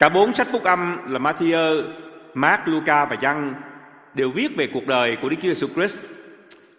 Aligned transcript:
Cả 0.00 0.08
bốn 0.08 0.34
sách 0.34 0.48
phúc 0.52 0.64
âm 0.64 0.98
là 1.12 1.18
Matthew, 1.18 1.82
Mark, 2.34 2.60
Luca 2.64 3.04
và 3.04 3.16
Giăng 3.20 3.54
đều 4.14 4.30
viết 4.30 4.56
về 4.56 4.68
cuộc 4.74 4.86
đời 4.86 5.16
của 5.16 5.28
Đức 5.28 5.36
Chúa 5.42 5.48
Giêsu 5.48 5.66
Christ. 5.66 6.00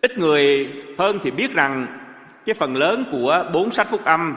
Ít 0.02 0.18
người 0.18 0.74
hơn 0.98 1.20
thì 1.24 1.32
biết 1.32 1.54
rằng 1.54 1.88
cái 2.46 2.54
phần 2.54 2.76
lớn 2.76 3.06
của 3.12 3.50
bốn 3.54 3.72
sách 3.72 3.88
phúc 3.90 4.06
âm 4.06 4.36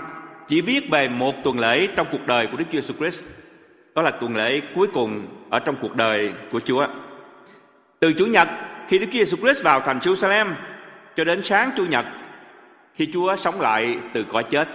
chỉ 0.48 0.60
viết 0.60 0.90
về 0.90 1.08
một 1.08 1.34
tuần 1.44 1.58
lễ 1.58 1.86
trong 1.86 2.06
cuộc 2.10 2.26
đời 2.26 2.46
của 2.46 2.56
Đức 2.56 2.64
Chúa 2.72 2.80
Giêsu 2.80 2.94
Christ. 2.94 3.24
Đó 3.94 4.02
là 4.02 4.10
tuần 4.10 4.36
lễ 4.36 4.60
cuối 4.74 4.86
cùng 4.92 5.26
ở 5.50 5.58
trong 5.58 5.76
cuộc 5.80 5.96
đời 5.96 6.32
của 6.50 6.60
Chúa. 6.60 6.86
Từ 8.00 8.12
Chủ 8.12 8.26
nhật 8.26 8.48
khi 8.88 8.98
Đức 8.98 9.06
Chúa 9.06 9.18
Giêsu 9.18 9.36
Christ 9.36 9.62
vào 9.62 9.80
thành 9.80 9.98
Jerusalem 9.98 10.46
cho 11.16 11.24
đến 11.24 11.42
sáng 11.42 11.70
Chủ 11.76 11.84
nhật 11.86 12.04
khi 12.94 13.08
Chúa 13.12 13.36
sống 13.36 13.60
lại 13.60 13.98
từ 14.12 14.24
cõi 14.32 14.44
chết. 14.50 14.68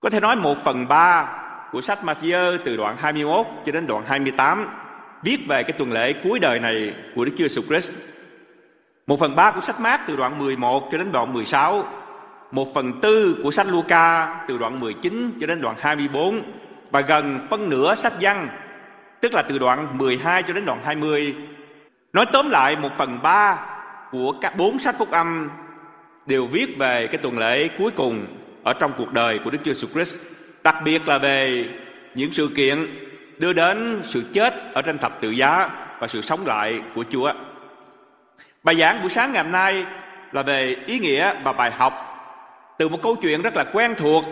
Có 0.00 0.10
thể 0.10 0.20
nói 0.20 0.36
một 0.36 0.64
phần 0.64 0.88
ba 0.88 1.37
của 1.72 1.80
sách 1.80 1.98
Matthew 2.02 2.58
từ 2.64 2.76
đoạn 2.76 2.96
21 2.98 3.46
cho 3.66 3.72
đến 3.72 3.86
đoạn 3.86 4.04
28 4.06 4.68
viết 5.22 5.38
về 5.48 5.62
cái 5.62 5.72
tuần 5.72 5.92
lễ 5.92 6.12
cuối 6.12 6.38
đời 6.38 6.60
này 6.60 6.94
của 7.14 7.24
Đức 7.24 7.32
Chúa 7.38 7.44
Jesus 7.44 7.62
Christ. 7.62 7.92
Một 9.06 9.20
phần 9.20 9.36
ba 9.36 9.50
của 9.50 9.60
sách 9.60 9.80
Mát 9.80 10.00
từ 10.06 10.16
đoạn 10.16 10.38
11 10.38 10.88
cho 10.92 10.98
đến 10.98 11.12
đoạn 11.12 11.32
16. 11.32 11.84
Một 12.50 12.74
phần 12.74 13.00
tư 13.00 13.36
của 13.42 13.50
sách 13.50 13.66
Luca 13.66 14.36
từ 14.48 14.58
đoạn 14.58 14.80
19 14.80 15.32
cho 15.40 15.46
đến 15.46 15.60
đoạn 15.60 15.76
24 15.78 16.42
và 16.90 17.00
gần 17.00 17.40
phân 17.48 17.68
nửa 17.68 17.94
sách 17.94 18.12
văn 18.20 18.48
tức 19.20 19.34
là 19.34 19.42
từ 19.42 19.58
đoạn 19.58 19.98
12 19.98 20.42
cho 20.42 20.52
đến 20.52 20.64
đoạn 20.64 20.80
20. 20.84 21.34
Nói 22.12 22.26
tóm 22.32 22.50
lại 22.50 22.76
một 22.76 22.92
phần 22.96 23.22
ba 23.22 23.58
của 24.10 24.32
các 24.40 24.56
bốn 24.56 24.78
sách 24.78 24.94
phúc 24.98 25.10
âm 25.10 25.50
đều 26.26 26.46
viết 26.46 26.78
về 26.78 27.06
cái 27.06 27.18
tuần 27.18 27.38
lễ 27.38 27.68
cuối 27.78 27.90
cùng 27.90 28.26
ở 28.64 28.72
trong 28.72 28.92
cuộc 28.98 29.12
đời 29.12 29.38
của 29.38 29.50
Đức 29.50 29.58
Chúa 29.64 29.72
Jesus 29.72 29.92
Christ, 29.92 30.18
đặc 30.64 30.76
biệt 30.84 31.08
là 31.08 31.18
về 31.18 31.68
những 32.14 32.32
sự 32.32 32.48
kiện 32.56 32.88
đưa 33.38 33.52
đến 33.52 34.00
sự 34.04 34.24
chết 34.32 34.54
ở 34.74 34.82
trên 34.82 34.98
thập 34.98 35.20
tự 35.20 35.30
giá 35.30 35.68
và 35.98 36.06
sự 36.06 36.20
sống 36.20 36.46
lại 36.46 36.80
của 36.94 37.04
Chúa. 37.10 37.32
Bài 38.62 38.76
giảng 38.76 39.00
buổi 39.00 39.10
sáng 39.10 39.32
ngày 39.32 39.42
hôm 39.42 39.52
nay 39.52 39.84
là 40.32 40.42
về 40.42 40.76
ý 40.86 40.98
nghĩa 40.98 41.34
và 41.44 41.52
bài 41.52 41.70
học 41.70 42.04
từ 42.78 42.88
một 42.88 43.02
câu 43.02 43.16
chuyện 43.16 43.42
rất 43.42 43.56
là 43.56 43.64
quen 43.64 43.94
thuộc 43.96 44.24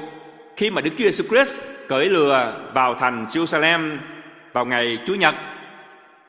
khi 0.56 0.70
mà 0.70 0.80
Đức 0.80 0.90
Chúa 0.98 1.04
Jesus 1.04 1.28
Christ 1.28 1.60
cởi 1.88 2.08
lừa 2.08 2.60
vào 2.74 2.94
thành 2.94 3.26
Jerusalem 3.30 3.96
vào 4.52 4.64
ngày 4.64 4.98
Chủ 5.06 5.14
nhật, 5.14 5.34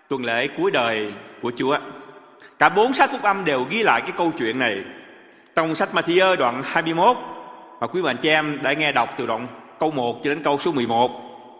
tuần 0.08 0.26
lễ 0.26 0.48
cuối 0.48 0.72
đời 0.72 1.14
của 1.42 1.52
Chúa. 1.58 1.78
Cả 2.60 2.70
bốn 2.70 2.94
sách 2.94 3.12
phúc 3.12 3.22
âm 3.24 3.46
đều 3.46 3.66
ghi 3.70 3.84
lại 3.84 4.02
cái 4.02 4.12
câu 4.18 4.32
chuyện 4.38 4.60
này. 4.60 4.84
Trong 5.56 5.76
sách 5.76 5.90
Matthew 5.94 6.36
đoạn 6.36 6.62
21 6.66 7.18
mà 7.80 7.88
quý 7.88 8.02
bạn 8.02 8.18
chị 8.18 8.30
em 8.30 8.60
đã 8.62 8.74
nghe 8.74 8.92
đọc 8.92 9.14
từ 9.18 9.26
đoạn 9.26 9.48
câu 9.80 9.92
1 9.92 10.24
cho 10.24 10.30
đến 10.30 10.44
câu 10.44 10.58
số 10.60 10.72
11. 10.72 11.12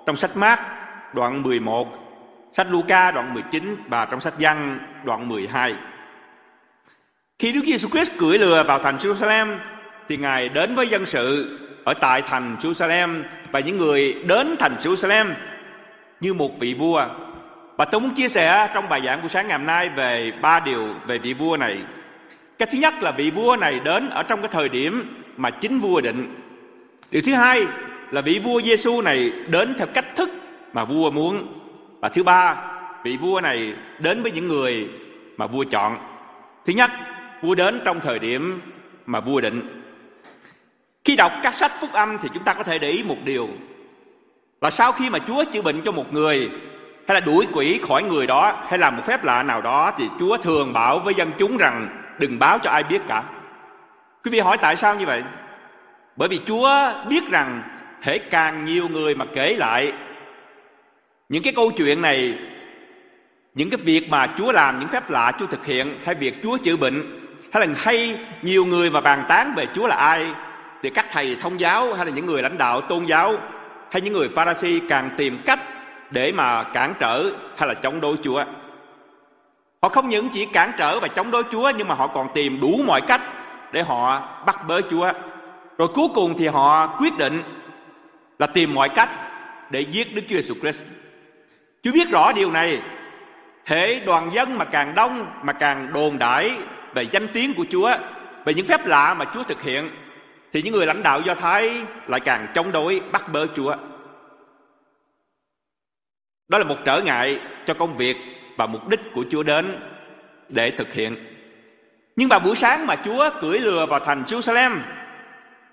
Trong 0.06 0.16
sách 0.16 0.38
Mát 0.38 0.60
đoạn 1.14 1.44
11, 1.44 1.88
sách 2.52 2.68
Luca 2.70 3.12
đoạn 3.12 3.34
19 3.34 3.76
và 3.88 4.06
trong 4.06 4.20
sách 4.20 4.34
Giăng 4.38 4.80
đoạn 5.04 5.30
12. 5.30 5.76
Khi 7.40 7.52
Đức 7.52 7.62
Giêsu 7.66 7.88
Christ 7.90 8.18
cưỡi 8.18 8.38
lừa 8.38 8.64
vào 8.64 8.80
thành 8.80 8.98
Jerusalem 8.98 9.58
thì 10.08 10.18
Ngài 10.18 10.50
đến 10.50 10.76
với 10.76 10.90
dân 10.90 11.06
sự 11.06 11.60
ở 11.84 11.94
tại 11.94 12.22
thành 12.22 12.56
Jerusalem 12.62 13.24
và 13.52 13.60
những 13.60 13.78
người 13.78 14.14
đến 14.28 14.56
thành 14.60 14.76
Jerusalem 14.80 15.26
như 16.20 16.34
một 16.34 16.60
vị 16.60 16.74
vua. 16.74 17.06
Và 17.78 17.86
tôi 17.86 18.02
muốn 18.02 18.14
chia 18.14 18.28
sẻ 18.28 18.70
trong 18.74 18.90
bài 18.90 19.02
giảng 19.06 19.22
buổi 19.22 19.30
sáng 19.30 19.48
ngày 19.48 19.58
hôm 19.58 19.68
nay 19.68 19.90
về 19.90 20.32
ba 20.42 20.60
điều 20.60 20.94
về 21.08 21.18
vị 21.18 21.34
vua 21.34 21.58
này. 21.58 21.84
Cái 22.58 22.68
thứ 22.72 22.78
nhất 22.78 22.94
là 23.02 23.12
vị 23.12 23.32
vua 23.32 23.56
này 23.56 23.80
đến 23.80 24.10
ở 24.10 24.24
trong 24.24 24.42
cái 24.42 24.50
thời 24.52 24.70
điểm 24.70 25.16
mà 25.38 25.50
chính 25.50 25.80
vua 25.80 26.02
định. 26.02 26.36
Điều 27.12 27.22
thứ 27.26 27.34
hai 27.34 27.68
là 28.12 28.22
vị 28.22 28.40
vua 28.44 28.62
Giêsu 28.62 29.02
này 29.02 29.32
đến 29.48 29.76
theo 29.78 29.88
cách 29.94 30.16
thức 30.16 30.30
mà 30.74 30.86
vua 30.86 31.12
muốn. 31.12 31.48
Và 32.02 32.10
thứ 32.10 32.24
ba, 32.24 32.56
vị 33.04 33.18
vua 33.18 33.42
này 33.42 33.74
đến 34.00 34.24
với 34.24 34.32
những 34.32 34.48
người 34.48 34.90
mà 35.38 35.48
vua 35.48 35.64
chọn. 35.64 35.98
Thứ 36.66 36.74
nhất, 36.74 36.92
vua 37.42 37.56
đến 37.56 37.82
trong 37.86 38.00
thời 38.00 38.20
điểm 38.20 38.62
mà 39.06 39.20
vua 39.20 39.42
định. 39.42 39.84
Khi 41.04 41.16
đọc 41.16 41.32
các 41.44 41.54
sách 41.54 41.72
phúc 41.80 41.90
âm 41.94 42.18
thì 42.18 42.30
chúng 42.34 42.44
ta 42.44 42.54
có 42.54 42.64
thể 42.64 42.80
để 42.80 42.90
ý 42.90 43.04
một 43.04 43.18
điều 43.24 43.50
là 44.62 44.70
sau 44.70 44.92
khi 44.92 45.10
mà 45.10 45.20
Chúa 45.20 45.44
chữa 45.44 45.62
bệnh 45.62 45.82
cho 45.82 45.92
một 45.92 46.14
người 46.14 46.50
hay 47.08 47.16
là 47.16 47.20
đuổi 47.20 47.48
quỷ 47.54 47.80
khỏi 47.88 48.04
người 48.04 48.28
đó 48.28 48.54
hay 48.68 48.80
làm 48.80 48.96
một 48.96 49.04
phép 49.06 49.24
lạ 49.24 49.44
nào 49.44 49.62
đó 49.62 49.92
thì 49.98 50.10
Chúa 50.20 50.38
thường 50.38 50.74
bảo 50.74 51.00
với 51.00 51.14
dân 51.14 51.32
chúng 51.38 51.58
rằng 51.58 52.04
đừng 52.20 52.40
báo 52.40 52.60
cho 52.60 52.70
ai 52.70 52.84
biết 52.84 53.02
cả. 53.08 53.24
Quý 54.24 54.32
vị 54.32 54.40
hỏi 54.40 54.58
tại 54.62 54.76
sao 54.76 54.96
như 54.96 55.06
vậy? 55.06 55.24
Bởi 56.16 56.30
vì 56.30 56.40
Chúa 56.46 56.70
biết 57.10 57.30
rằng 57.32 57.62
hễ 58.02 58.18
càng 58.18 58.66
nhiều 58.66 58.88
người 58.88 59.16
mà 59.16 59.26
kể 59.34 59.56
lại 59.58 59.94
những 61.30 61.44
cái 61.44 61.54
câu 61.56 61.72
chuyện 61.72 62.02
này, 62.02 62.38
những 63.54 63.70
cái 63.70 63.78
việc 63.84 64.10
mà 64.10 64.28
Chúa 64.38 64.52
làm, 64.52 64.80
những 64.80 64.90
phép 64.90 65.10
lạ 65.10 65.32
Chúa 65.40 65.48
thực 65.48 65.66
hiện, 65.66 66.00
hay 66.06 66.16
việc 66.16 66.36
Chúa 66.44 66.58
chữa 66.58 66.76
bệnh, 66.76 67.28
hay 67.54 67.68
là 67.68 67.74
hay 67.78 68.20
nhiều 68.42 68.66
người 68.66 68.90
mà 68.90 69.02
bàn 69.02 69.24
tán 69.30 69.54
về 69.56 69.66
Chúa 69.74 69.88
là 69.88 69.96
ai, 69.96 70.26
thì 70.82 70.90
các 70.90 71.06
thầy 71.12 71.36
thông 71.36 71.60
giáo, 71.60 71.94
hay 71.94 72.06
là 72.06 72.12
những 72.12 72.26
người 72.26 72.42
lãnh 72.42 72.58
đạo 72.58 72.82
tôn 72.82 73.06
giáo, 73.06 73.36
hay 73.92 74.02
những 74.02 74.14
người 74.14 74.30
Pharisee 74.30 74.80
càng 74.90 75.10
tìm 75.18 75.40
cách 75.46 75.60
để 76.12 76.32
mà 76.32 76.64
cản 76.64 76.94
trở 77.00 77.24
hay 77.58 77.68
là 77.68 77.74
chống 77.74 78.02
đối 78.02 78.16
Chúa. 78.24 78.44
Họ 79.82 79.90
không 79.90 80.10
những 80.10 80.30
chỉ 80.30 80.46
cản 80.46 80.72
trở 80.78 81.00
và 81.00 81.08
chống 81.08 81.32
đối 81.32 81.44
Chúa, 81.52 81.72
nhưng 81.78 81.88
mà 81.88 81.96
họ 81.96 82.08
còn 82.08 82.28
tìm 82.34 82.60
đủ 82.62 82.82
mọi 82.86 83.02
cách 83.02 83.22
để 83.72 83.84
họ 83.84 84.22
bắt 84.46 84.68
bớ 84.68 84.82
Chúa. 84.90 85.12
Rồi 85.78 85.88
cuối 85.88 86.08
cùng 86.16 86.34
thì 86.38 86.48
họ 86.48 86.88
quyết 86.88 87.18
định 87.18 87.42
là 88.40 88.48
tìm 88.48 88.74
mọi 88.74 88.90
cách 88.90 89.10
để 89.72 89.82
giết 89.82 90.16
Đức 90.16 90.22
Chúa 90.28 90.36
Jesus 90.36 90.60
Christ. 90.60 90.86
Chúa 91.84 91.92
biết 91.92 92.10
rõ 92.10 92.32
điều 92.32 92.52
này. 92.52 92.82
Hễ 93.66 94.00
đoàn 94.00 94.30
dân 94.34 94.58
mà 94.58 94.66
càng 94.66 94.96
đông 94.96 95.32
mà 95.44 95.54
càng 95.54 95.94
đồn 95.94 96.20
đãi 96.20 96.58
về 96.94 97.04
danh 97.12 97.28
tiếng 97.34 97.54
của 97.54 97.66
Chúa, 97.70 97.92
về 98.46 98.54
những 98.54 98.66
phép 98.66 98.86
lạ 98.86 99.14
mà 99.14 99.26
Chúa 99.34 99.44
thực 99.44 99.62
hiện 99.62 99.90
thì 100.54 100.62
những 100.62 100.74
người 100.74 100.86
lãnh 100.86 101.04
đạo 101.04 101.22
Do 101.22 101.36
Thái 101.36 101.82
lại 102.08 102.20
càng 102.20 102.48
chống 102.54 102.72
đối 102.72 103.02
bắt 103.12 103.32
bớ 103.32 103.48
Chúa. 103.56 103.76
Đó 106.48 106.58
là 106.58 106.64
một 106.64 106.78
trở 106.86 107.02
ngại 107.02 107.40
cho 107.68 107.74
công 107.74 107.98
việc 107.98 108.18
và 108.58 108.66
mục 108.66 108.88
đích 108.88 109.00
của 109.14 109.26
Chúa 109.30 109.44
đến 109.44 109.80
để 110.50 110.72
thực 110.72 110.94
hiện. 110.94 111.16
Nhưng 112.16 112.30
vào 112.30 112.40
buổi 112.40 112.56
sáng 112.56 112.88
mà 112.88 112.96
Chúa 112.96 113.30
cưỡi 113.42 113.60
lừa 113.60 113.86
vào 113.86 114.00
thành 114.00 114.24
Jerusalem 114.24 114.78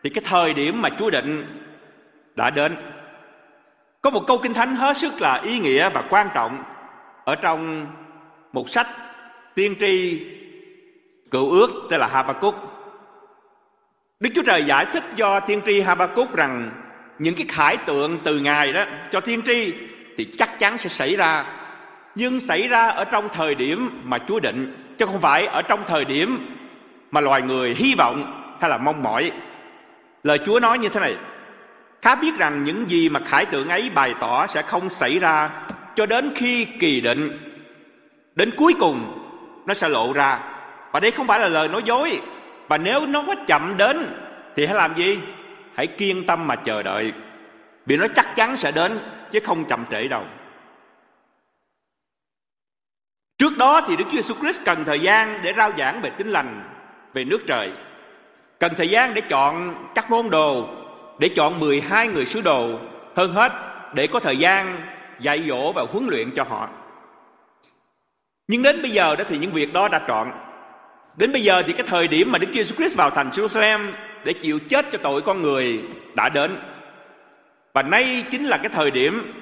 thì 0.02 0.10
cái 0.10 0.24
thời 0.24 0.54
điểm 0.54 0.82
mà 0.82 0.88
Chúa 0.98 1.10
định 1.10 1.63
đã 2.34 2.50
đến. 2.50 2.76
Có 4.00 4.10
một 4.10 4.26
câu 4.26 4.38
kinh 4.38 4.54
thánh 4.54 4.74
hết 4.74 4.96
sức 4.96 5.20
là 5.20 5.34
ý 5.34 5.58
nghĩa 5.58 5.88
và 5.88 6.02
quan 6.10 6.28
trọng 6.34 6.64
ở 7.24 7.34
trong 7.34 7.86
một 8.52 8.68
sách 8.68 8.86
tiên 9.54 9.74
tri 9.80 10.26
cựu 11.30 11.50
ước, 11.50 11.70
tên 11.90 12.00
là 12.00 12.06
Habakkuk. 12.06 12.54
Đức 14.20 14.30
Chúa 14.34 14.42
Trời 14.42 14.64
giải 14.64 14.86
thích 14.92 15.04
do 15.16 15.40
tiên 15.40 15.60
tri 15.66 15.80
Habakkuk 15.80 16.36
rằng 16.36 16.70
những 17.18 17.34
cái 17.34 17.46
khải 17.48 17.76
tượng 17.76 18.18
từ 18.24 18.38
Ngài 18.38 18.72
đó 18.72 18.84
cho 19.10 19.20
tiên 19.20 19.42
tri 19.42 19.74
thì 20.16 20.24
chắc 20.38 20.58
chắn 20.58 20.78
sẽ 20.78 20.88
xảy 20.88 21.16
ra 21.16 21.44
nhưng 22.14 22.40
xảy 22.40 22.68
ra 22.68 22.88
ở 22.88 23.04
trong 23.04 23.28
thời 23.28 23.54
điểm 23.54 24.00
mà 24.04 24.18
Chúa 24.18 24.40
định, 24.40 24.94
chứ 24.98 25.06
không 25.06 25.20
phải 25.20 25.46
ở 25.46 25.62
trong 25.62 25.80
thời 25.86 26.04
điểm 26.04 26.56
mà 27.10 27.20
loài 27.20 27.42
người 27.42 27.74
hy 27.74 27.94
vọng 27.98 28.40
hay 28.60 28.70
là 28.70 28.78
mong 28.78 29.02
mỏi. 29.02 29.32
Lời 30.22 30.38
Chúa 30.46 30.60
nói 30.60 30.78
như 30.78 30.88
thế 30.88 31.00
này: 31.00 31.16
Khá 32.04 32.14
biết 32.14 32.38
rằng 32.38 32.64
những 32.64 32.90
gì 32.90 33.08
mà 33.08 33.20
khải 33.20 33.46
tượng 33.46 33.68
ấy 33.68 33.90
bày 33.90 34.14
tỏ 34.20 34.46
sẽ 34.46 34.62
không 34.62 34.90
xảy 34.90 35.18
ra 35.18 35.50
cho 35.94 36.06
đến 36.06 36.32
khi 36.36 36.66
kỳ 36.80 37.00
định 37.00 37.38
đến 38.34 38.50
cuối 38.56 38.74
cùng 38.80 39.26
nó 39.66 39.74
sẽ 39.74 39.88
lộ 39.88 40.12
ra. 40.12 40.38
Và 40.92 41.00
đây 41.00 41.10
không 41.10 41.26
phải 41.26 41.40
là 41.40 41.48
lời 41.48 41.68
nói 41.68 41.82
dối. 41.84 42.20
Và 42.68 42.78
nếu 42.78 43.06
nó 43.06 43.24
có 43.26 43.34
chậm 43.46 43.76
đến 43.76 44.16
thì 44.56 44.66
hãy 44.66 44.74
làm 44.74 44.94
gì? 44.96 45.18
Hãy 45.74 45.86
kiên 45.86 46.26
tâm 46.26 46.46
mà 46.46 46.56
chờ 46.56 46.82
đợi. 46.82 47.12
Vì 47.86 47.96
nó 47.96 48.06
chắc 48.14 48.36
chắn 48.36 48.56
sẽ 48.56 48.72
đến 48.72 48.98
chứ 49.32 49.40
không 49.44 49.64
chậm 49.64 49.84
trễ 49.90 50.08
đâu. 50.08 50.24
Trước 53.38 53.58
đó 53.58 53.80
thì 53.86 53.96
Đức 53.96 54.04
Chúa 54.10 54.18
Jesus 54.18 54.40
Christ 54.40 54.60
cần 54.64 54.84
thời 54.84 55.00
gian 55.00 55.40
để 55.42 55.52
rao 55.56 55.72
giảng 55.78 56.00
về 56.02 56.10
tính 56.10 56.30
lành, 56.30 56.62
về 57.14 57.24
nước 57.24 57.40
trời. 57.46 57.72
Cần 58.60 58.72
thời 58.76 58.88
gian 58.88 59.14
để 59.14 59.20
chọn 59.20 59.74
các 59.94 60.10
môn 60.10 60.30
đồ, 60.30 60.68
để 61.18 61.28
chọn 61.28 61.60
12 61.60 62.08
người 62.08 62.26
sứ 62.26 62.40
đồ, 62.40 62.78
hơn 63.16 63.32
hết 63.32 63.52
để 63.94 64.06
có 64.06 64.20
thời 64.20 64.36
gian 64.36 64.80
dạy 65.20 65.44
dỗ 65.48 65.72
và 65.72 65.86
huấn 65.90 66.06
luyện 66.06 66.30
cho 66.30 66.44
họ. 66.44 66.68
Nhưng 68.48 68.62
đến 68.62 68.82
bây 68.82 68.90
giờ 68.90 69.16
đó 69.16 69.24
thì 69.28 69.38
những 69.38 69.52
việc 69.52 69.72
đó 69.72 69.88
đã 69.88 70.00
trọn. 70.08 70.30
Đến 71.16 71.32
bây 71.32 71.42
giờ 71.42 71.62
thì 71.66 71.72
cái 71.72 71.86
thời 71.86 72.08
điểm 72.08 72.32
mà 72.32 72.38
Đức 72.38 72.46
Chúa 72.52 72.60
Jesus 72.60 72.76
Christ 72.76 72.96
vào 72.96 73.10
thành 73.10 73.30
Jerusalem 73.30 73.80
để 74.24 74.32
chịu 74.32 74.58
chết 74.58 74.86
cho 74.92 74.98
tội 74.98 75.22
con 75.22 75.40
người 75.40 75.82
đã 76.14 76.28
đến. 76.28 76.58
Và 77.74 77.82
nay 77.82 78.24
chính 78.30 78.44
là 78.44 78.56
cái 78.56 78.68
thời 78.68 78.90
điểm 78.90 79.32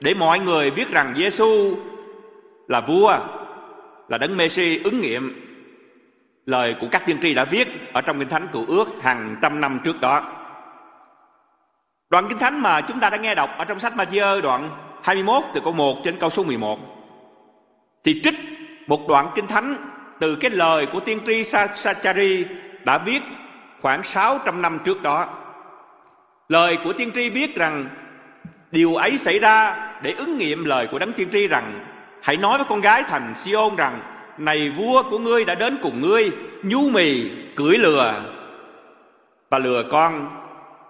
để 0.00 0.14
mọi 0.14 0.40
người 0.40 0.70
biết 0.70 0.90
rằng 0.90 1.14
Giêsu 1.16 1.76
là 2.68 2.80
vua, 2.80 3.18
là 4.08 4.18
đấng 4.18 4.36
Messi 4.36 4.80
ứng 4.84 5.00
nghiệm 5.00 5.44
lời 6.46 6.74
của 6.80 6.86
các 6.90 7.02
tiên 7.06 7.18
tri 7.22 7.34
đã 7.34 7.44
viết 7.44 7.68
ở 7.92 8.00
trong 8.00 8.18
kinh 8.18 8.28
thánh 8.28 8.48
cựu 8.52 8.66
ước 8.66 8.88
hàng 9.02 9.36
trăm 9.42 9.60
năm 9.60 9.80
trước 9.84 10.00
đó. 10.00 10.37
Đoạn 12.10 12.28
Kinh 12.28 12.38
Thánh 12.38 12.62
mà 12.62 12.80
chúng 12.80 13.00
ta 13.00 13.10
đã 13.10 13.16
nghe 13.16 13.34
đọc 13.34 13.50
ở 13.58 13.64
trong 13.64 13.78
sách 13.78 13.92
Matthew 13.96 14.40
đoạn 14.40 14.70
21 15.02 15.44
từ 15.54 15.60
câu 15.60 15.72
1 15.72 16.04
đến 16.04 16.16
câu 16.20 16.30
số 16.30 16.44
11 16.44 16.78
thì 18.04 18.20
trích 18.24 18.34
một 18.86 19.08
đoạn 19.08 19.30
Kinh 19.34 19.46
Thánh 19.46 19.76
từ 20.20 20.36
cái 20.36 20.50
lời 20.50 20.86
của 20.86 21.00
tiên 21.00 21.20
tri 21.26 21.44
Sachari 21.74 22.44
đã 22.84 22.98
viết 22.98 23.20
khoảng 23.80 24.02
600 24.02 24.62
năm 24.62 24.78
trước 24.84 25.02
đó. 25.02 25.26
Lời 26.48 26.78
của 26.84 26.92
tiên 26.92 27.10
tri 27.14 27.30
viết 27.30 27.56
rằng, 27.56 27.86
điều 28.70 28.94
ấy 28.94 29.18
xảy 29.18 29.38
ra 29.38 29.76
để 30.02 30.12
ứng 30.12 30.38
nghiệm 30.38 30.64
lời 30.64 30.86
của 30.86 30.98
đấng 30.98 31.12
tiên 31.12 31.28
tri 31.32 31.46
rằng, 31.46 31.84
hãy 32.22 32.36
nói 32.36 32.58
với 32.58 32.66
con 32.68 32.80
gái 32.80 33.02
thành 33.02 33.34
Siôn 33.34 33.76
rằng, 33.76 34.00
này 34.38 34.70
vua 34.70 35.02
của 35.10 35.18
ngươi 35.18 35.44
đã 35.44 35.54
đến 35.54 35.78
cùng 35.82 36.00
ngươi, 36.00 36.30
nhu 36.62 36.90
mì, 36.90 37.30
cưỡi 37.56 37.78
lừa 37.78 38.22
và 39.50 39.58
lừa 39.58 39.82
con 39.90 40.37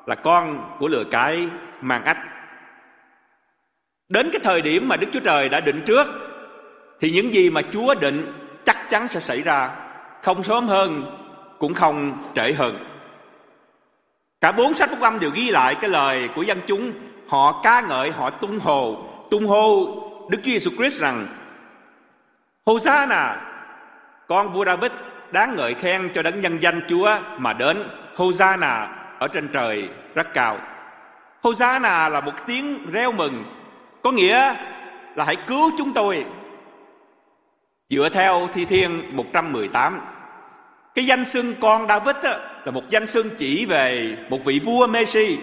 là 0.09 0.15
con 0.15 0.77
của 0.79 0.89
lừa 0.89 1.05
cái 1.05 1.49
mang 1.81 2.05
ách. 2.05 2.19
Đến 4.09 4.31
cái 4.33 4.41
thời 4.45 4.61
điểm 4.61 4.89
mà 4.89 4.97
đức 4.97 5.07
chúa 5.13 5.21
trời 5.21 5.49
đã 5.49 5.61
định 5.61 5.83
trước, 5.87 6.07
thì 7.01 7.11
những 7.11 7.35
gì 7.35 7.51
mà 7.51 7.63
chúa 7.73 7.95
định 7.95 8.33
chắc 8.65 8.91
chắn 8.91 9.09
sẽ 9.09 9.21
xảy 9.21 9.43
ra. 9.43 9.71
Không 10.23 10.43
sớm 10.43 10.69
hơn, 10.69 11.17
cũng 11.59 11.75
không 11.75 12.23
trễ 12.35 12.53
hơn. 12.53 12.85
Cả 14.41 14.53
bốn 14.53 14.75
sách 14.75 14.91
phúc 14.91 15.01
âm 15.01 15.19
đều 15.19 15.31
ghi 15.35 15.51
lại 15.51 15.75
cái 15.75 15.91
lời 15.91 16.29
của 16.35 16.43
dân 16.43 16.61
chúng. 16.67 16.93
Họ 17.29 17.61
ca 17.63 17.81
ngợi, 17.81 18.11
họ 18.11 18.31
tung 18.31 18.59
hồ. 18.59 19.05
Tung 19.31 19.47
hô 19.47 19.87
đức 20.31 20.39
chúa 20.43 20.51
giêsu 20.51 20.71
christ 20.71 21.01
rằng, 21.01 21.27
Hosanna, 22.67 23.37
con 24.29 24.53
vua 24.53 24.65
David, 24.65 24.93
đáng 25.33 25.57
ngợi 25.57 25.75
khen 25.75 26.11
cho 26.15 26.23
đấng 26.23 26.41
nhân 26.41 26.59
danh 26.63 26.81
Chúa 26.89 27.17
mà 27.39 27.53
đến. 27.53 27.89
Hosanna 28.17 28.98
ở 29.19 29.29
trên 29.29 29.49
trời 29.49 29.89
rất 30.15 30.35
cao. 30.35 30.59
Hosanna 31.43 32.09
là 32.09 32.21
một 32.21 32.47
tiếng 32.47 32.91
reo 32.93 33.13
mừng, 33.13 33.45
có 34.03 34.13
nghĩa 34.13 34.55
là 35.15 35.25
hãy 35.25 35.37
cứu 35.47 35.71
chúng 35.79 35.93
tôi. 35.93 36.25
Dựa 37.91 38.09
theo 38.09 38.49
Thi 38.53 38.65
Thiên 38.65 39.17
118, 39.17 40.01
cái 40.95 41.07
danh 41.07 41.25
xưng 41.25 41.55
con 41.61 41.89
David 41.89 42.17
á, 42.23 42.39
là 42.65 42.73
một 42.73 42.83
danh 42.89 43.07
xưng 43.07 43.31
chỉ 43.39 43.67
về 43.67 44.17
một 44.31 44.45
vị 44.45 44.61
vua 44.65 44.87
Messi. 44.87 45.39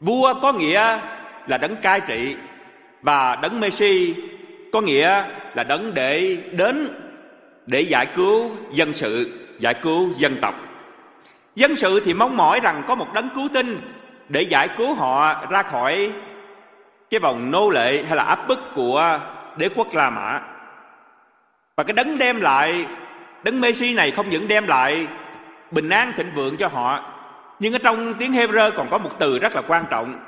Vua 0.00 0.34
có 0.42 0.52
nghĩa 0.52 0.98
là 1.46 1.58
đấng 1.58 1.76
cai 1.76 2.00
trị 2.00 2.36
và 3.02 3.36
đấng 3.42 3.60
Messi 3.60 4.14
có 4.72 4.80
nghĩa 4.80 5.24
là 5.54 5.64
đấng 5.64 5.94
để 5.94 6.36
đến 6.52 6.88
để 7.66 7.80
giải 7.80 8.06
cứu 8.06 8.50
dân 8.72 8.92
sự, 8.92 9.40
giải 9.58 9.74
cứu 9.74 10.10
dân 10.16 10.36
tộc. 10.42 10.69
Dân 11.60 11.76
sự 11.76 12.00
thì 12.04 12.14
mong 12.14 12.36
mỏi 12.36 12.60
rằng 12.60 12.82
có 12.86 12.94
một 12.94 13.12
đấng 13.12 13.28
cứu 13.28 13.48
tinh 13.52 13.80
để 14.28 14.42
giải 14.42 14.68
cứu 14.76 14.94
họ 14.94 15.46
ra 15.50 15.62
khỏi 15.62 16.12
cái 17.10 17.20
vòng 17.20 17.50
nô 17.50 17.70
lệ 17.70 18.04
hay 18.06 18.16
là 18.16 18.22
áp 18.22 18.48
bức 18.48 18.58
của 18.74 19.18
đế 19.56 19.68
quốc 19.74 19.94
La 19.94 20.10
Mã. 20.10 20.40
Và 21.76 21.84
cái 21.84 21.92
đấng 21.92 22.18
đem 22.18 22.40
lại, 22.40 22.86
đấng 23.42 23.60
Messi 23.60 23.94
này 23.94 24.10
không 24.10 24.30
những 24.30 24.48
đem 24.48 24.66
lại 24.66 25.06
bình 25.70 25.88
an 25.88 26.12
thịnh 26.16 26.30
vượng 26.34 26.56
cho 26.56 26.68
họ, 26.68 27.00
nhưng 27.58 27.72
ở 27.72 27.78
trong 27.78 28.14
tiếng 28.14 28.32
Hebrew 28.32 28.70
còn 28.76 28.90
có 28.90 28.98
một 28.98 29.18
từ 29.18 29.38
rất 29.38 29.54
là 29.54 29.62
quan 29.68 29.84
trọng 29.90 30.18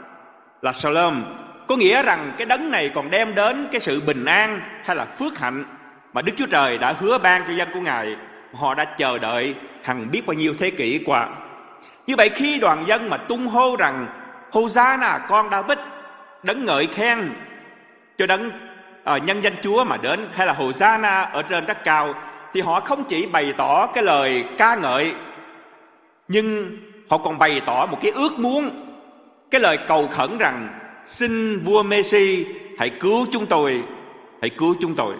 là 0.62 0.73
Shalom, 0.73 1.25
có 1.69 1.76
nghĩa 1.76 2.02
rằng 2.02 2.32
cái 2.38 2.46
đấng 2.46 2.70
này 2.70 2.90
còn 2.94 3.11
đem 3.11 3.34
đến 3.34 3.69
cái 3.73 3.81
sự 3.81 4.00
bình 4.00 4.25
an 4.25 4.61
hay 4.84 4.96
là 4.96 5.05
phước 5.05 5.38
hạnh 5.38 5.64
mà 6.12 6.23
Đức 6.23 6.32
Chúa 6.37 6.46
Trời 6.46 6.79
đã 6.79 6.93
hứa 6.93 7.19
ban 7.19 7.43
cho 7.46 7.52
dân 7.52 7.69
của 7.75 7.81
Ngài. 7.81 8.17
Họ 8.54 8.75
đã 8.75 8.84
chờ 8.84 9.19
đợi 9.19 9.54
hằng 9.84 10.10
biết 10.10 10.26
bao 10.26 10.34
nhiêu 10.34 10.54
thế 10.58 10.70
kỷ 10.70 11.00
qua. 11.06 11.28
Như 12.06 12.16
vậy 12.16 12.28
khi 12.28 12.58
đoàn 12.58 12.84
dân 12.87 13.10
mà 13.10 13.16
tung 13.16 13.46
hô 13.46 13.76
rằng 13.76 14.06
Hosanna 14.52 15.19
con 15.28 15.50
David 15.50 15.78
đấng 16.43 16.64
ngợi 16.64 16.87
khen 16.87 17.32
cho 18.19 18.26
đấng 18.26 18.50
uh, 19.16 19.22
nhân 19.25 19.40
danh 19.40 19.54
Chúa 19.62 19.84
mà 19.84 19.96
đến 19.96 20.28
hay 20.32 20.46
là 20.46 20.52
Hosanna 20.52 21.22
ở 21.22 21.43
trên 21.43 21.66
đất 21.66 21.84
cao 21.84 22.14
thì 22.52 22.60
họ 22.60 22.81
không 22.81 23.04
chỉ 23.04 23.26
bày 23.26 23.54
tỏ 23.56 23.87
cái 23.87 24.04
lời 24.04 24.44
ca 24.58 24.75
ngợi 24.75 25.14
nhưng 26.28 26.76
họ 27.10 27.19
còn 27.19 27.38
bày 27.38 27.60
tỏ 27.66 27.87
một 27.87 27.98
cái 28.02 28.10
ước 28.10 28.38
muốn 28.38 28.70
cái 29.50 29.60
lời 29.60 29.78
cầu 29.88 30.08
khẩn 30.08 30.38
rằng 30.38 30.69
xin 31.05 31.58
vua 31.58 31.82
Messi 31.82 32.46
hãy 32.78 32.90
cứu 32.90 33.26
chúng 33.32 33.46
tôi 33.46 33.82
hãy 34.40 34.50
cứu 34.50 34.75
chúng 34.81 34.94
tôi 34.94 35.14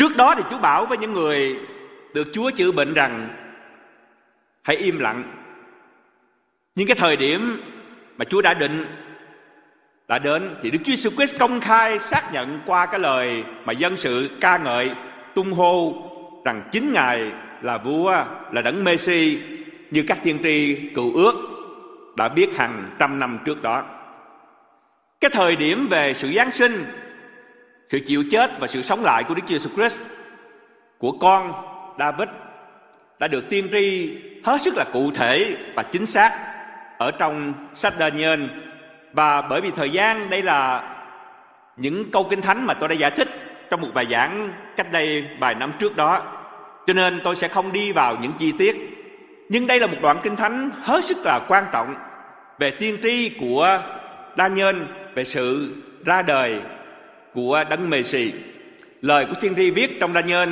trước 0.00 0.16
đó 0.16 0.34
thì 0.34 0.42
Chúa 0.50 0.58
bảo 0.58 0.86
với 0.86 0.98
những 0.98 1.12
người 1.12 1.56
được 2.14 2.28
Chúa 2.32 2.50
chữa 2.50 2.72
bệnh 2.72 2.94
rằng 2.94 3.28
hãy 4.62 4.76
im 4.76 4.98
lặng 4.98 5.24
nhưng 6.74 6.86
cái 6.86 6.96
thời 6.96 7.16
điểm 7.16 7.62
mà 8.16 8.24
Chúa 8.24 8.42
đã 8.42 8.54
định 8.54 8.86
đã 10.08 10.18
đến 10.18 10.56
thì 10.62 10.70
Đức 10.70 10.78
Chúa 10.84 10.92
Jesus 10.92 11.10
Christ 11.10 11.38
công 11.38 11.60
khai 11.60 11.98
xác 11.98 12.32
nhận 12.32 12.60
qua 12.66 12.86
cái 12.86 13.00
lời 13.00 13.44
mà 13.64 13.72
dân 13.72 13.96
sự 13.96 14.30
ca 14.40 14.58
ngợi 14.58 14.90
tung 15.34 15.52
hô 15.52 15.94
rằng 16.44 16.68
chính 16.72 16.92
Ngài 16.92 17.32
là 17.62 17.78
vua 17.78 18.24
là 18.52 18.62
đấng 18.62 18.84
Messi 18.84 19.38
như 19.90 20.04
các 20.08 20.18
tiên 20.22 20.38
tri 20.42 20.88
cựu 20.94 21.14
ước 21.14 21.34
đã 22.16 22.28
biết 22.28 22.56
hàng 22.56 22.90
trăm 22.98 23.18
năm 23.18 23.38
trước 23.44 23.62
đó. 23.62 23.84
Cái 25.20 25.30
thời 25.34 25.56
điểm 25.56 25.88
về 25.90 26.14
sự 26.14 26.32
Giáng 26.32 26.50
sinh, 26.50 26.84
sự 27.90 28.00
chịu 28.06 28.24
chết 28.30 28.60
và 28.60 28.66
sự 28.66 28.82
sống 28.82 29.04
lại 29.04 29.24
của 29.24 29.34
Đức 29.34 29.42
Chúa 29.46 29.56
Jesus 29.56 29.74
Christ 29.74 30.00
của 30.98 31.12
con 31.12 31.52
David 31.98 32.28
đã 33.18 33.28
được 33.28 33.48
tiên 33.48 33.68
tri 33.72 34.16
hết 34.44 34.60
sức 34.60 34.74
là 34.76 34.84
cụ 34.92 35.10
thể 35.14 35.56
và 35.74 35.82
chính 35.82 36.06
xác 36.06 36.32
ở 36.98 37.10
trong 37.10 37.54
sách 37.74 37.94
Daniel. 37.98 38.42
Và 39.12 39.42
bởi 39.42 39.60
vì 39.60 39.70
thời 39.70 39.90
gian, 39.90 40.30
đây 40.30 40.42
là 40.42 40.82
những 41.76 42.10
câu 42.10 42.26
kinh 42.30 42.42
thánh 42.42 42.66
mà 42.66 42.74
tôi 42.74 42.88
đã 42.88 42.94
giải 42.94 43.10
thích 43.10 43.28
trong 43.70 43.80
một 43.80 43.88
bài 43.94 44.06
giảng 44.10 44.52
cách 44.76 44.92
đây 44.92 45.24
vài 45.40 45.54
năm 45.54 45.72
trước 45.78 45.96
đó. 45.96 46.22
Cho 46.86 46.92
nên 46.92 47.20
tôi 47.24 47.36
sẽ 47.36 47.48
không 47.48 47.72
đi 47.72 47.92
vào 47.92 48.16
những 48.22 48.32
chi 48.38 48.52
tiết. 48.58 48.76
Nhưng 49.48 49.66
đây 49.66 49.80
là 49.80 49.86
một 49.86 49.96
đoạn 50.02 50.16
kinh 50.22 50.36
thánh 50.36 50.70
hết 50.82 51.04
sức 51.04 51.18
là 51.24 51.40
quan 51.48 51.64
trọng 51.72 51.94
về 52.58 52.70
tiên 52.70 52.98
tri 53.02 53.30
của 53.40 53.82
Daniel 54.36 54.76
về 55.14 55.24
sự 55.24 55.74
ra 56.04 56.22
đời 56.22 56.60
của 57.34 57.64
đấng 57.70 57.90
Messi. 57.90 58.32
Lời 59.02 59.26
của 59.26 59.34
tiên 59.40 59.54
tri 59.56 59.70
viết 59.70 60.00
trong 60.00 60.12
Daniel 60.12 60.48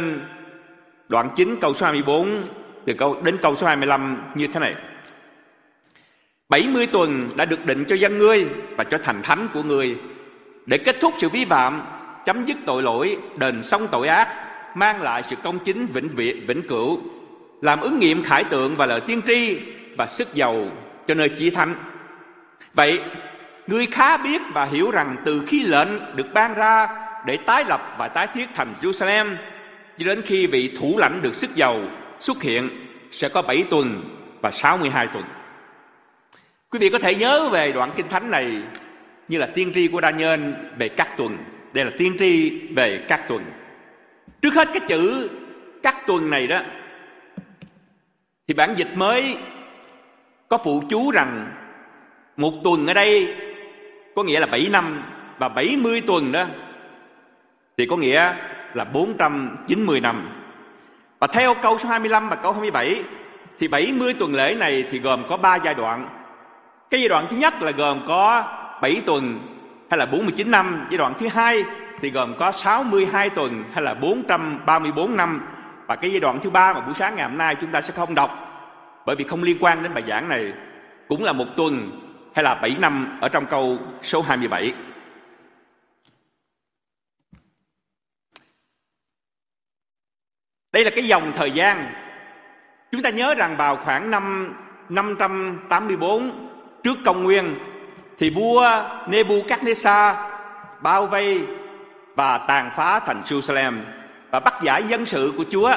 đoạn 1.09 1.29
9 1.37 1.57
câu 1.61 1.75
số 1.75 1.87
24 1.87 2.43
từ 2.85 2.95
câu 2.95 3.21
đến 3.23 3.37
câu 3.43 3.57
số 3.57 3.67
25 3.67 4.23
như 4.35 4.47
thế 4.47 4.61
này. 4.61 4.75
70 6.49 6.87
tuần 6.87 7.29
đã 7.37 7.45
được 7.45 7.67
định 7.67 7.85
cho 7.89 7.97
dân 7.97 8.19
ngươi 8.19 8.47
và 8.77 8.85
cho 8.85 8.99
thành 8.99 9.23
thánh 9.23 9.49
của 9.53 9.63
ngươi 9.63 9.97
để 10.67 10.79
kết 10.79 10.97
thúc 11.01 11.15
sự 11.19 11.29
vi 11.29 11.45
phạm, 11.45 11.83
chấm 12.25 12.45
dứt 12.45 12.57
tội 12.67 12.83
lỗi, 12.83 13.19
đền 13.37 13.63
xong 13.63 13.89
tội 13.91 14.09
ác, 14.09 14.29
mang 14.77 15.03
lại 15.03 15.23
sự 15.23 15.37
công 15.43 15.59
chính 15.59 15.87
vĩnh 15.87 16.09
viễn 16.09 16.47
vĩnh 16.47 16.63
cửu, 16.63 17.01
làm 17.63 17.81
ứng 17.81 17.99
nghiệm 17.99 18.23
khải 18.23 18.45
tượng 18.45 18.77
và 18.77 18.87
lời 18.87 19.01
tiên 19.01 19.21
tri 19.27 19.59
và 19.97 20.07
sức 20.07 20.35
giàu 20.35 20.71
cho 21.07 21.15
nơi 21.15 21.29
chí 21.29 21.51
thánh. 21.51 21.75
Vậy, 22.75 23.01
ngươi 23.69 23.87
khá 23.87 24.17
biết 24.17 24.43
và 24.53 24.65
hiểu 24.65 24.91
rằng 24.91 25.17
từ 25.25 25.43
khi 25.47 25.63
lệnh 25.63 26.17
được 26.17 26.33
ban 26.33 26.55
ra 26.55 26.89
để 27.27 27.37
tái 27.37 27.65
lập 27.69 27.95
và 27.99 28.09
tái 28.09 28.27
thiết 28.35 28.47
thành 28.55 28.75
Jerusalem 28.81 29.37
cho 29.99 30.07
đến 30.07 30.23
khi 30.23 30.47
vị 30.47 30.77
thủ 30.81 30.99
lãnh 30.99 31.23
được 31.23 31.35
sức 31.35 31.55
giàu 31.55 31.81
xuất 32.19 32.43
hiện, 32.43 32.71
sẽ 33.11 33.29
có 33.29 33.43
7 33.43 33.65
tuần 33.71 34.17
và 34.41 34.51
62 34.51 35.07
tuần. 35.07 35.25
Quý 36.71 36.79
vị 36.79 36.89
có 36.89 36.99
thể 36.99 37.15
nhớ 37.15 37.49
về 37.53 37.73
đoạn 37.73 37.93
kinh 37.97 38.09
thánh 38.09 38.31
này 38.31 38.63
như 39.29 39.39
là 39.39 39.47
tiên 39.47 39.73
tri 39.75 39.89
của 39.89 40.01
Daniel 40.01 40.41
về 40.79 40.89
các 40.89 41.17
tuần. 41.17 41.39
Đây 41.73 41.85
là 41.85 41.91
tiên 41.99 42.17
tri 42.19 42.51
về 42.69 43.05
các 43.09 43.29
tuần. 43.29 43.45
Trước 44.43 44.55
hết 44.55 44.69
cái 44.73 44.81
chữ 44.89 45.31
các 45.83 46.07
tuần 46.07 46.31
này 46.31 46.47
đó, 46.47 46.61
thì 48.49 48.55
bản 48.55 48.75
dịch 48.77 48.91
mới 48.95 49.37
có 50.49 50.59
phụ 50.59 50.83
chú 50.89 51.11
rằng 51.11 51.53
một 52.37 52.53
tuần 52.65 52.87
ở 52.87 52.95
đây 52.95 53.35
có 54.19 54.25
nghĩa 54.25 54.41
là 54.41 54.47
7 54.47 54.69
năm 54.71 55.03
và 55.39 55.49
70 55.49 56.01
tuần 56.01 56.33
đó 56.33 56.45
thì 57.77 57.87
có 57.87 57.97
nghĩa 57.97 58.35
là 58.75 58.85
490 58.85 60.01
năm. 60.01 60.29
Và 61.19 61.27
theo 61.27 61.55
câu 61.55 61.79
số 61.79 61.89
25 61.89 62.29
và 62.29 62.37
câu 62.37 62.53
27 62.53 63.05
thì 63.59 63.69
70 63.69 64.15
tuần 64.15 64.35
lễ 64.35 64.55
này 64.55 64.85
thì 64.91 64.99
gồm 64.99 65.23
có 65.29 65.37
3 65.37 65.57
giai 65.57 65.75
đoạn. 65.75 66.09
Cái 66.91 67.01
giai 67.01 67.09
đoạn 67.09 67.27
thứ 67.29 67.37
nhất 67.37 67.63
là 67.63 67.71
gồm 67.71 68.05
có 68.07 68.45
7 68.83 69.03
tuần 69.07 69.39
hay 69.91 69.99
là 69.99 70.07
49 70.07 70.51
năm, 70.51 70.87
giai 70.91 70.99
đoạn 70.99 71.15
thứ 71.19 71.29
hai 71.29 71.65
thì 72.01 72.11
gồm 72.11 72.35
có 72.39 72.53
62 72.53 73.31
tuần 73.31 73.65
hay 73.75 73.85
là 73.85 73.95
434 73.95 75.17
năm 75.17 75.41
và 75.87 75.97
cái 75.97 76.11
giai 76.11 76.21
đoạn 76.21 76.39
thứ 76.43 76.51
ba 76.51 76.73
mà 76.73 76.81
buổi 76.81 76.95
sáng 76.95 77.17
ngày 77.17 77.29
hôm 77.29 77.39
nay 77.39 77.55
chúng 77.61 77.71
ta 77.71 77.81
sẽ 77.81 77.95
không 77.97 78.15
đọc 78.15 78.31
bởi 79.07 79.17
vì 79.17 79.25
không 79.25 79.43
liên 79.43 79.57
quan 79.61 79.83
đến 79.83 79.95
bài 79.95 80.05
giảng 80.09 80.29
này 80.29 80.53
cũng 81.09 81.25
là 81.25 81.33
một 81.33 81.47
tuần 81.57 81.91
hay 82.35 82.43
là 82.43 82.55
7 82.55 82.77
năm 82.81 83.19
ở 83.21 83.29
trong 83.29 83.47
câu 83.47 83.79
số 84.03 84.23
27. 84.23 84.75
Đây 90.73 90.85
là 90.85 90.91
cái 90.91 91.05
dòng 91.05 91.33
thời 91.35 91.51
gian. 91.51 91.93
Chúng 92.93 93.03
ta 93.03 93.11
nhớ 93.11 93.35
rằng 93.35 93.57
vào 93.57 93.77
khoảng 93.77 94.11
năm 94.11 94.55
584 94.89 96.49
trước 96.83 96.99
công 97.05 97.23
nguyên 97.23 97.55
thì 98.19 98.31
vua 98.31 98.63
Nebuchadnezzar 99.07 100.15
bao 100.81 101.07
vây 101.07 101.47
và 102.17 102.39
tàn 102.39 102.71
phá 102.77 102.99
thành 102.99 103.23
Jerusalem 103.23 103.81
và 104.31 104.41
bắt 104.41 104.55
giải 104.63 104.83
dân 104.83 105.07
sự 105.07 105.33
của 105.37 105.45
Chúa 105.51 105.73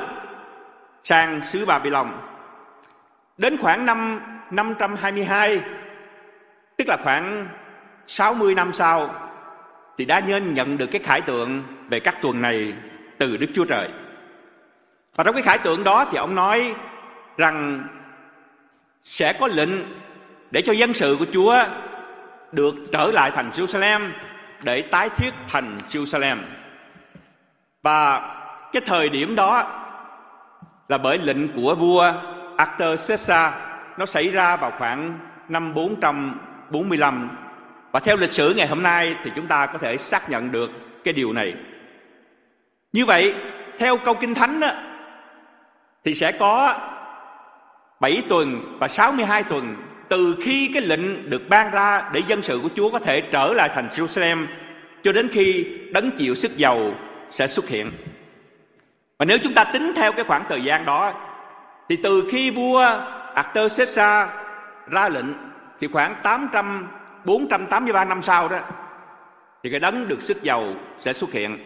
sang 1.03 1.41
xứ 1.41 1.65
Babylon. 1.65 2.11
Đến 3.37 3.57
khoảng 3.61 3.85
năm 3.85 4.19
522 4.51 5.61
tức 6.81 6.89
là 6.89 6.97
khoảng 7.03 7.47
60 8.07 8.55
năm 8.55 8.73
sau, 8.73 9.15
thì 9.97 10.05
đã 10.05 10.19
nhân 10.19 10.53
nhận 10.53 10.77
được 10.77 10.87
cái 10.87 11.01
khải 11.03 11.21
tượng 11.21 11.63
về 11.89 11.99
các 11.99 12.21
tuần 12.21 12.41
này 12.41 12.73
từ 13.17 13.37
Đức 13.37 13.47
Chúa 13.53 13.65
Trời. 13.65 13.89
Và 15.15 15.23
trong 15.23 15.33
cái 15.33 15.43
khải 15.43 15.57
tượng 15.57 15.83
đó 15.83 16.05
thì 16.11 16.17
ông 16.17 16.35
nói 16.35 16.75
rằng 17.37 17.87
sẽ 19.03 19.33
có 19.33 19.47
lệnh 19.47 19.69
để 20.51 20.61
cho 20.61 20.73
dân 20.73 20.93
sự 20.93 21.15
của 21.19 21.25
Chúa 21.31 21.63
được 22.51 22.75
trở 22.91 23.11
lại 23.11 23.31
thành 23.31 23.49
Jerusalem 23.49 24.09
để 24.63 24.81
tái 24.81 25.09
thiết 25.09 25.31
thành 25.47 25.77
Jerusalem. 25.89 26.37
Và 27.83 28.19
cái 28.73 28.81
thời 28.85 29.09
điểm 29.09 29.35
đó 29.35 29.63
là 30.87 30.97
bởi 30.97 31.17
lệnh 31.17 31.53
của 31.53 31.75
vua 31.75 32.13
Artaxerxes, 32.57 33.31
nó 33.97 34.05
xảy 34.05 34.29
ra 34.29 34.55
vào 34.55 34.71
khoảng 34.77 35.19
năm 35.49 35.73
445 36.71 37.29
và 37.91 37.99
theo 37.99 38.17
lịch 38.17 38.31
sử 38.31 38.53
ngày 38.53 38.67
hôm 38.67 38.83
nay 38.83 39.15
thì 39.23 39.31
chúng 39.35 39.47
ta 39.47 39.65
có 39.65 39.77
thể 39.77 39.97
xác 39.97 40.29
nhận 40.29 40.51
được 40.51 40.71
cái 41.03 41.13
điều 41.13 41.33
này. 41.33 41.53
Như 42.93 43.05
vậy, 43.05 43.35
theo 43.77 43.97
câu 43.97 44.13
Kinh 44.13 44.35
Thánh 44.35 44.59
đó, 44.59 44.71
thì 46.03 46.15
sẽ 46.15 46.31
có 46.31 46.79
7 47.99 48.21
tuần 48.29 48.77
và 48.79 48.87
62 48.87 49.43
tuần 49.43 49.75
từ 50.09 50.35
khi 50.41 50.69
cái 50.73 50.81
lệnh 50.81 51.29
được 51.29 51.49
ban 51.49 51.71
ra 51.71 52.09
để 52.13 52.21
dân 52.27 52.41
sự 52.41 52.59
của 52.63 52.69
Chúa 52.75 52.91
có 52.91 52.99
thể 52.99 53.21
trở 53.21 53.53
lại 53.53 53.69
thành 53.73 53.87
Jerusalem 53.91 54.45
cho 55.03 55.11
đến 55.11 55.29
khi 55.31 55.65
đấng 55.91 56.11
chịu 56.11 56.35
sức 56.35 56.57
giàu 56.57 56.93
sẽ 57.29 57.47
xuất 57.47 57.67
hiện. 57.67 57.91
Và 59.17 59.25
nếu 59.25 59.37
chúng 59.43 59.53
ta 59.53 59.63
tính 59.63 59.93
theo 59.95 60.11
cái 60.11 60.25
khoảng 60.25 60.43
thời 60.49 60.61
gian 60.61 60.85
đó 60.85 61.13
thì 61.89 61.95
từ 61.95 62.27
khi 62.31 62.51
vua 62.51 62.79
Artaxerxes 63.35 63.99
ra 64.87 65.09
lệnh 65.09 65.50
thì 65.81 65.87
khoảng 65.87 66.15
800 66.23 66.87
483 67.25 68.05
năm 68.05 68.21
sau 68.21 68.49
đó, 68.49 68.59
thì 69.63 69.69
cái 69.69 69.79
đấng 69.79 70.07
được 70.07 70.21
sức 70.21 70.43
giàu 70.43 70.73
sẽ 70.97 71.13
xuất 71.13 71.31
hiện. 71.31 71.57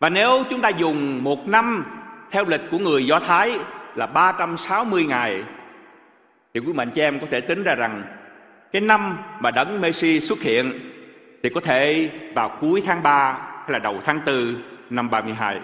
Và 0.00 0.08
nếu 0.08 0.44
chúng 0.50 0.60
ta 0.60 0.68
dùng 0.68 1.24
một 1.24 1.48
năm 1.48 1.84
theo 2.30 2.44
lịch 2.44 2.60
của 2.70 2.78
người 2.78 3.06
Do 3.06 3.20
Thái 3.20 3.58
là 3.94 4.06
360 4.06 5.04
ngày, 5.04 5.44
thì 6.54 6.60
quý 6.60 6.72
mạnh 6.72 6.90
cho 6.94 7.02
em 7.02 7.20
có 7.20 7.26
thể 7.30 7.40
tính 7.40 7.62
ra 7.62 7.74
rằng 7.74 8.02
cái 8.72 8.82
năm 8.82 9.18
mà 9.40 9.50
đấng 9.50 9.80
Messi 9.80 10.20
xuất 10.20 10.40
hiện 10.40 10.72
thì 11.42 11.50
có 11.50 11.60
thể 11.60 12.10
vào 12.34 12.58
cuối 12.60 12.82
tháng 12.86 13.02
3 13.02 13.32
hay 13.32 13.70
là 13.70 13.78
đầu 13.78 14.00
tháng 14.04 14.20
4 14.26 14.62
năm 14.90 15.10
32. 15.10 15.60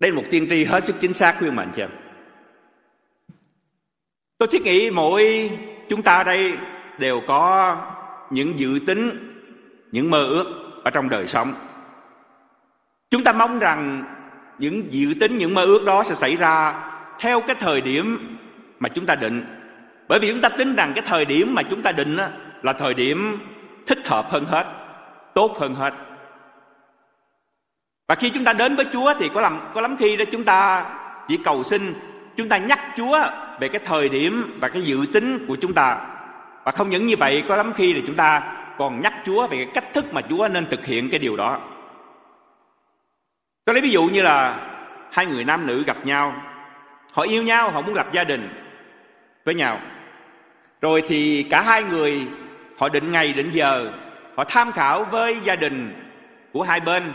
Đây 0.00 0.10
là 0.10 0.16
một 0.16 0.24
tiên 0.30 0.46
tri 0.50 0.64
hết 0.64 0.84
sức 0.84 0.96
chính 1.00 1.12
xác, 1.12 1.36
quý 1.40 1.50
mạnh 1.50 1.72
cho 1.76 1.82
em. 1.82 2.05
Tôi 4.38 4.48
thiết 4.48 4.62
nghĩ 4.62 4.90
mỗi 4.90 5.50
chúng 5.88 6.02
ta 6.02 6.22
đây 6.22 6.58
đều 6.98 7.20
có 7.26 7.76
những 8.30 8.58
dự 8.58 8.78
tính, 8.86 9.32
những 9.92 10.10
mơ 10.10 10.24
ước 10.24 10.46
ở 10.84 10.90
trong 10.90 11.08
đời 11.08 11.26
sống. 11.26 11.54
Chúng 13.10 13.24
ta 13.24 13.32
mong 13.32 13.58
rằng 13.58 14.04
những 14.58 14.92
dự 14.92 15.14
tính, 15.20 15.38
những 15.38 15.54
mơ 15.54 15.64
ước 15.64 15.84
đó 15.84 16.04
sẽ 16.04 16.14
xảy 16.14 16.36
ra 16.36 16.82
theo 17.18 17.40
cái 17.40 17.56
thời 17.60 17.80
điểm 17.80 18.36
mà 18.78 18.88
chúng 18.88 19.06
ta 19.06 19.14
định. 19.14 19.44
Bởi 20.08 20.18
vì 20.18 20.30
chúng 20.30 20.40
ta 20.40 20.48
tính 20.48 20.74
rằng 20.74 20.92
cái 20.94 21.04
thời 21.06 21.24
điểm 21.24 21.54
mà 21.54 21.62
chúng 21.62 21.82
ta 21.82 21.92
định 21.92 22.16
là 22.62 22.72
thời 22.72 22.94
điểm 22.94 23.38
thích 23.86 24.08
hợp 24.08 24.30
hơn 24.30 24.44
hết, 24.44 24.66
tốt 25.34 25.56
hơn 25.58 25.74
hết. 25.74 25.94
Và 28.08 28.14
khi 28.14 28.30
chúng 28.30 28.44
ta 28.44 28.52
đến 28.52 28.76
với 28.76 28.86
Chúa 28.92 29.14
thì 29.18 29.30
có 29.34 29.40
làm 29.40 29.60
có 29.74 29.80
lắm 29.80 29.96
khi 29.96 30.16
đó 30.16 30.24
chúng 30.32 30.44
ta 30.44 30.84
chỉ 31.28 31.38
cầu 31.44 31.62
xin, 31.62 31.94
chúng 32.36 32.48
ta 32.48 32.58
nhắc 32.58 32.80
Chúa 32.96 33.18
về 33.60 33.68
cái 33.68 33.80
thời 33.84 34.08
điểm 34.08 34.58
và 34.60 34.68
cái 34.68 34.82
dự 34.82 35.06
tính 35.12 35.44
của 35.48 35.56
chúng 35.60 35.74
ta. 35.74 36.00
Và 36.64 36.72
không 36.72 36.90
những 36.90 37.06
như 37.06 37.16
vậy, 37.16 37.44
có 37.48 37.56
lắm 37.56 37.72
khi 37.72 37.94
là 37.94 38.00
chúng 38.06 38.16
ta 38.16 38.42
còn 38.78 39.00
nhắc 39.00 39.14
Chúa 39.24 39.46
về 39.46 39.56
cái 39.56 39.70
cách 39.74 39.92
thức 39.94 40.14
mà 40.14 40.20
Chúa 40.20 40.48
nên 40.48 40.66
thực 40.66 40.86
hiện 40.86 41.10
cái 41.10 41.18
điều 41.18 41.36
đó. 41.36 41.58
Tôi 43.64 43.74
lấy 43.74 43.82
ví 43.82 43.90
dụ 43.90 44.04
như 44.04 44.22
là 44.22 44.60
hai 45.12 45.26
người 45.26 45.44
nam 45.44 45.66
nữ 45.66 45.84
gặp 45.86 45.96
nhau. 46.06 46.34
Họ 47.12 47.22
yêu 47.22 47.42
nhau, 47.42 47.70
họ 47.70 47.80
muốn 47.80 47.94
lập 47.94 48.06
gia 48.12 48.24
đình 48.24 48.48
với 49.44 49.54
nhau. 49.54 49.78
Rồi 50.80 51.02
thì 51.08 51.42
cả 51.50 51.62
hai 51.62 51.84
người, 51.84 52.26
họ 52.78 52.88
định 52.88 53.12
ngày, 53.12 53.32
định 53.32 53.50
giờ. 53.52 53.92
Họ 54.36 54.44
tham 54.44 54.72
khảo 54.72 55.04
với 55.04 55.36
gia 55.44 55.56
đình 55.56 56.02
của 56.52 56.62
hai 56.62 56.80
bên. 56.80 57.12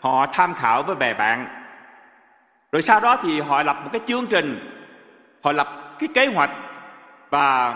Họ 0.00 0.26
tham 0.32 0.54
khảo 0.54 0.82
với 0.82 0.96
bè 0.96 1.14
bạn. 1.14 1.46
Rồi 2.72 2.82
sau 2.82 3.00
đó 3.00 3.16
thì 3.22 3.40
họ 3.40 3.62
lập 3.62 3.80
một 3.84 3.90
cái 3.92 4.00
chương 4.06 4.26
trình 4.26 4.68
họ 5.42 5.52
lập 5.52 5.96
cái 5.98 6.08
kế 6.14 6.26
hoạch 6.26 6.50
và 7.30 7.74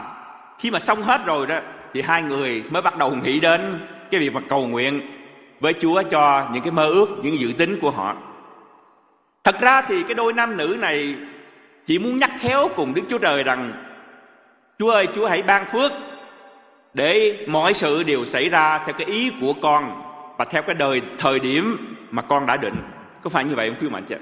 khi 0.59 0.71
mà 0.71 0.79
xong 0.79 1.03
hết 1.03 1.21
rồi 1.27 1.47
đó 1.47 1.59
thì 1.93 2.03
hai 2.03 2.23
người 2.23 2.65
mới 2.71 2.83
bắt 2.83 2.99
đầu 2.99 3.15
nghĩ 3.15 3.41
đến 3.41 3.87
cái 4.11 4.21
việc 4.21 4.35
mà 4.35 4.41
cầu 4.49 4.67
nguyện 4.67 5.01
với 5.61 5.73
Chúa 5.81 6.03
cho 6.03 6.49
những 6.53 6.63
cái 6.63 6.71
mơ 6.71 6.87
ước, 6.87 7.09
những 7.23 7.39
dự 7.39 7.53
tính 7.59 7.79
của 7.81 7.91
họ. 7.91 8.17
Thật 9.45 9.61
ra 9.61 9.83
thì 9.83 10.03
cái 10.03 10.15
đôi 10.15 10.33
nam 10.33 10.57
nữ 10.57 10.77
này 10.81 11.15
chỉ 11.87 11.99
muốn 11.99 12.19
nhắc 12.19 12.31
khéo 12.39 12.69
cùng 12.77 12.95
Đức 12.95 13.03
Chúa 13.09 13.19
Trời 13.19 13.45
rằng 13.45 13.73
Chúa 14.79 14.91
ơi, 14.91 15.09
Chúa 15.15 15.27
hãy 15.27 15.43
ban 15.43 15.65
phước 15.65 15.93
để 16.95 17.45
mọi 17.49 17.75
sự 17.75 18.03
đều 18.03 18.25
xảy 18.25 18.49
ra 18.49 18.79
theo 18.79 18.95
cái 18.99 19.07
ý 19.07 19.33
của 19.41 19.53
con 19.63 20.03
và 20.39 20.45
theo 20.45 20.63
cái 20.63 20.75
đời 20.75 21.03
thời 21.19 21.39
điểm 21.39 21.97
mà 22.11 22.23
con 22.23 22.47
đã 22.47 22.57
định. 22.57 22.77
Có 23.23 23.31
phải 23.31 23.45
như 23.45 23.55
vậy 23.55 23.71
không 23.71 23.83
quý 23.83 23.89
mạnh 23.89 24.05
chứ? 24.09 24.17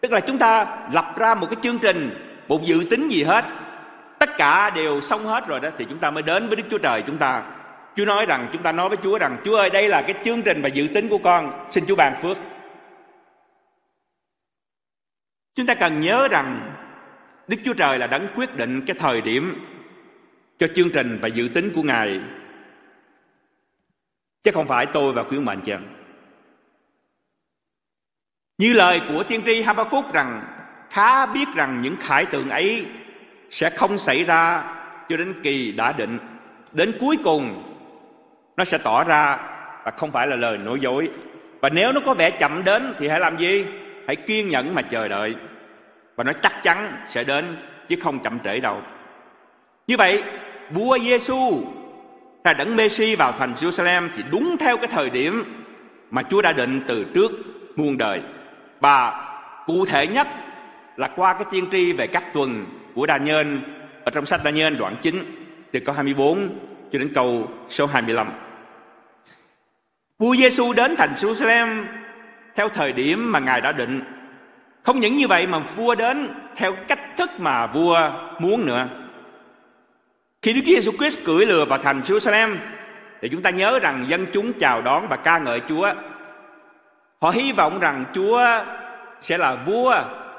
Tức 0.00 0.12
là 0.12 0.20
chúng 0.20 0.38
ta 0.38 0.66
lập 0.92 1.14
ra 1.16 1.34
một 1.34 1.46
cái 1.50 1.56
chương 1.62 1.78
trình 1.78 2.29
một 2.50 2.64
dự 2.64 2.86
tính 2.90 3.08
gì 3.08 3.22
hết. 3.22 3.44
Tất 4.18 4.30
cả 4.36 4.70
đều 4.70 5.00
xong 5.00 5.24
hết 5.24 5.46
rồi 5.46 5.60
đó, 5.60 5.68
thì 5.76 5.86
chúng 5.88 5.98
ta 5.98 6.10
mới 6.10 6.22
đến 6.22 6.48
với 6.48 6.56
đức 6.56 6.62
chúa 6.70 6.78
trời 6.78 7.02
chúng 7.06 7.18
ta. 7.18 7.42
Chúa 7.96 8.04
nói 8.04 8.26
rằng, 8.26 8.48
chúng 8.52 8.62
ta 8.62 8.72
nói 8.72 8.88
với 8.88 8.98
chúa 9.02 9.18
rằng, 9.18 9.36
chúa 9.44 9.56
ơi, 9.56 9.70
đây 9.70 9.88
là 9.88 10.02
cái 10.02 10.14
chương 10.24 10.42
trình 10.42 10.62
và 10.62 10.68
dự 10.68 10.86
tính 10.94 11.08
của 11.08 11.18
con. 11.18 11.66
Xin 11.70 11.84
chúa 11.86 11.96
ban 11.96 12.20
phước. 12.22 12.36
Chúng 15.54 15.66
ta 15.66 15.74
cần 15.74 16.00
nhớ 16.00 16.28
rằng 16.28 16.74
đức 17.48 17.56
chúa 17.64 17.74
trời 17.74 17.98
là 17.98 18.06
đấng 18.06 18.28
quyết 18.34 18.56
định 18.56 18.82
cái 18.86 18.96
thời 18.98 19.20
điểm 19.20 19.64
cho 20.58 20.66
chương 20.74 20.90
trình 20.90 21.18
và 21.22 21.28
dự 21.28 21.48
tính 21.54 21.72
của 21.74 21.82
ngài. 21.82 22.20
Chứ 24.42 24.50
không 24.54 24.68
phải 24.68 24.86
tôi 24.86 25.12
và 25.12 25.22
quý 25.22 25.38
mệnh 25.38 25.60
chị 25.60 25.72
như 28.58 28.72
lời 28.72 29.00
của 29.08 29.22
tiên 29.22 29.42
tri 29.46 29.62
Habakkuk 29.62 30.12
rằng 30.12 30.56
khá 30.90 31.26
biết 31.26 31.48
rằng 31.54 31.82
những 31.82 31.96
khải 31.96 32.24
tượng 32.24 32.50
ấy 32.50 32.86
sẽ 33.50 33.70
không 33.70 33.98
xảy 33.98 34.24
ra 34.24 34.64
cho 35.08 35.16
đến 35.16 35.34
kỳ 35.42 35.72
đã 35.72 35.92
định. 35.92 36.18
Đến 36.72 36.92
cuối 37.00 37.16
cùng, 37.24 37.62
nó 38.56 38.64
sẽ 38.64 38.78
tỏ 38.78 39.04
ra 39.04 39.38
và 39.84 39.90
không 39.96 40.12
phải 40.12 40.26
là 40.26 40.36
lời 40.36 40.58
nói 40.58 40.80
dối. 40.80 41.08
Và 41.60 41.68
nếu 41.68 41.92
nó 41.92 42.00
có 42.06 42.14
vẻ 42.14 42.30
chậm 42.30 42.64
đến 42.64 42.94
thì 42.98 43.08
hãy 43.08 43.20
làm 43.20 43.38
gì? 43.38 43.64
Hãy 44.06 44.16
kiên 44.16 44.48
nhẫn 44.48 44.74
mà 44.74 44.82
chờ 44.82 45.08
đợi. 45.08 45.34
Và 46.16 46.24
nó 46.24 46.32
chắc 46.32 46.62
chắn 46.62 46.92
sẽ 47.06 47.24
đến, 47.24 47.56
chứ 47.88 47.96
không 48.02 48.18
chậm 48.18 48.38
trễ 48.44 48.60
đâu. 48.60 48.82
Như 49.86 49.96
vậy, 49.96 50.22
vua 50.70 50.98
Giêsu 50.98 51.62
là 52.44 52.52
đấng 52.52 52.76
Messi 52.76 53.14
vào 53.14 53.32
thành 53.32 53.54
Jerusalem 53.54 54.08
thì 54.14 54.22
đúng 54.30 54.56
theo 54.60 54.76
cái 54.76 54.86
thời 54.86 55.10
điểm 55.10 55.64
mà 56.10 56.22
Chúa 56.22 56.42
đã 56.42 56.52
định 56.52 56.82
từ 56.86 57.04
trước 57.14 57.30
muôn 57.76 57.98
đời. 57.98 58.22
Và 58.80 59.26
cụ 59.66 59.84
thể 59.86 60.06
nhất 60.06 60.28
là 61.00 61.08
qua 61.16 61.32
cái 61.32 61.44
tiên 61.50 61.66
tri 61.72 61.92
về 61.92 62.06
các 62.06 62.32
tuần 62.32 62.66
của 62.94 63.06
Đa 63.06 63.16
Nhân 63.16 63.62
ở 64.04 64.10
trong 64.10 64.26
sách 64.26 64.40
Đa 64.44 64.50
Nhân 64.50 64.78
đoạn 64.78 64.96
9 65.02 65.24
từ 65.72 65.80
câu 65.80 65.94
24 65.94 66.48
cho 66.92 66.98
đến 66.98 67.08
câu 67.14 67.48
số 67.68 67.86
25. 67.86 68.32
Vua 70.18 70.34
Giêsu 70.34 70.72
đến 70.72 70.94
thành 70.96 71.14
Jerusalem 71.16 71.84
theo 72.54 72.68
thời 72.68 72.92
điểm 72.92 73.32
mà 73.32 73.38
Ngài 73.38 73.60
đã 73.60 73.72
định. 73.72 74.02
Không 74.82 74.98
những 74.98 75.16
như 75.16 75.28
vậy 75.28 75.46
mà 75.46 75.58
vua 75.58 75.94
đến 75.94 76.28
theo 76.56 76.72
cách 76.88 77.16
thức 77.16 77.30
mà 77.38 77.66
vua 77.66 78.10
muốn 78.38 78.66
nữa. 78.66 78.88
Khi 80.42 80.52
Đức 80.52 80.62
Giêsu 80.64 80.92
Christ 80.92 81.24
cưỡi 81.26 81.46
lừa 81.46 81.64
vào 81.64 81.78
thành 81.78 82.00
Jerusalem 82.00 82.56
thì 83.20 83.28
chúng 83.28 83.42
ta 83.42 83.50
nhớ 83.50 83.78
rằng 83.78 84.04
dân 84.08 84.26
chúng 84.32 84.52
chào 84.52 84.82
đón 84.82 85.08
và 85.08 85.16
ca 85.16 85.38
ngợi 85.38 85.60
Chúa. 85.68 85.92
Họ 87.20 87.30
hy 87.30 87.52
vọng 87.52 87.78
rằng 87.78 88.04
Chúa 88.14 88.46
sẽ 89.20 89.38
là 89.38 89.54
vua 89.54 89.94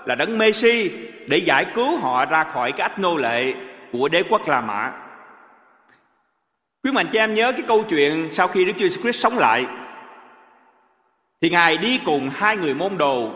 là 0.06 0.16
đấng 0.16 0.38
Messi 0.38 0.92
để 1.28 1.38
giải 1.38 1.66
cứu 1.76 1.98
họ 1.98 2.26
ra 2.26 2.44
khỏi 2.44 2.72
cái 2.72 2.90
ách 2.90 3.00
nô 3.00 3.18
lệ 3.18 3.54
của 3.92 4.08
đế 4.08 4.24
quốc 4.30 4.48
La 4.48 4.62
Mã. 4.62 4.92
Quý 6.84 6.92
mạnh 6.92 7.08
cho 7.12 7.20
em 7.20 7.34
nhớ 7.34 7.52
cái 7.52 7.62
câu 7.68 7.84
chuyện 7.90 8.30
sau 8.32 8.48
khi 8.48 8.66
Đức 8.66 8.74
Chúa 8.78 8.86
Jesus 8.86 9.02
Christ 9.02 9.20
sống 9.20 9.38
lại 9.38 9.66
thì 11.42 11.50
Ngài 11.50 11.78
đi 11.78 12.00
cùng 12.06 12.30
hai 12.34 12.58
người 12.58 12.74
môn 12.74 12.98
đồ 12.98 13.32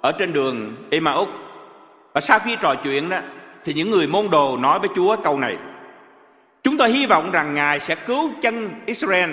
ở 0.00 0.12
trên 0.12 0.32
đường 0.32 0.76
Emmaus 0.90 1.28
và 2.14 2.20
sau 2.20 2.38
khi 2.38 2.56
trò 2.60 2.74
chuyện 2.74 3.08
đó 3.08 3.18
thì 3.64 3.72
những 3.74 3.90
người 3.90 4.06
môn 4.06 4.30
đồ 4.30 4.56
nói 4.56 4.78
với 4.78 4.88
Chúa 4.94 5.16
câu 5.16 5.38
này. 5.38 5.56
Chúng 6.62 6.76
tôi 6.76 6.90
hy 6.90 7.06
vọng 7.06 7.30
rằng 7.30 7.54
Ngài 7.54 7.80
sẽ 7.80 7.94
cứu 7.94 8.30
chân 8.42 8.70
Israel. 8.86 9.30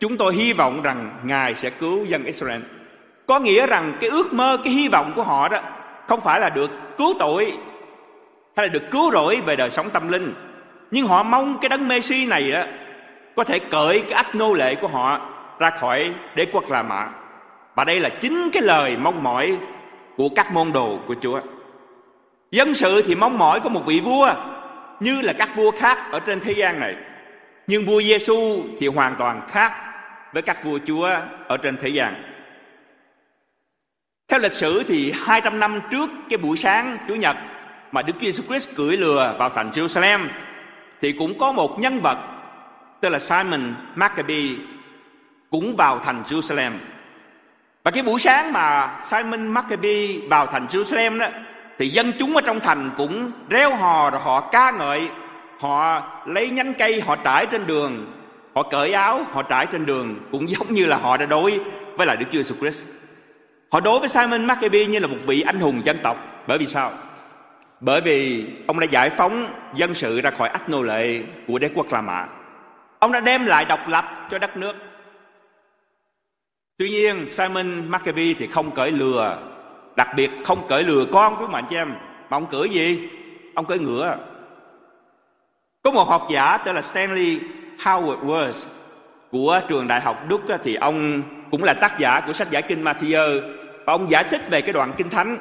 Chúng 0.00 0.16
tôi 0.16 0.34
hy 0.34 0.52
vọng 0.52 0.82
rằng 0.82 1.20
Ngài 1.24 1.54
sẽ 1.54 1.70
cứu 1.70 2.04
dân 2.04 2.24
Israel. 2.24 2.60
Có 3.26 3.40
nghĩa 3.40 3.66
rằng 3.66 3.92
cái 4.00 4.10
ước 4.10 4.32
mơ, 4.32 4.58
cái 4.64 4.72
hy 4.72 4.88
vọng 4.88 5.12
của 5.16 5.22
họ 5.22 5.48
đó 5.48 5.60
không 6.06 6.20
phải 6.20 6.40
là 6.40 6.48
được 6.48 6.70
cứu 6.98 7.14
tội, 7.18 7.58
hay 8.56 8.66
là 8.66 8.72
được 8.72 8.82
cứu 8.90 9.10
rỗi 9.12 9.40
về 9.46 9.56
đời 9.56 9.70
sống 9.70 9.90
tâm 9.90 10.08
linh. 10.08 10.34
Nhưng 10.90 11.06
họ 11.06 11.22
mong 11.22 11.58
cái 11.60 11.68
đấng 11.68 11.88
Messi 11.88 12.26
này 12.26 12.52
đó 12.52 12.62
có 13.36 13.44
thể 13.44 13.58
cởi 13.58 14.00
cái 14.00 14.12
ách 14.12 14.34
nô 14.34 14.54
lệ 14.54 14.74
của 14.74 14.88
họ 14.88 15.20
ra 15.58 15.70
khỏi 15.70 16.12
đế 16.34 16.46
quốc 16.52 16.70
La 16.70 16.82
Mã. 16.82 17.08
Và 17.74 17.84
đây 17.84 18.00
là 18.00 18.08
chính 18.08 18.50
cái 18.52 18.62
lời 18.62 18.96
mong 18.96 19.22
mỏi 19.22 19.58
của 20.16 20.28
các 20.36 20.52
môn 20.52 20.72
đồ 20.72 20.98
của 21.06 21.14
Chúa. 21.20 21.40
Dân 22.50 22.74
sự 22.74 23.02
thì 23.02 23.14
mong 23.14 23.38
mỏi 23.38 23.60
có 23.60 23.68
một 23.68 23.86
vị 23.86 24.00
vua, 24.00 24.34
như 25.00 25.20
là 25.20 25.32
các 25.32 25.56
vua 25.56 25.70
khác 25.70 25.98
ở 26.12 26.20
trên 26.20 26.40
thế 26.40 26.52
gian 26.52 26.80
này. 26.80 26.94
Nhưng 27.66 27.84
vua 27.84 28.00
Giêsu 28.00 28.62
thì 28.78 28.86
hoàn 28.86 29.14
toàn 29.18 29.40
khác 29.48 29.72
với 30.32 30.42
các 30.42 30.64
vua 30.64 30.78
Chúa 30.86 31.10
ở 31.48 31.56
trên 31.56 31.76
thế 31.76 31.88
gian. 31.88 32.14
Theo 34.28 34.40
lịch 34.40 34.54
sử 34.54 34.82
thì 34.88 35.12
200 35.24 35.58
năm 35.58 35.80
trước 35.90 36.10
cái 36.28 36.36
buổi 36.36 36.56
sáng 36.56 36.98
Chủ 37.08 37.14
nhật 37.14 37.36
mà 37.92 38.02
Đức 38.02 38.12
Giêsu 38.20 38.42
Christ 38.42 38.76
cưỡi 38.76 38.96
lừa 38.96 39.34
vào 39.38 39.50
thành 39.50 39.70
Jerusalem, 39.70 40.20
thì 41.00 41.12
cũng 41.12 41.38
có 41.38 41.52
một 41.52 41.80
nhân 41.80 42.00
vật 42.00 42.18
tên 43.00 43.12
là 43.12 43.18
Simon 43.18 43.74
Maccabee 43.94 44.48
cũng 45.50 45.76
vào 45.76 45.98
thành 45.98 46.22
Jerusalem. 46.28 46.72
Và 47.84 47.90
cái 47.90 48.02
buổi 48.02 48.20
sáng 48.20 48.52
mà 48.52 48.90
Simon 49.02 49.46
Maccabee 49.48 50.06
vào 50.30 50.46
thành 50.46 50.66
Jerusalem 50.66 51.18
đó, 51.18 51.28
thì 51.78 51.88
dân 51.88 52.12
chúng 52.18 52.36
ở 52.36 52.40
trong 52.40 52.60
thành 52.60 52.90
cũng 52.96 53.32
reo 53.48 53.76
hò 53.76 54.10
rồi 54.10 54.20
họ 54.24 54.40
ca 54.40 54.70
ngợi, 54.70 55.08
họ 55.60 56.02
lấy 56.26 56.50
nhánh 56.50 56.74
cây, 56.74 57.00
họ 57.00 57.16
trải 57.16 57.46
trên 57.46 57.66
đường, 57.66 58.12
họ 58.54 58.62
cởi 58.62 58.92
áo, 58.92 59.26
họ 59.32 59.42
trải 59.42 59.66
trên 59.66 59.86
đường, 59.86 60.20
cũng 60.32 60.50
giống 60.50 60.74
như 60.74 60.86
là 60.86 60.96
họ 60.96 61.16
đã 61.16 61.26
đối 61.26 61.60
với 61.96 62.06
lại 62.06 62.16
Đức 62.16 62.26
Chúa 62.32 62.38
Jesus 62.38 62.58
Christ 62.60 62.86
họ 63.70 63.80
đối 63.80 64.00
với 64.00 64.08
Simon 64.08 64.44
Maccabee 64.44 64.86
như 64.86 64.98
là 64.98 65.06
một 65.06 65.18
vị 65.26 65.42
anh 65.42 65.60
hùng 65.60 65.82
dân 65.84 65.98
tộc. 66.02 66.16
Bởi 66.46 66.58
vì 66.58 66.66
sao? 66.66 66.92
Bởi 67.80 68.00
vì 68.00 68.46
ông 68.66 68.80
đã 68.80 68.86
giải 68.90 69.10
phóng 69.10 69.54
dân 69.74 69.94
sự 69.94 70.20
ra 70.20 70.30
khỏi 70.30 70.48
ách 70.48 70.68
nô 70.68 70.82
lệ 70.82 71.22
của 71.46 71.58
đế 71.58 71.70
quốc 71.74 71.86
La 71.90 72.00
Mã. 72.00 72.26
Ông 72.98 73.12
đã 73.12 73.20
đem 73.20 73.46
lại 73.46 73.64
độc 73.64 73.88
lập 73.88 74.28
cho 74.30 74.38
đất 74.38 74.56
nước. 74.56 74.76
Tuy 76.78 76.90
nhiên, 76.90 77.30
Simon 77.30 77.90
Maccabee 77.90 78.34
thì 78.38 78.46
không 78.46 78.70
cởi 78.70 78.92
lừa, 78.92 79.38
đặc 79.96 80.08
biệt 80.16 80.30
không 80.44 80.68
cởi 80.68 80.82
lừa 80.82 81.04
con 81.12 81.36
của 81.36 81.46
mạnh 81.46 81.64
chị 81.70 81.76
em 81.76 81.94
mà 82.30 82.36
ông 82.36 82.46
cưỡi 82.46 82.68
gì? 82.68 83.08
Ông 83.54 83.64
cưỡi 83.64 83.78
ngựa. 83.78 84.16
Có 85.82 85.90
một 85.90 86.08
học 86.08 86.26
giả 86.30 86.56
tên 86.56 86.74
là 86.74 86.82
Stanley 86.82 87.40
Howard 87.78 88.26
Worth 88.26 88.68
của 89.30 89.60
trường 89.68 89.86
đại 89.86 90.00
học 90.00 90.28
Đức 90.28 90.40
thì 90.62 90.74
ông 90.74 91.22
cũng 91.50 91.64
là 91.64 91.74
tác 91.74 91.98
giả 91.98 92.20
của 92.26 92.32
sách 92.32 92.50
giải 92.50 92.62
kinh 92.62 92.84
Matthew, 92.84 93.40
và 93.86 93.92
ông 93.92 94.10
giải 94.10 94.24
thích 94.30 94.50
về 94.50 94.60
cái 94.60 94.72
đoạn 94.72 94.92
kinh 94.96 95.10
thánh. 95.10 95.38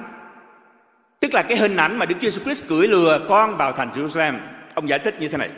Tức 1.20 1.34
là 1.34 1.42
cái 1.42 1.58
hình 1.58 1.76
ảnh 1.76 1.98
mà 1.98 2.06
Đức 2.06 2.16
Chúa 2.22 2.28
Jesus 2.28 2.44
Christ 2.44 2.70
cưỡi 2.70 2.88
lừa 2.88 3.26
con 3.30 3.58
vào 3.58 3.72
thành 3.72 3.92
Jerusalem. 3.96 4.34
Ông 4.74 4.90
giải 4.90 5.00
thích 5.00 5.16
như 5.20 5.28
thế 5.28 5.38
này. 5.38 5.50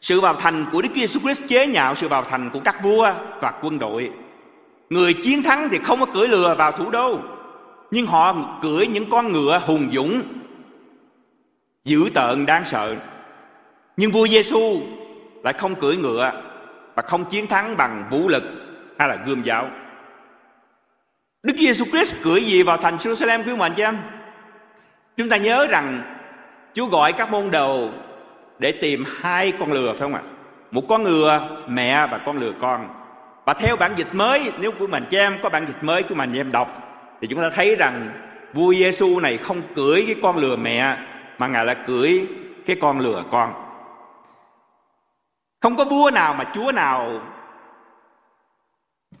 Sự 0.00 0.20
vào 0.20 0.34
thành 0.34 0.66
của 0.72 0.82
Đức 0.82 0.88
Chúa 0.94 1.00
Jesus 1.00 1.20
Christ 1.20 1.48
chế 1.48 1.66
nhạo 1.66 1.94
sự 1.94 2.08
vào 2.08 2.24
thành 2.24 2.50
của 2.50 2.60
các 2.64 2.82
vua 2.82 3.12
và 3.40 3.52
quân 3.62 3.78
đội. 3.78 4.10
Người 4.90 5.14
chiến 5.14 5.42
thắng 5.42 5.68
thì 5.70 5.78
không 5.78 6.00
có 6.00 6.06
cưỡi 6.06 6.28
lừa 6.28 6.54
vào 6.54 6.72
thủ 6.72 6.90
đô, 6.90 7.18
nhưng 7.90 8.06
họ 8.06 8.58
cưỡi 8.62 8.86
những 8.86 9.10
con 9.10 9.32
ngựa 9.32 9.60
hùng 9.66 9.90
dũng, 9.92 10.22
dữ 11.84 12.10
tợn, 12.14 12.46
đáng 12.46 12.64
sợ. 12.64 12.96
Nhưng 13.96 14.10
vua 14.10 14.26
Giêsu 14.26 14.80
lại 15.44 15.52
không 15.52 15.74
cưỡi 15.74 15.96
ngựa 15.96 16.32
và 16.94 17.02
không 17.02 17.24
chiến 17.24 17.46
thắng 17.46 17.76
bằng 17.76 18.04
vũ 18.10 18.28
lực 18.28 18.42
hay 19.00 19.08
là 19.08 19.16
gươm 19.26 19.42
giáo. 19.42 19.68
Đức 21.42 21.56
Giêsu 21.56 21.84
Christ 21.84 22.24
cưỡi 22.24 22.44
gì 22.44 22.62
vào 22.62 22.76
thành 22.76 22.96
Jerusalem, 22.96 23.44
quý 23.44 23.56
mệnh 23.56 23.74
chị 23.74 23.82
em? 23.82 23.98
Chúng 25.16 25.28
ta 25.28 25.36
nhớ 25.36 25.66
rằng 25.66 26.02
Chúa 26.74 26.86
gọi 26.86 27.12
các 27.12 27.30
môn 27.30 27.50
đồ 27.50 27.90
để 28.58 28.72
tìm 28.72 29.04
hai 29.20 29.52
con 29.58 29.72
lừa, 29.72 29.92
phải 29.92 29.98
không 29.98 30.14
ạ? 30.14 30.22
Một 30.70 30.82
con 30.88 31.02
ngựa 31.02 31.62
mẹ 31.68 32.06
và 32.06 32.18
con 32.18 32.38
lừa 32.38 32.52
con. 32.60 32.88
Và 33.46 33.54
theo 33.54 33.76
bản 33.76 33.92
dịch 33.96 34.14
mới, 34.14 34.52
nếu 34.58 34.72
của 34.78 34.86
mình 34.86 35.04
cho 35.10 35.18
em 35.18 35.38
có 35.42 35.48
bản 35.48 35.66
dịch 35.66 35.84
mới 35.84 36.02
của 36.02 36.14
mình 36.14 36.32
em 36.32 36.52
đọc, 36.52 36.72
thì 37.20 37.28
chúng 37.28 37.40
ta 37.40 37.50
thấy 37.50 37.76
rằng 37.76 38.10
vua 38.52 38.74
Giêsu 38.74 39.20
này 39.20 39.36
không 39.36 39.62
cưỡi 39.74 40.04
cái 40.06 40.16
con 40.22 40.36
lừa 40.36 40.56
mẹ, 40.56 40.96
mà 41.38 41.46
ngài 41.46 41.64
là 41.64 41.74
cưỡi 41.74 42.26
cái 42.66 42.76
con 42.80 42.98
lừa 42.98 43.24
con. 43.30 43.52
Không 45.60 45.76
có 45.76 45.84
vua 45.84 46.10
nào 46.10 46.34
mà 46.34 46.44
chúa 46.54 46.72
nào 46.72 47.20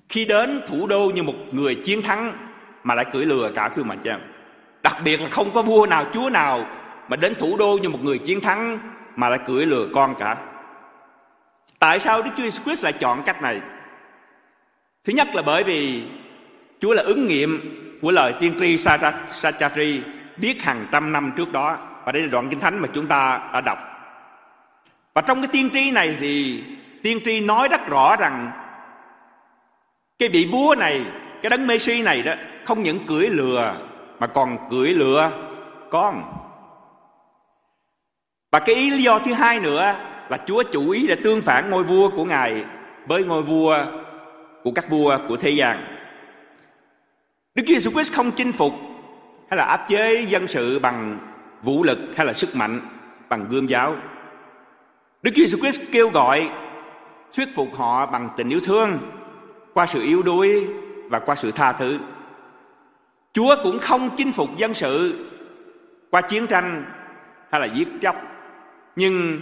khi 0.08 0.24
đến 0.24 0.60
thủ 0.66 0.86
đô 0.86 1.10
như 1.14 1.22
một 1.22 1.34
người 1.50 1.74
chiến 1.74 2.02
thắng 2.02 2.32
mà 2.84 2.94
lại 2.94 3.04
cưỡi 3.12 3.26
lừa 3.26 3.50
cả 3.54 3.70
quý 3.76 3.82
mà 3.82 3.96
chị 3.96 4.10
em 4.10 4.20
đặc 4.82 4.96
biệt 5.04 5.20
là 5.20 5.28
không 5.28 5.50
có 5.50 5.62
vua 5.62 5.86
nào, 5.86 6.04
chúa 6.12 6.30
nào 6.30 6.66
mà 7.08 7.16
đến 7.16 7.34
thủ 7.34 7.56
đô 7.56 7.78
như 7.82 7.88
một 7.88 7.98
người 8.02 8.18
chiến 8.18 8.40
thắng 8.40 8.78
mà 9.16 9.28
lại 9.28 9.38
cưỡi 9.46 9.66
lừa 9.66 9.86
con 9.94 10.14
cả. 10.18 10.36
Tại 11.78 12.00
sao 12.00 12.22
đức 12.22 12.30
chúa 12.36 12.42
jesus 12.42 12.64
christ 12.64 12.84
lại 12.84 12.92
chọn 12.92 13.22
cách 13.22 13.42
này? 13.42 13.60
Thứ 15.04 15.12
nhất 15.12 15.28
là 15.34 15.42
bởi 15.42 15.64
vì 15.64 16.04
chúa 16.80 16.94
là 16.94 17.02
ứng 17.02 17.26
nghiệm 17.26 17.60
của 18.02 18.10
lời 18.10 18.34
tiên 18.38 18.54
tri 18.60 18.76
Sachari 19.28 20.02
viết 20.36 20.62
hàng 20.62 20.86
trăm 20.92 21.12
năm 21.12 21.32
trước 21.36 21.52
đó. 21.52 21.78
Và 22.04 22.12
đây 22.12 22.22
là 22.22 22.28
đoạn 22.28 22.48
kinh 22.48 22.60
thánh 22.60 22.78
mà 22.80 22.88
chúng 22.92 23.06
ta 23.06 23.50
đã 23.52 23.60
đọc. 23.60 23.78
Và 25.14 25.22
trong 25.22 25.40
cái 25.40 25.48
tiên 25.52 25.70
tri 25.72 25.90
này 25.90 26.16
thì 26.20 26.64
tiên 27.02 27.18
tri 27.24 27.40
nói 27.40 27.68
rất 27.68 27.88
rõ 27.88 28.16
rằng 28.16 28.50
cái 30.20 30.28
vị 30.28 30.48
vua 30.52 30.74
này, 30.78 31.04
cái 31.42 31.50
đấng 31.50 31.66
Messi 31.66 32.02
này 32.02 32.22
đó, 32.22 32.32
không 32.64 32.82
những 32.82 33.06
cưỡi 33.06 33.30
lừa, 33.30 33.76
mà 34.18 34.26
còn 34.26 34.56
cưỡi 34.70 34.88
lừa 34.88 35.30
con 35.90 36.22
và 38.52 38.58
cái 38.58 38.74
ý 38.74 38.90
lý 38.90 39.02
do 39.02 39.18
thứ 39.18 39.32
hai 39.32 39.60
nữa 39.60 39.94
là 40.28 40.38
Chúa 40.46 40.62
chủ 40.62 40.90
ý 40.90 41.06
để 41.06 41.16
tương 41.24 41.40
phản 41.40 41.70
ngôi 41.70 41.84
vua 41.84 42.10
của 42.10 42.24
Ngài 42.24 42.64
với 43.06 43.24
ngôi 43.24 43.42
vua 43.42 43.84
của 44.62 44.70
các 44.74 44.90
vua 44.90 45.18
của 45.28 45.36
thế 45.36 45.50
gian. 45.50 45.84
Đức 47.54 47.62
Chúa 47.66 47.74
Jesus 47.74 47.90
Christ 47.90 48.12
không 48.12 48.30
chinh 48.30 48.52
phục 48.52 48.72
hay 49.50 49.56
là 49.56 49.64
áp 49.64 49.88
chế 49.88 50.26
dân 50.28 50.46
sự 50.46 50.78
bằng 50.78 51.18
vũ 51.62 51.82
lực 51.84 51.98
hay 52.16 52.26
là 52.26 52.32
sức 52.32 52.56
mạnh, 52.56 52.80
bằng 53.28 53.46
gươm 53.48 53.66
giáo. 53.66 53.96
Đức 55.22 55.30
Chúa 55.34 55.42
Jesus 55.42 55.60
Christ 55.60 55.92
kêu 55.92 56.08
gọi 56.08 56.50
thuyết 57.36 57.48
phục 57.54 57.76
họ 57.76 58.06
bằng 58.06 58.28
tình 58.36 58.48
yêu 58.48 58.60
thương 58.64 58.98
qua 59.74 59.86
sự 59.86 60.02
yếu 60.02 60.22
đuối 60.22 60.66
và 61.08 61.18
qua 61.18 61.34
sự 61.34 61.50
tha 61.50 61.72
thứ. 61.72 61.98
Chúa 63.32 63.56
cũng 63.62 63.78
không 63.78 64.10
chinh 64.16 64.32
phục 64.32 64.56
dân 64.56 64.74
sự 64.74 65.24
qua 66.10 66.20
chiến 66.20 66.46
tranh 66.46 66.84
hay 67.50 67.60
là 67.60 67.66
giết 67.66 67.88
chóc, 68.02 68.16
nhưng 68.96 69.40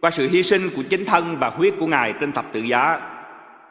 qua 0.00 0.10
sự 0.10 0.28
hy 0.28 0.42
sinh 0.42 0.62
của 0.76 0.82
chính 0.82 1.04
thân 1.04 1.36
và 1.38 1.48
huyết 1.48 1.74
của 1.78 1.86
Ngài 1.86 2.14
trên 2.20 2.32
thập 2.32 2.52
tự 2.52 2.60
giá, 2.60 3.00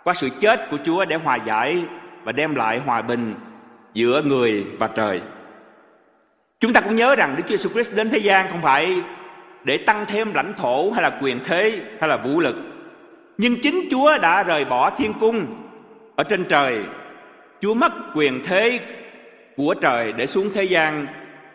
qua 0.03 0.13
sự 0.13 0.29
chết 0.39 0.69
của 0.71 0.77
Chúa 0.85 1.05
để 1.05 1.15
hòa 1.15 1.35
giải 1.35 1.83
và 2.23 2.31
đem 2.31 2.55
lại 2.55 2.79
hòa 2.79 3.01
bình 3.01 3.33
giữa 3.93 4.21
người 4.21 4.65
và 4.79 4.87
trời. 4.87 5.21
Chúng 6.59 6.73
ta 6.73 6.81
cũng 6.81 6.95
nhớ 6.95 7.15
rằng 7.15 7.35
Đức 7.37 7.43
Chúa 7.47 7.55
Jesus 7.55 7.69
Christ 7.69 7.95
đến 7.95 8.09
thế 8.09 8.17
gian 8.17 8.47
không 8.49 8.61
phải 8.61 9.03
để 9.63 9.77
tăng 9.77 10.05
thêm 10.07 10.33
lãnh 10.33 10.53
thổ 10.57 10.91
hay 10.91 11.03
là 11.03 11.19
quyền 11.21 11.39
thế 11.45 11.81
hay 11.99 12.09
là 12.09 12.17
vũ 12.17 12.39
lực. 12.39 12.55
Nhưng 13.37 13.55
chính 13.61 13.87
Chúa 13.91 14.17
đã 14.17 14.43
rời 14.43 14.65
bỏ 14.65 14.89
thiên 14.89 15.13
cung 15.13 15.66
ở 16.17 16.23
trên 16.23 16.45
trời. 16.45 16.79
Chúa 17.61 17.73
mất 17.73 17.93
quyền 18.15 18.43
thế 18.43 18.79
của 19.57 19.73
trời 19.81 20.13
để 20.13 20.25
xuống 20.25 20.49
thế 20.53 20.63
gian 20.63 21.07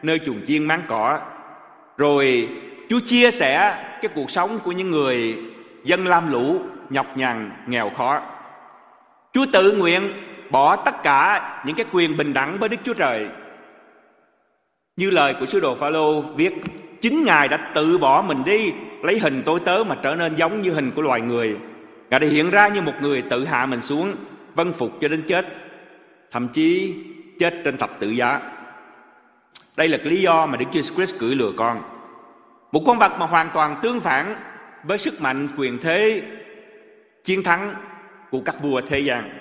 nơi 0.02 0.18
chuồng 0.18 0.40
chiên 0.46 0.64
máng 0.64 0.82
cỏ. 0.88 1.20
Rồi 1.96 2.48
Chúa 2.88 3.00
chia 3.00 3.30
sẻ 3.30 3.84
cái 4.02 4.10
cuộc 4.14 4.30
sống 4.30 4.58
của 4.64 4.72
những 4.72 4.90
người 4.90 5.38
dân 5.84 6.06
lam 6.06 6.32
lũ, 6.32 6.60
nhọc 6.90 7.16
nhằn, 7.16 7.50
nghèo 7.66 7.90
khó. 7.90 8.22
Chúa 9.32 9.46
tự 9.52 9.76
nguyện 9.76 10.12
bỏ 10.50 10.76
tất 10.76 11.02
cả 11.02 11.62
những 11.66 11.76
cái 11.76 11.86
quyền 11.92 12.16
bình 12.16 12.32
đẳng 12.32 12.58
với 12.58 12.68
Đức 12.68 12.76
Chúa 12.84 12.94
Trời. 12.94 13.28
Như 14.96 15.10
lời 15.10 15.34
của 15.40 15.46
sứ 15.46 15.60
đồ 15.60 15.74
Phaolô 15.74 16.20
viết, 16.20 16.52
chính 17.00 17.24
Ngài 17.24 17.48
đã 17.48 17.56
tự 17.74 17.98
bỏ 17.98 18.24
mình 18.28 18.44
đi, 18.44 18.72
lấy 19.02 19.18
hình 19.18 19.42
tôi 19.46 19.60
tớ 19.60 19.84
mà 19.86 19.96
trở 20.02 20.14
nên 20.14 20.34
giống 20.34 20.62
như 20.62 20.70
hình 20.70 20.90
của 20.90 21.02
loài 21.02 21.20
người. 21.20 21.56
Ngài 22.10 22.20
đã 22.20 22.26
hiện 22.26 22.50
ra 22.50 22.68
như 22.68 22.80
một 22.80 22.92
người 23.00 23.22
tự 23.22 23.44
hạ 23.44 23.66
mình 23.66 23.80
xuống, 23.80 24.12
vân 24.54 24.72
phục 24.72 24.92
cho 25.00 25.08
đến 25.08 25.24
chết, 25.28 25.46
thậm 26.30 26.48
chí 26.48 26.94
chết 27.38 27.54
trên 27.64 27.76
thập 27.76 28.00
tự 28.00 28.08
giá. 28.08 28.40
Đây 29.76 29.88
là 29.88 29.98
cái 29.98 30.06
lý 30.06 30.22
do 30.22 30.46
mà 30.46 30.56
Đức 30.56 30.66
Chúa 30.72 30.80
Christ 30.80 31.18
cưỡi 31.18 31.34
lừa 31.34 31.52
con. 31.56 31.82
Một 32.72 32.82
con 32.86 32.98
vật 32.98 33.12
mà 33.18 33.26
hoàn 33.26 33.50
toàn 33.54 33.76
tương 33.82 34.00
phản 34.00 34.36
với 34.82 34.98
sức 34.98 35.20
mạnh 35.20 35.48
quyền 35.56 35.78
thế 35.78 36.22
chiến 37.24 37.42
thắng 37.42 37.74
của 38.30 38.40
các 38.44 38.62
vua 38.62 38.80
thế 38.80 39.00
gian. 39.00 39.38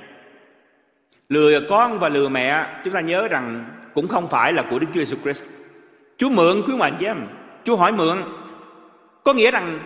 Lừa 1.30 1.60
con 1.69 2.00
và 2.00 2.10
lừa 2.10 2.30
mẹ 2.30 2.65
chúng 2.84 2.93
ta 2.93 3.00
nhớ 3.00 3.28
rằng 3.28 3.65
cũng 3.93 4.08
không 4.08 4.28
phải 4.28 4.54
là 4.54 4.63
của 4.69 4.80
Đức 4.80 4.88
Chúa 4.93 5.02
Jesus 5.02 5.21
Christ. 5.24 5.45
Chúa 6.17 6.30
mượn 6.30 6.62
quý 6.67 6.76
mạnh 6.76 6.95
chị 7.00 7.06
em 7.06 7.28
Chúa 7.63 7.76
hỏi 7.76 7.91
mượn 7.91 8.17
có 9.24 9.34
nghĩa 9.34 9.52
rằng 9.52 9.80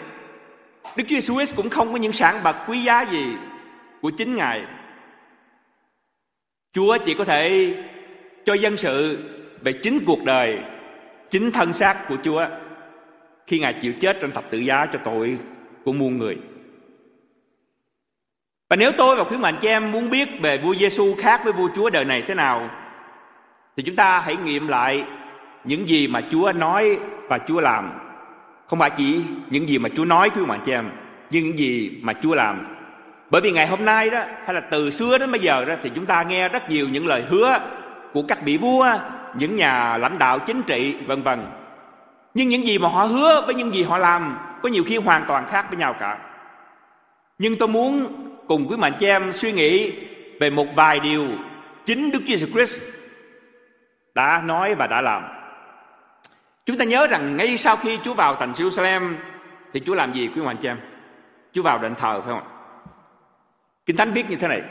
Đức 0.95 1.03
Chúa 1.07 1.15
Jesus 1.15 1.35
Christ 1.35 1.55
cũng 1.55 1.69
không 1.69 1.91
có 1.91 1.97
những 1.97 2.13
sản 2.13 2.39
vật 2.43 2.55
quý 2.67 2.83
giá 2.83 3.01
gì 3.01 3.35
của 4.01 4.09
chính 4.09 4.35
Ngài. 4.35 4.65
Chúa 6.75 6.97
chỉ 7.05 7.13
có 7.13 7.23
thể 7.23 7.73
cho 8.45 8.53
dân 8.53 8.77
sự 8.77 9.17
về 9.61 9.73
chính 9.73 9.99
cuộc 10.05 10.23
đời, 10.23 10.59
chính 11.29 11.51
thân 11.51 11.73
xác 11.73 12.07
của 12.09 12.17
Chúa 12.23 12.45
khi 13.47 13.59
Ngài 13.59 13.73
chịu 13.73 13.93
chết 13.99 14.17
trên 14.21 14.31
thập 14.31 14.49
tự 14.49 14.57
giá 14.57 14.85
cho 14.85 14.99
tội 15.03 15.37
của 15.85 15.93
muôn 15.93 16.17
người. 16.17 16.37
Và 18.69 18.75
nếu 18.75 18.91
tôi 18.91 19.15
và 19.15 19.23
quý 19.23 19.37
mạnh 19.37 19.57
chị 19.61 19.67
em 19.67 19.91
muốn 19.91 20.09
biết 20.09 20.29
về 20.41 20.57
vua 20.57 20.75
Giêsu 20.75 21.15
khác 21.19 21.41
với 21.43 21.53
vua 21.53 21.69
Chúa 21.75 21.89
đời 21.89 22.05
này 22.05 22.21
thế 22.21 22.33
nào 22.33 22.69
thì 23.77 23.83
chúng 23.83 23.95
ta 23.95 24.19
hãy 24.19 24.35
nghiệm 24.35 24.67
lại 24.67 25.03
những 25.63 25.87
gì 25.87 26.07
mà 26.07 26.21
Chúa 26.31 26.51
nói 26.51 26.99
và 27.29 27.37
Chúa 27.37 27.59
làm. 27.59 27.91
Không 28.67 28.79
phải 28.79 28.89
chỉ 28.89 29.21
những 29.49 29.69
gì 29.69 29.77
mà 29.77 29.89
Chúa 29.89 30.05
nói 30.05 30.29
quý 30.29 30.41
mạnh 30.45 30.61
chị 30.65 30.71
em, 30.71 30.89
nhưng 31.31 31.43
những 31.43 31.57
gì 31.57 31.99
mà 32.01 32.13
Chúa 32.13 32.35
làm. 32.35 32.74
Bởi 33.29 33.41
vì 33.41 33.51
ngày 33.51 33.67
hôm 33.67 33.85
nay 33.85 34.09
đó 34.09 34.23
hay 34.45 34.53
là 34.53 34.59
từ 34.59 34.91
xưa 34.91 35.17
đến 35.17 35.31
bây 35.31 35.39
giờ 35.41 35.65
đó 35.65 35.75
thì 35.83 35.91
chúng 35.95 36.05
ta 36.05 36.23
nghe 36.23 36.49
rất 36.49 36.69
nhiều 36.69 36.89
những 36.89 37.07
lời 37.07 37.23
hứa 37.29 37.59
của 38.13 38.23
các 38.27 38.41
vị 38.41 38.57
vua, 38.57 38.87
những 39.33 39.55
nhà 39.55 39.97
lãnh 39.97 40.17
đạo 40.17 40.39
chính 40.39 40.63
trị 40.63 40.97
vân 41.07 41.21
vân. 41.21 41.45
Nhưng 42.33 42.49
những 42.49 42.67
gì 42.67 42.77
mà 42.77 42.89
họ 42.89 43.05
hứa 43.05 43.43
với 43.45 43.55
những 43.55 43.73
gì 43.73 43.83
họ 43.83 43.97
làm 43.97 44.37
có 44.63 44.69
nhiều 44.69 44.83
khi 44.87 44.97
hoàn 44.97 45.25
toàn 45.27 45.47
khác 45.47 45.65
với 45.69 45.77
nhau 45.77 45.95
cả. 45.99 46.17
Nhưng 47.37 47.57
tôi 47.57 47.67
muốn 47.67 48.07
cùng 48.47 48.67
quý 48.69 48.77
mạnh 48.77 48.93
chị 48.99 49.07
em 49.07 49.33
suy 49.33 49.51
nghĩ 49.51 49.93
về 50.39 50.49
một 50.49 50.75
vài 50.75 50.99
điều 50.99 51.27
chính 51.85 52.11
Đức 52.11 52.19
Chúa 52.27 52.33
Jesus 52.33 52.51
Christ 52.51 52.81
đã 54.15 54.41
nói 54.45 54.75
và 54.75 54.87
đã 54.87 55.01
làm. 55.01 55.23
Chúng 56.65 56.77
ta 56.77 56.85
nhớ 56.85 57.07
rằng 57.07 57.35
ngay 57.35 57.57
sau 57.57 57.75
khi 57.75 57.97
Chúa 58.03 58.13
vào 58.13 58.35
thành 58.35 58.53
Jerusalem 58.53 59.13
thì 59.73 59.81
Chúa 59.85 59.95
làm 59.95 60.13
gì 60.13 60.29
quý 60.35 60.41
mạnh 60.41 60.57
chị 60.57 60.67
em? 60.67 60.77
Chúa 61.53 61.61
vào 61.61 61.77
đền 61.77 61.95
thờ 61.95 62.21
phải 62.21 62.33
không 62.33 62.43
ạ? 62.49 62.54
Kinh 63.85 63.97
Thánh 63.97 64.13
viết 64.13 64.29
như 64.29 64.35
thế 64.35 64.47
này. 64.47 64.61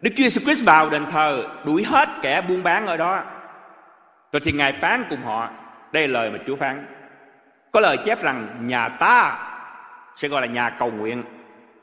Đức 0.00 0.10
Chúa 0.16 0.24
Jesus 0.24 0.44
Christ 0.44 0.64
vào 0.64 0.90
đền 0.90 1.06
thờ, 1.06 1.48
đuổi 1.64 1.84
hết 1.84 2.08
kẻ 2.22 2.42
buôn 2.48 2.62
bán 2.62 2.86
ở 2.86 2.96
đó. 2.96 3.22
Rồi 4.32 4.40
thì 4.44 4.52
Ngài 4.52 4.72
phán 4.72 5.04
cùng 5.10 5.22
họ. 5.22 5.48
Đây 5.92 6.08
là 6.08 6.20
lời 6.20 6.30
mà 6.30 6.38
Chúa 6.46 6.56
phán. 6.56 6.86
Có 7.72 7.80
lời 7.80 7.96
chép 8.04 8.22
rằng, 8.22 8.48
nhà 8.60 8.88
ta 8.88 9.38
sẽ 10.16 10.28
gọi 10.28 10.40
là 10.40 10.46
nhà 10.46 10.70
cầu 10.70 10.90
nguyện, 10.90 11.22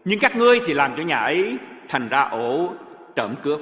nhưng 0.06 0.20
các 0.20 0.36
ngươi 0.36 0.60
thì 0.66 0.74
làm 0.74 0.92
cho 0.98 1.04
nhà 1.04 1.18
ấy 1.18 1.58
thành 1.90 2.10
ra 2.10 2.22
ổ 2.22 2.74
trộm 3.16 3.36
cướp 3.42 3.60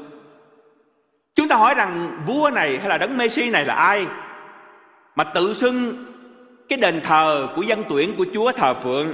chúng 1.35 1.47
ta 1.47 1.55
hỏi 1.55 1.75
rằng, 1.75 2.21
vua 2.25 2.49
này 2.49 2.79
hay 2.79 2.89
là 2.89 2.97
đấng 2.97 3.17
Messi 3.17 3.49
này 3.49 3.65
là 3.65 3.73
ai 3.73 4.07
mà 5.15 5.23
tự 5.23 5.53
xưng 5.53 6.05
cái 6.69 6.77
đền 6.77 7.01
thờ 7.03 7.47
của 7.55 7.61
dân 7.61 7.83
tuyển 7.89 8.15
của 8.17 8.25
Chúa 8.33 8.51
thờ 8.51 8.73
phượng 8.73 9.13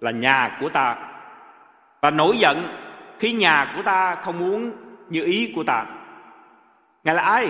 là 0.00 0.10
nhà 0.10 0.58
của 0.60 0.68
ta 0.68 0.96
và 2.02 2.10
nổi 2.10 2.38
giận 2.38 2.68
khi 3.18 3.32
nhà 3.32 3.72
của 3.76 3.82
ta 3.82 4.14
không 4.14 4.38
muốn 4.38 4.72
như 5.08 5.24
ý 5.24 5.52
của 5.54 5.64
ta. 5.64 5.84
Ngài 7.04 7.14
là 7.14 7.22
ai? 7.22 7.48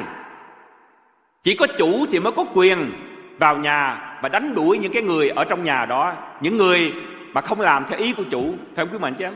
Chỉ 1.43 1.57
có 1.57 1.67
chủ 1.79 2.07
thì 2.11 2.21
mới 2.21 2.33
có 2.33 2.45
quyền 2.55 2.93
vào 3.39 3.57
nhà 3.57 4.11
và 4.23 4.29
đánh 4.29 4.55
đuổi 4.55 4.79
những 4.79 4.93
cái 4.93 5.03
người 5.03 5.29
ở 5.29 5.45
trong 5.45 5.63
nhà 5.63 5.87
đó, 5.87 6.13
những 6.41 6.57
người 6.57 6.95
mà 7.33 7.41
không 7.41 7.61
làm 7.61 7.85
theo 7.89 7.99
ý 7.99 8.13
của 8.13 8.25
chủ, 8.31 8.55
phải 8.77 8.85
không 8.85 8.93
quý 8.93 8.99
mạnh 8.99 9.15
chứ 9.15 9.25
em? 9.25 9.35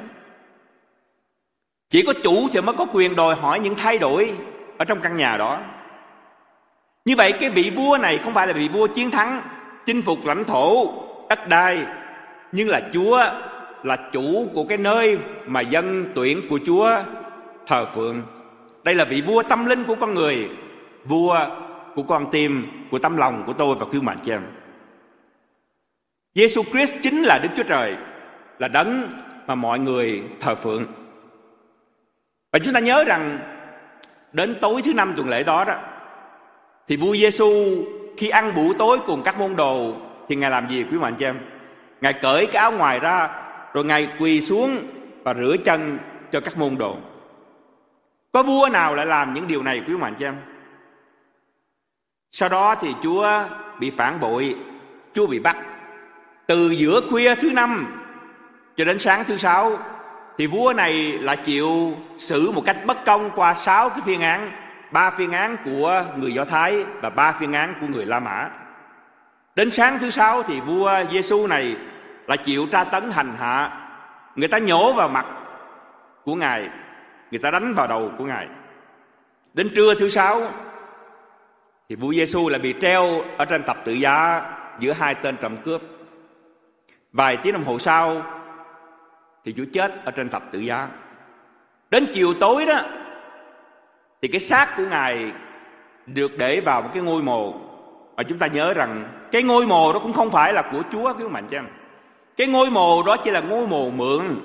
Chỉ 1.90 2.02
có 2.06 2.12
chủ 2.22 2.48
thì 2.52 2.60
mới 2.60 2.74
có 2.78 2.86
quyền 2.92 3.16
đòi 3.16 3.34
hỏi 3.34 3.60
những 3.60 3.74
thay 3.74 3.98
đổi 3.98 4.32
ở 4.78 4.84
trong 4.84 5.00
căn 5.00 5.16
nhà 5.16 5.36
đó. 5.36 5.60
Như 7.04 7.16
vậy 7.16 7.32
cái 7.32 7.50
vị 7.50 7.72
vua 7.76 7.98
này 7.98 8.18
không 8.18 8.34
phải 8.34 8.46
là 8.46 8.52
vị 8.52 8.68
vua 8.68 8.86
chiến 8.86 9.10
thắng, 9.10 9.42
chinh 9.86 10.02
phục 10.02 10.18
lãnh 10.24 10.44
thổ 10.44 10.92
đất 11.28 11.48
đai, 11.48 11.86
nhưng 12.52 12.68
là 12.68 12.80
chúa 12.92 13.24
là 13.84 13.96
chủ 14.12 14.48
của 14.54 14.64
cái 14.64 14.78
nơi 14.78 15.18
mà 15.46 15.60
dân 15.60 16.12
tuyển 16.14 16.48
của 16.48 16.58
chúa 16.66 16.90
thờ 17.66 17.86
phượng 17.86 18.22
đây 18.84 18.94
là 18.94 19.04
vị 19.04 19.20
vua 19.20 19.42
tâm 19.42 19.66
linh 19.66 19.84
của 19.84 19.94
con 20.00 20.14
người 20.14 20.48
vua 21.04 21.38
của 21.94 22.02
con 22.02 22.30
tim 22.30 22.66
của 22.90 22.98
tâm 22.98 23.16
lòng 23.16 23.42
của 23.46 23.52
tôi 23.52 23.76
và 23.80 23.86
quý 23.86 24.00
mạnh 24.00 24.18
cho 24.24 24.34
em 24.34 24.42
Giêsu 26.34 26.62
Christ 26.62 26.94
chính 27.02 27.22
là 27.22 27.38
Đức 27.38 27.48
Chúa 27.56 27.62
Trời, 27.62 27.96
là 28.58 28.68
đấng 28.68 29.08
mà 29.46 29.54
mọi 29.54 29.78
người 29.78 30.22
thờ 30.40 30.54
phượng. 30.54 30.86
Và 32.52 32.58
chúng 32.58 32.74
ta 32.74 32.80
nhớ 32.80 33.04
rằng 33.04 33.38
đến 34.32 34.54
tối 34.60 34.82
thứ 34.82 34.94
năm 34.94 35.12
tuần 35.16 35.28
lễ 35.28 35.42
đó 35.42 35.64
đó 35.64 35.74
thì 36.86 36.96
vua 36.96 37.16
Giêsu 37.16 37.52
khi 38.16 38.28
ăn 38.28 38.54
buổi 38.54 38.74
tối 38.78 38.98
cùng 39.06 39.22
các 39.22 39.38
môn 39.38 39.56
đồ 39.56 39.94
thì 40.28 40.36
ngài 40.36 40.50
làm 40.50 40.68
gì 40.68 40.84
quý 40.90 40.98
mạnh 40.98 41.14
cho 41.18 41.26
em? 41.26 41.38
Ngài 42.00 42.12
cởi 42.12 42.46
cái 42.46 42.62
áo 42.62 42.72
ngoài 42.72 43.00
ra 43.00 43.43
rồi 43.74 43.84
ngài 43.84 44.08
quỳ 44.18 44.40
xuống 44.40 44.86
và 45.22 45.34
rửa 45.34 45.56
chân 45.64 45.98
cho 46.32 46.40
các 46.40 46.58
môn 46.58 46.78
đồ. 46.78 46.96
Có 48.32 48.42
vua 48.42 48.68
nào 48.72 48.94
lại 48.94 49.06
làm 49.06 49.34
những 49.34 49.46
điều 49.46 49.62
này 49.62 49.82
quý 49.86 49.96
mạnh 49.96 50.14
cho 50.18 50.28
em? 50.28 50.36
Sau 52.30 52.48
đó 52.48 52.74
thì 52.74 52.94
Chúa 53.02 53.28
bị 53.78 53.90
phản 53.90 54.20
bội, 54.20 54.56
Chúa 55.14 55.26
bị 55.26 55.38
bắt 55.38 55.56
từ 56.46 56.70
giữa 56.70 57.00
khuya 57.10 57.34
thứ 57.34 57.50
năm 57.50 58.00
cho 58.76 58.84
đến 58.84 58.98
sáng 58.98 59.24
thứ 59.24 59.36
sáu 59.36 59.78
thì 60.38 60.46
vua 60.46 60.72
này 60.72 61.12
là 61.12 61.36
chịu 61.36 61.96
xử 62.16 62.50
một 62.50 62.62
cách 62.66 62.76
bất 62.86 63.04
công 63.04 63.30
qua 63.36 63.54
sáu 63.54 63.90
cái 63.90 64.00
phiên 64.04 64.20
án 64.20 64.50
ba 64.90 65.10
phiên 65.10 65.30
án 65.30 65.56
của 65.64 66.04
người 66.16 66.34
do 66.34 66.44
thái 66.44 66.84
và 67.02 67.10
ba 67.10 67.32
phiên 67.32 67.52
án 67.52 67.74
của 67.80 67.86
người 67.86 68.06
la 68.06 68.20
mã 68.20 68.50
đến 69.54 69.70
sáng 69.70 69.98
thứ 69.98 70.10
sáu 70.10 70.42
thì 70.42 70.60
vua 70.60 70.92
giêsu 71.12 71.46
này 71.46 71.76
là 72.26 72.36
chịu 72.36 72.66
tra 72.66 72.84
tấn 72.84 73.10
hành 73.10 73.32
hạ 73.38 73.80
người 74.36 74.48
ta 74.48 74.58
nhổ 74.58 74.92
vào 74.92 75.08
mặt 75.08 75.26
của 76.24 76.34
ngài, 76.34 76.68
người 77.30 77.38
ta 77.38 77.50
đánh 77.50 77.74
vào 77.74 77.86
đầu 77.86 78.10
của 78.18 78.24
ngài 78.24 78.48
đến 79.54 79.68
trưa 79.76 79.94
thứ 79.94 80.08
sáu, 80.08 80.42
thì 81.88 81.96
vua 81.96 82.12
giêsu 82.12 82.48
lại 82.48 82.58
bị 82.58 82.74
treo 82.80 83.22
ở 83.38 83.44
trên 83.44 83.62
thập 83.62 83.84
tự 83.84 83.92
giá 83.92 84.42
giữa 84.78 84.92
hai 84.92 85.14
tên 85.14 85.36
trộm 85.36 85.56
cướp 85.56 85.82
Vài 87.14 87.36
tiếng 87.36 87.52
đồng 87.52 87.64
hồ 87.64 87.78
sau, 87.78 88.22
thì 89.44 89.54
Chúa 89.56 89.64
chết 89.72 90.04
ở 90.04 90.10
trên 90.10 90.28
thập 90.28 90.42
tự 90.52 90.58
giá. 90.58 90.88
Đến 91.90 92.06
chiều 92.12 92.34
tối 92.34 92.66
đó, 92.66 92.80
thì 94.22 94.28
cái 94.28 94.40
xác 94.40 94.76
của 94.76 94.82
Ngài 94.90 95.32
được 96.06 96.38
để 96.38 96.60
vào 96.60 96.82
một 96.82 96.90
cái 96.94 97.02
ngôi 97.02 97.22
mồ 97.22 97.52
và 98.16 98.22
chúng 98.22 98.38
ta 98.38 98.46
nhớ 98.46 98.74
rằng 98.74 99.04
cái 99.32 99.42
ngôi 99.42 99.66
mồ 99.66 99.92
đó 99.92 99.98
cũng 99.98 100.12
không 100.12 100.30
phải 100.30 100.52
là 100.52 100.62
của 100.72 100.82
Chúa, 100.92 101.14
cứu 101.14 101.28
mạnh 101.28 101.46
cho 101.50 101.58
em. 101.58 101.66
Cái 102.36 102.46
ngôi 102.46 102.70
mồ 102.70 103.02
đó 103.02 103.16
chỉ 103.16 103.30
là 103.30 103.40
ngôi 103.40 103.66
mồ 103.66 103.90
mượn. 103.90 104.42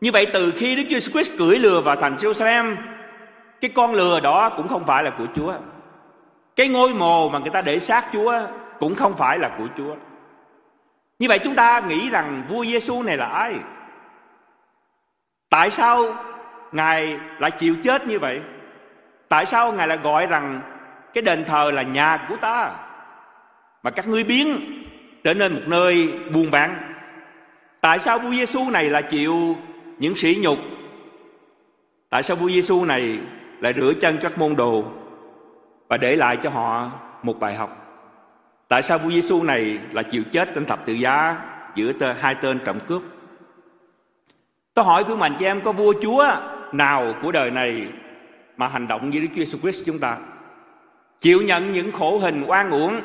Như 0.00 0.12
vậy 0.12 0.26
từ 0.32 0.52
khi 0.56 0.76
Đức 0.76 0.82
Chúa 0.90 1.10
Christ 1.10 1.38
cưỡi 1.38 1.58
lừa 1.58 1.80
vào 1.80 1.96
thành 1.96 2.16
Jerusalem, 2.16 2.76
cái 3.60 3.70
con 3.74 3.94
lừa 3.94 4.20
đó 4.20 4.48
cũng 4.48 4.68
không 4.68 4.84
phải 4.84 5.04
là 5.04 5.10
của 5.10 5.26
Chúa. 5.34 5.54
Cái 6.56 6.68
ngôi 6.68 6.94
mồ 6.94 7.28
mà 7.28 7.38
người 7.38 7.50
ta 7.50 7.60
để 7.60 7.78
xác 7.80 8.06
Chúa 8.12 8.34
cũng 8.80 8.94
không 8.94 9.16
phải 9.16 9.38
là 9.38 9.50
của 9.58 9.66
Chúa. 9.76 9.94
Như 11.18 11.28
vậy 11.28 11.38
chúng 11.38 11.54
ta 11.54 11.80
nghĩ 11.80 12.08
rằng 12.10 12.42
vua 12.48 12.64
Giêsu 12.64 13.02
này 13.02 13.16
là 13.16 13.26
ai? 13.26 13.54
Tại 15.50 15.70
sao 15.70 16.04
Ngài 16.72 17.18
lại 17.38 17.50
chịu 17.50 17.76
chết 17.82 18.06
như 18.06 18.18
vậy? 18.18 18.40
Tại 19.28 19.46
sao 19.46 19.72
Ngài 19.72 19.88
lại 19.88 19.98
gọi 20.02 20.26
rằng 20.26 20.60
cái 21.14 21.22
đền 21.22 21.44
thờ 21.44 21.70
là 21.74 21.82
nhà 21.82 22.26
của 22.28 22.36
ta? 22.36 22.70
Mà 23.82 23.90
các 23.90 24.08
ngươi 24.08 24.24
biến 24.24 24.60
trở 25.24 25.34
nên 25.34 25.54
một 25.54 25.60
nơi 25.66 26.12
buôn 26.32 26.50
bán. 26.50 26.91
Tại 27.82 27.98
sao 27.98 28.18
vua 28.18 28.30
Giêsu 28.30 28.70
này 28.70 28.90
lại 28.90 29.02
chịu 29.02 29.56
những 29.98 30.16
sỉ 30.16 30.38
nhục? 30.40 30.58
Tại 32.10 32.22
sao 32.22 32.36
vua 32.36 32.48
Giêsu 32.48 32.84
này 32.84 33.18
lại 33.60 33.74
rửa 33.76 33.92
chân 34.00 34.18
các 34.20 34.38
môn 34.38 34.56
đồ 34.56 34.84
và 35.88 35.96
để 35.96 36.16
lại 36.16 36.36
cho 36.42 36.50
họ 36.50 36.90
một 37.22 37.40
bài 37.40 37.54
học? 37.54 37.70
Tại 38.68 38.82
sao 38.82 38.98
vua 38.98 39.10
Giêsu 39.10 39.42
này 39.42 39.78
lại 39.92 40.04
chịu 40.04 40.22
chết 40.32 40.50
trên 40.54 40.64
thập 40.64 40.86
tự 40.86 40.92
giá 40.92 41.38
giữa 41.74 41.92
tơ, 41.92 42.12
hai 42.12 42.34
tên 42.34 42.58
trộm 42.64 42.78
cướp? 42.86 43.02
Tôi 44.74 44.84
hỏi 44.84 45.04
quý 45.04 45.14
mạnh 45.14 45.34
chị 45.38 45.44
em 45.44 45.60
có 45.60 45.72
vua 45.72 45.94
chúa 46.02 46.26
nào 46.72 47.14
của 47.22 47.32
đời 47.32 47.50
này 47.50 47.86
mà 48.56 48.68
hành 48.68 48.88
động 48.88 49.10
như 49.10 49.20
Đức 49.20 49.28
Chúa 49.36 49.42
Jesus 49.42 49.60
Christ 49.60 49.86
chúng 49.86 49.98
ta? 49.98 50.16
Chịu 51.20 51.42
nhận 51.42 51.72
những 51.72 51.92
khổ 51.92 52.18
hình 52.18 52.44
oan 52.46 52.70
uổng 52.70 53.00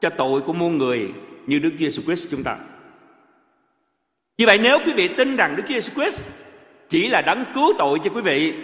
cho 0.00 0.10
tội 0.10 0.40
của 0.40 0.52
muôn 0.52 0.78
người 0.78 1.14
như 1.46 1.58
Đức 1.58 1.70
Chúa 1.78 1.86
Jesus 1.86 2.02
Christ 2.02 2.30
chúng 2.30 2.42
ta. 2.42 2.56
Như 4.38 4.46
vậy 4.46 4.58
nếu 4.62 4.78
quý 4.86 4.92
vị 4.92 5.08
tin 5.08 5.36
rằng 5.36 5.56
Đức 5.56 5.62
Chúa 5.68 5.74
Jesus 5.74 5.94
Christ 5.94 6.24
chỉ 6.88 7.08
là 7.08 7.20
đấng 7.20 7.44
cứu 7.54 7.72
tội 7.78 7.98
cho 8.04 8.10
quý 8.10 8.20
vị, 8.20 8.54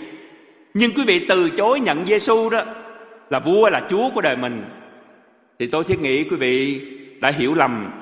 nhưng 0.74 0.92
quý 0.96 1.04
vị 1.04 1.26
từ 1.28 1.50
chối 1.50 1.80
nhận 1.80 2.06
Giêsu 2.06 2.50
đó 2.50 2.64
là 3.30 3.38
vua 3.40 3.70
là 3.70 3.86
chúa 3.90 4.10
của 4.14 4.20
đời 4.20 4.36
mình 4.36 4.64
thì 5.58 5.66
tôi 5.66 5.84
thiết 5.84 6.00
nghĩ 6.00 6.24
quý 6.24 6.36
vị 6.36 6.80
đã 7.20 7.30
hiểu 7.30 7.54
lầm 7.54 7.92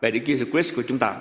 về 0.00 0.10
Đức 0.10 0.20
Jesus 0.26 0.50
Christ 0.50 0.76
của 0.76 0.82
chúng 0.88 0.98
ta. 0.98 1.14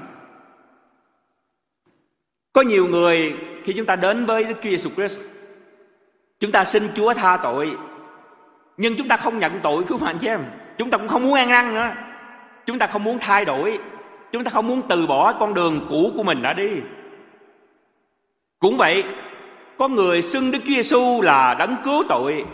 Có 2.53 2.62
nhiều 2.62 2.88
người 2.88 3.34
khi 3.63 3.73
chúng 3.73 3.86
ta 3.86 3.95
đến 3.95 4.25
với 4.25 4.43
Đức 4.43 4.55
Chúa 4.63 4.69
Jesus 4.69 4.89
Christ, 4.95 5.19
chúng 6.39 6.51
ta 6.51 6.65
xin 6.65 6.84
Chúa 6.95 7.13
tha 7.13 7.38
tội, 7.43 7.71
nhưng 8.77 8.95
chúng 8.95 9.08
ta 9.08 9.17
không 9.17 9.39
nhận 9.39 9.60
tội 9.63 9.84
của 9.84 9.99
anh 10.05 10.17
chị 10.21 10.27
em. 10.27 10.41
chúng 10.77 10.89
ta 10.89 10.97
cũng 10.97 11.08
không 11.08 11.23
muốn 11.23 11.34
ăn 11.34 11.49
năn 11.49 11.73
nữa 11.73 11.91
chúng 12.65 12.79
ta 12.79 12.88
không 12.88 13.03
muốn 13.03 13.19
thay 13.19 13.45
đổi 13.45 13.79
chúng 14.32 14.44
ta 14.44 14.52
không 14.52 14.68
muốn 14.68 14.82
từ 14.89 15.08
bỏ 15.08 15.34
con 15.34 15.54
đường 15.54 15.86
cũ 15.89 16.12
của 16.15 16.24
mình 16.24 16.42
đã 16.42 16.54
đi 16.54 16.70
cũng 18.60 18.78
vậy 18.78 19.04
có 19.78 19.88
người 19.88 20.22
xưng 20.22 20.52
Đức 20.52 20.60
Chúa 20.60 20.74
Giêsu 20.74 21.22
là 21.22 21.56
đấng 21.60 21.76
cứu 21.84 22.04
tội 22.10 22.46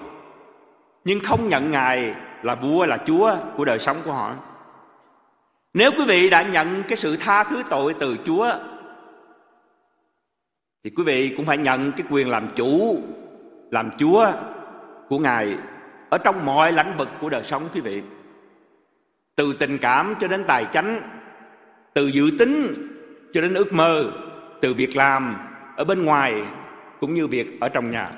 nhưng 1.06 1.20
không 1.20 1.50
nhận 1.50 1.72
Ngài 1.72 2.14
là 2.42 2.56
vua 2.56 2.86
là 2.86 2.98
Chúa 2.98 3.36
của 3.58 3.66
đời 3.66 3.80
sống 3.80 3.98
của 4.06 4.12
họ. 4.12 4.36
Nếu 5.74 5.92
quý 5.92 6.06
vị 6.08 6.30
đã 6.30 6.42
nhận 6.42 6.84
cái 6.88 6.98
sự 6.98 7.18
tha 7.18 7.44
thứ 7.44 7.64
tội 7.70 7.96
từ 8.00 8.18
Chúa 8.26 8.54
thì 10.84 10.92
quý 10.96 11.04
vị 11.04 11.34
cũng 11.38 11.46
phải 11.46 11.58
nhận 11.58 11.92
cái 11.92 12.08
quyền 12.10 12.30
làm 12.30 12.50
chủ, 12.56 12.98
làm 13.72 13.90
Chúa 13.98 14.32
của 15.10 15.20
Ngài 15.20 15.58
ở 16.10 16.18
trong 16.18 16.46
mọi 16.46 16.72
lãnh 16.72 16.98
vực 16.98 17.10
của 17.22 17.30
đời 17.30 17.44
sống 17.44 17.70
quý 17.74 17.82
vị. 17.82 18.02
Từ 19.36 19.54
tình 19.54 19.78
cảm 19.78 20.16
cho 20.20 20.28
đến 20.28 20.44
tài 20.48 20.66
chánh, 20.66 21.02
từ 21.96 22.08
dự 22.08 22.30
tính 22.40 22.74
cho 23.34 23.42
đến 23.42 23.54
ước 23.54 23.74
mơ, 23.74 24.12
từ 24.62 24.74
việc 24.74 24.96
làm 24.96 25.36
ở 25.76 25.84
bên 25.84 26.06
ngoài 26.06 26.44
cũng 27.00 27.14
như 27.14 27.28
việc 27.28 27.60
ở 27.60 27.70
trong 27.70 27.92
nhà. 27.92 28.12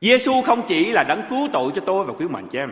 Giêsu 0.00 0.42
không 0.42 0.62
chỉ 0.66 0.90
là 0.90 1.04
đấng 1.04 1.22
cứu 1.30 1.48
tội 1.52 1.72
cho 1.74 1.82
tôi 1.86 2.04
và 2.04 2.12
quý 2.12 2.26
mạnh 2.28 2.46
chị 2.50 2.58
em, 2.58 2.70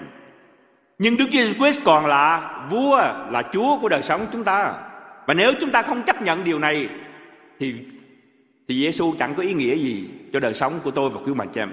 nhưng 0.99 1.17
Đức 1.17 1.27
Giêsu 1.31 1.55
Christ 1.55 1.81
còn 1.85 2.07
là 2.07 2.55
vua, 2.71 2.97
là 3.31 3.43
Chúa 3.53 3.79
của 3.81 3.89
đời 3.89 4.03
sống 4.03 4.27
chúng 4.33 4.45
ta. 4.45 4.75
Và 5.27 5.35
nếu 5.35 5.53
chúng 5.61 5.71
ta 5.71 5.83
không 5.83 6.03
chấp 6.03 6.23
nhận 6.23 6.45
điều 6.45 6.59
này 6.59 6.89
thì 7.61 7.75
thì 8.69 8.85
Giêsu 8.85 9.15
chẳng 9.19 9.35
có 9.35 9.43
ý 9.43 9.53
nghĩa 9.53 9.77
gì 9.77 10.09
cho 10.33 10.41
đời 10.41 10.55
sống 10.55 10.81
của 10.85 10.91
tôi 10.91 11.11
và 11.11 11.21
quý 11.25 11.35
mạnh 11.35 11.49
chị 11.55 11.61
em. 11.61 11.73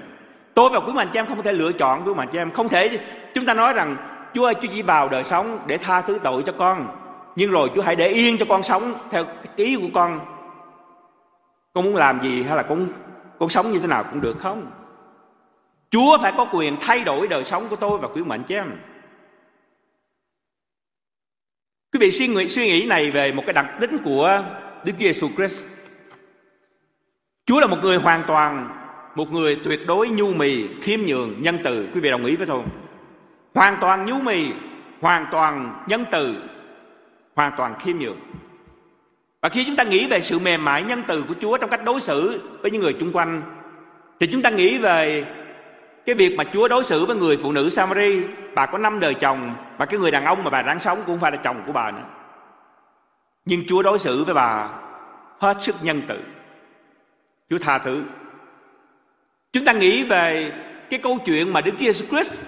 Tôi 0.54 0.70
và 0.70 0.80
quý 0.80 0.92
mạnh 0.92 1.08
chị 1.12 1.18
em 1.18 1.26
không 1.26 1.42
thể 1.42 1.52
lựa 1.52 1.72
chọn 1.72 2.02
quý 2.04 2.14
mạnh 2.14 2.28
chị 2.32 2.38
em, 2.38 2.50
không 2.50 2.68
thể 2.68 2.98
chúng 3.34 3.44
ta 3.44 3.54
nói 3.54 3.72
rằng 3.72 3.96
Chúa 4.34 4.44
ơi, 4.44 4.54
Chúa 4.54 4.68
chỉ 4.72 4.82
vào 4.82 5.08
đời 5.08 5.24
sống 5.24 5.58
để 5.66 5.78
tha 5.78 6.00
thứ 6.00 6.18
tội 6.22 6.42
cho 6.46 6.52
con. 6.52 7.05
Nhưng 7.36 7.50
rồi 7.50 7.70
Chúa 7.74 7.82
hãy 7.82 7.96
để 7.96 8.08
yên 8.08 8.38
cho 8.38 8.46
con 8.48 8.62
sống 8.62 8.94
theo 9.10 9.24
cái 9.24 9.66
ý 9.66 9.76
của 9.76 9.88
con. 9.94 10.20
Con 11.72 11.84
muốn 11.84 11.96
làm 11.96 12.22
gì 12.22 12.42
hay 12.42 12.56
là 12.56 12.62
con 12.62 12.86
con 13.38 13.48
sống 13.48 13.72
như 13.72 13.78
thế 13.78 13.86
nào 13.86 14.04
cũng 14.10 14.20
được 14.20 14.38
không? 14.38 14.70
Chúa 15.90 16.18
phải 16.18 16.32
có 16.36 16.48
quyền 16.52 16.76
thay 16.80 17.04
đổi 17.04 17.28
đời 17.28 17.44
sống 17.44 17.68
của 17.68 17.76
tôi 17.76 17.98
và 17.98 18.08
quý 18.08 18.22
mệnh 18.22 18.42
chứ 18.42 18.54
em. 18.54 18.72
Quý 21.92 21.98
vị 22.00 22.10
suy 22.10 22.28
nghĩ, 22.28 22.48
suy 22.48 22.66
nghĩ 22.66 22.86
này 22.86 23.10
về 23.10 23.32
một 23.32 23.42
cái 23.46 23.52
đặc 23.52 23.66
tính 23.80 23.98
của 24.04 24.42
Đức 24.84 24.92
Giêsu 24.98 25.28
Christ. 25.36 25.64
Chúa 27.46 27.60
là 27.60 27.66
một 27.66 27.78
người 27.82 27.96
hoàn 27.96 28.22
toàn, 28.26 28.68
một 29.14 29.32
người 29.32 29.60
tuyệt 29.64 29.80
đối 29.86 30.08
nhu 30.08 30.32
mì, 30.32 30.68
khiêm 30.82 31.00
nhường, 31.00 31.42
nhân 31.42 31.58
từ. 31.64 31.88
Quý 31.94 32.00
vị 32.00 32.10
đồng 32.10 32.24
ý 32.24 32.36
với 32.36 32.46
tôi 32.46 32.62
Hoàn 33.54 33.76
toàn 33.80 34.06
nhu 34.06 34.18
mì, 34.18 34.52
hoàn 35.00 35.26
toàn 35.30 35.84
nhân 35.86 36.04
từ, 36.10 36.36
hoàn 37.36 37.52
toàn 37.56 37.74
khiêm 37.80 37.98
nhường. 37.98 38.20
Và 39.42 39.48
khi 39.48 39.64
chúng 39.64 39.76
ta 39.76 39.84
nghĩ 39.84 40.06
về 40.06 40.20
sự 40.20 40.38
mềm 40.38 40.64
mại 40.64 40.82
nhân 40.82 41.02
từ 41.06 41.22
của 41.22 41.34
Chúa 41.40 41.56
trong 41.56 41.70
cách 41.70 41.84
đối 41.84 42.00
xử 42.00 42.40
với 42.62 42.70
những 42.70 42.82
người 42.82 42.96
chung 43.00 43.12
quanh, 43.12 43.42
thì 44.20 44.26
chúng 44.26 44.42
ta 44.42 44.50
nghĩ 44.50 44.78
về 44.78 45.24
cái 46.06 46.14
việc 46.14 46.36
mà 46.36 46.44
Chúa 46.44 46.68
đối 46.68 46.84
xử 46.84 47.04
với 47.04 47.16
người 47.16 47.36
phụ 47.36 47.52
nữ 47.52 47.70
Samari 47.70 48.22
bà 48.54 48.66
có 48.66 48.78
năm 48.78 49.00
đời 49.00 49.14
chồng 49.14 49.54
và 49.78 49.86
cái 49.86 50.00
người 50.00 50.10
đàn 50.10 50.24
ông 50.24 50.44
mà 50.44 50.50
bà 50.50 50.62
đang 50.62 50.78
sống 50.78 50.98
cũng 50.98 51.06
không 51.06 51.20
phải 51.20 51.32
là 51.32 51.36
chồng 51.36 51.62
của 51.66 51.72
bà 51.72 51.90
nữa. 51.90 52.04
Nhưng 53.44 53.64
Chúa 53.68 53.82
đối 53.82 53.98
xử 53.98 54.24
với 54.24 54.34
bà 54.34 54.68
hết 55.38 55.56
sức 55.60 55.76
nhân 55.82 56.02
từ. 56.08 56.20
Chúa 57.50 57.58
tha 57.58 57.78
thứ. 57.78 58.02
Chúng 59.52 59.64
ta 59.64 59.72
nghĩ 59.72 60.04
về 60.04 60.52
cái 60.90 61.00
câu 61.02 61.18
chuyện 61.26 61.52
mà 61.52 61.60
Đức 61.60 61.72
Giêsu 61.78 62.06
Christ 62.06 62.44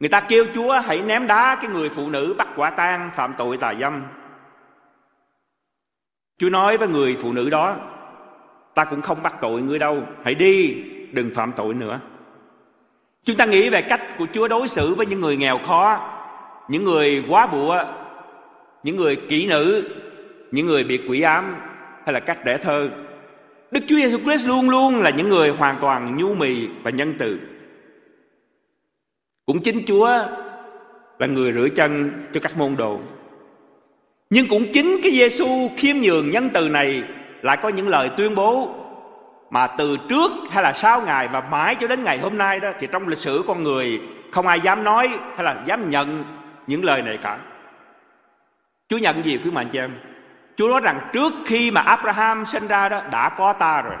Người 0.00 0.08
ta 0.08 0.20
kêu 0.20 0.44
Chúa, 0.54 0.80
hãy 0.80 1.02
ném 1.02 1.26
đá 1.26 1.58
cái 1.60 1.70
người 1.70 1.88
phụ 1.88 2.10
nữ 2.10 2.34
bắt 2.38 2.48
quả 2.56 2.70
tang 2.70 3.10
phạm 3.14 3.34
tội 3.38 3.56
tà 3.56 3.74
dâm. 3.74 4.02
Chúa 6.38 6.50
nói 6.50 6.78
với 6.78 6.88
người 6.88 7.16
phụ 7.20 7.32
nữ 7.32 7.50
đó, 7.50 7.76
Ta 8.74 8.84
cũng 8.84 9.02
không 9.02 9.22
bắt 9.22 9.36
tội 9.40 9.62
ngươi 9.62 9.78
đâu, 9.78 10.02
Hãy 10.24 10.34
đi, 10.34 10.74
đừng 11.12 11.30
phạm 11.34 11.52
tội 11.52 11.74
nữa. 11.74 12.00
Chúng 13.24 13.36
ta 13.36 13.46
nghĩ 13.46 13.70
về 13.70 13.82
cách 13.82 14.00
của 14.18 14.26
Chúa 14.32 14.48
đối 14.48 14.68
xử 14.68 14.94
với 14.94 15.06
những 15.06 15.20
người 15.20 15.36
nghèo 15.36 15.58
khó, 15.58 16.12
Những 16.68 16.84
người 16.84 17.24
quá 17.28 17.46
bụa, 17.46 17.84
Những 18.82 18.96
người 18.96 19.16
kỹ 19.16 19.46
nữ, 19.46 19.88
Những 20.50 20.66
người 20.66 20.84
bị 20.84 21.00
quỷ 21.08 21.20
ám, 21.20 21.56
Hay 22.04 22.12
là 22.12 22.20
cách 22.20 22.44
đẻ 22.44 22.56
thơ. 22.56 22.90
Đức 23.70 23.80
Chúa 23.88 23.96
Giêsu 23.96 24.18
Christ 24.18 24.48
luôn 24.48 24.70
luôn 24.70 25.00
là 25.00 25.10
những 25.10 25.28
người 25.28 25.48
hoàn 25.48 25.78
toàn 25.80 26.16
nhu 26.16 26.34
mì 26.34 26.68
và 26.82 26.90
nhân 26.90 27.14
từ. 27.18 27.38
Cũng 29.46 29.62
chính 29.62 29.82
Chúa 29.86 30.08
là 31.18 31.26
người 31.26 31.52
rửa 31.52 31.68
chân 31.76 32.12
cho 32.32 32.40
các 32.40 32.58
môn 32.58 32.76
đồ 32.76 33.00
nhưng 34.30 34.46
cũng 34.48 34.62
chính 34.72 34.96
cái 35.02 35.12
Giêsu 35.12 35.70
khiêm 35.76 35.96
nhường 35.96 36.30
nhân 36.30 36.50
từ 36.54 36.68
này 36.68 37.02
lại 37.42 37.56
có 37.56 37.68
những 37.68 37.88
lời 37.88 38.10
tuyên 38.16 38.34
bố 38.34 38.70
mà 39.50 39.66
từ 39.66 39.96
trước 40.08 40.32
hay 40.50 40.62
là 40.62 40.72
sau 40.72 41.02
ngày 41.02 41.28
và 41.28 41.40
mãi 41.40 41.76
cho 41.80 41.86
đến 41.86 42.04
ngày 42.04 42.18
hôm 42.18 42.38
nay 42.38 42.60
đó, 42.60 42.70
thì 42.78 42.88
trong 42.92 43.08
lịch 43.08 43.18
sử 43.18 43.44
con 43.46 43.62
người 43.62 44.00
không 44.32 44.46
ai 44.46 44.60
dám 44.60 44.84
nói 44.84 45.08
hay 45.36 45.44
là 45.44 45.62
dám 45.66 45.90
nhận 45.90 46.24
những 46.66 46.84
lời 46.84 47.02
này 47.02 47.18
cả. 47.22 47.38
Chúa 48.88 48.98
nhận 48.98 49.24
gì 49.24 49.38
quý 49.44 49.50
mạnh 49.50 49.68
chị 49.72 49.78
em? 49.78 49.98
Chúa 50.56 50.68
nói 50.68 50.80
rằng 50.80 51.00
trước 51.12 51.32
khi 51.46 51.70
mà 51.70 51.80
Abraham 51.80 52.46
sinh 52.46 52.66
ra 52.66 52.88
đó, 52.88 53.02
đã 53.12 53.28
có 53.28 53.52
ta 53.52 53.82
rồi. 53.82 53.96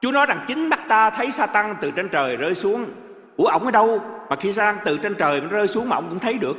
Chúa 0.00 0.12
nói 0.12 0.26
rằng 0.26 0.44
chính 0.48 0.68
mắt 0.68 0.80
ta 0.88 1.10
thấy 1.10 1.30
Satan 1.30 1.74
từ 1.80 1.90
trên 1.90 2.08
trời 2.08 2.36
rơi 2.36 2.54
xuống. 2.54 2.84
Ủa, 3.36 3.46
ổng 3.46 3.64
ở 3.64 3.70
đâu 3.70 4.00
mà 4.34 4.40
khi 4.40 4.52
sang 4.52 4.78
từ 4.84 4.98
trên 4.98 5.14
trời 5.14 5.40
rơi 5.40 5.68
xuống 5.68 5.88
mà 5.88 5.96
ông 5.96 6.08
cũng 6.08 6.18
thấy 6.18 6.34
được? 6.34 6.56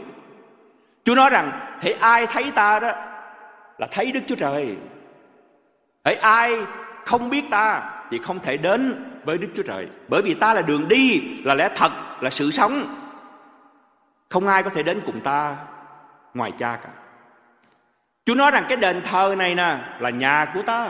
Chúa 1.05 1.15
nói 1.15 1.29
rằng 1.29 1.51
hãy 1.81 1.93
ai 1.93 2.27
thấy 2.27 2.51
ta 2.51 2.79
đó 2.79 2.91
là 3.77 3.87
thấy 3.91 4.11
Đức 4.11 4.19
Chúa 4.27 4.35
Trời. 4.35 4.77
Hãy 6.05 6.15
ai 6.15 6.57
không 7.05 7.29
biết 7.29 7.43
ta 7.51 7.91
thì 8.11 8.19
không 8.19 8.39
thể 8.39 8.57
đến 8.57 9.05
với 9.25 9.37
Đức 9.37 9.47
Chúa 9.55 9.63
Trời. 9.63 9.87
Bởi 10.07 10.21
vì 10.21 10.33
ta 10.33 10.53
là 10.53 10.61
đường 10.61 10.87
đi, 10.87 11.21
là 11.43 11.53
lẽ 11.53 11.69
thật, 11.75 11.91
là 12.21 12.29
sự 12.29 12.51
sống. 12.51 12.95
Không 14.29 14.47
ai 14.47 14.63
có 14.63 14.69
thể 14.69 14.83
đến 14.83 15.01
cùng 15.05 15.19
ta 15.21 15.55
ngoài 16.33 16.51
cha 16.57 16.79
cả. 16.83 16.89
Chúa 18.25 18.35
nói 18.35 18.51
rằng 18.51 18.65
cái 18.69 18.77
đền 18.77 19.01
thờ 19.01 19.35
này 19.37 19.55
nè 19.55 19.77
là 19.99 20.09
nhà 20.09 20.51
của 20.53 20.61
ta. 20.61 20.89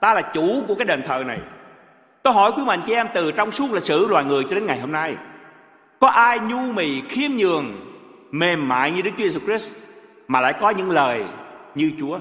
Ta 0.00 0.14
là 0.14 0.22
chủ 0.22 0.64
của 0.68 0.74
cái 0.74 0.84
đền 0.84 1.02
thờ 1.02 1.24
này. 1.26 1.38
Tôi 2.22 2.32
hỏi 2.32 2.52
quý 2.56 2.64
mạnh 2.64 2.82
chị 2.86 2.92
em 2.92 3.06
từ 3.14 3.32
trong 3.32 3.50
suốt 3.50 3.72
lịch 3.72 3.84
sử 3.84 4.06
loài 4.08 4.24
người 4.24 4.44
cho 4.44 4.54
đến 4.54 4.66
ngày 4.66 4.80
hôm 4.80 4.92
nay. 4.92 5.16
Có 6.00 6.08
ai 6.08 6.38
nhu 6.38 6.58
mì, 6.58 7.00
khiêm 7.08 7.30
nhường, 7.30 7.94
mềm 8.30 8.68
mại 8.68 8.90
như 8.90 9.02
Đức 9.02 9.10
Chúa 9.18 9.24
Jesus 9.24 9.46
Christ 9.46 9.72
mà 10.28 10.40
lại 10.40 10.52
có 10.60 10.70
những 10.70 10.90
lời 10.90 11.24
như 11.74 11.92
Chúa. 11.98 12.18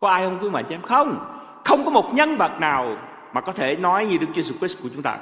Có 0.00 0.08
ai 0.08 0.24
không 0.24 0.38
quý 0.42 0.50
mà 0.50 0.62
chị 0.62 0.74
em? 0.74 0.82
Không. 0.82 1.18
Không 1.64 1.84
có 1.84 1.90
một 1.90 2.14
nhân 2.14 2.36
vật 2.36 2.60
nào 2.60 2.96
mà 3.32 3.40
có 3.40 3.52
thể 3.52 3.76
nói 3.76 4.06
như 4.06 4.18
Đức 4.18 4.26
Chúa 4.34 4.42
Jesus 4.42 4.58
Christ 4.58 4.82
của 4.82 4.88
chúng 4.94 5.02
ta. 5.02 5.18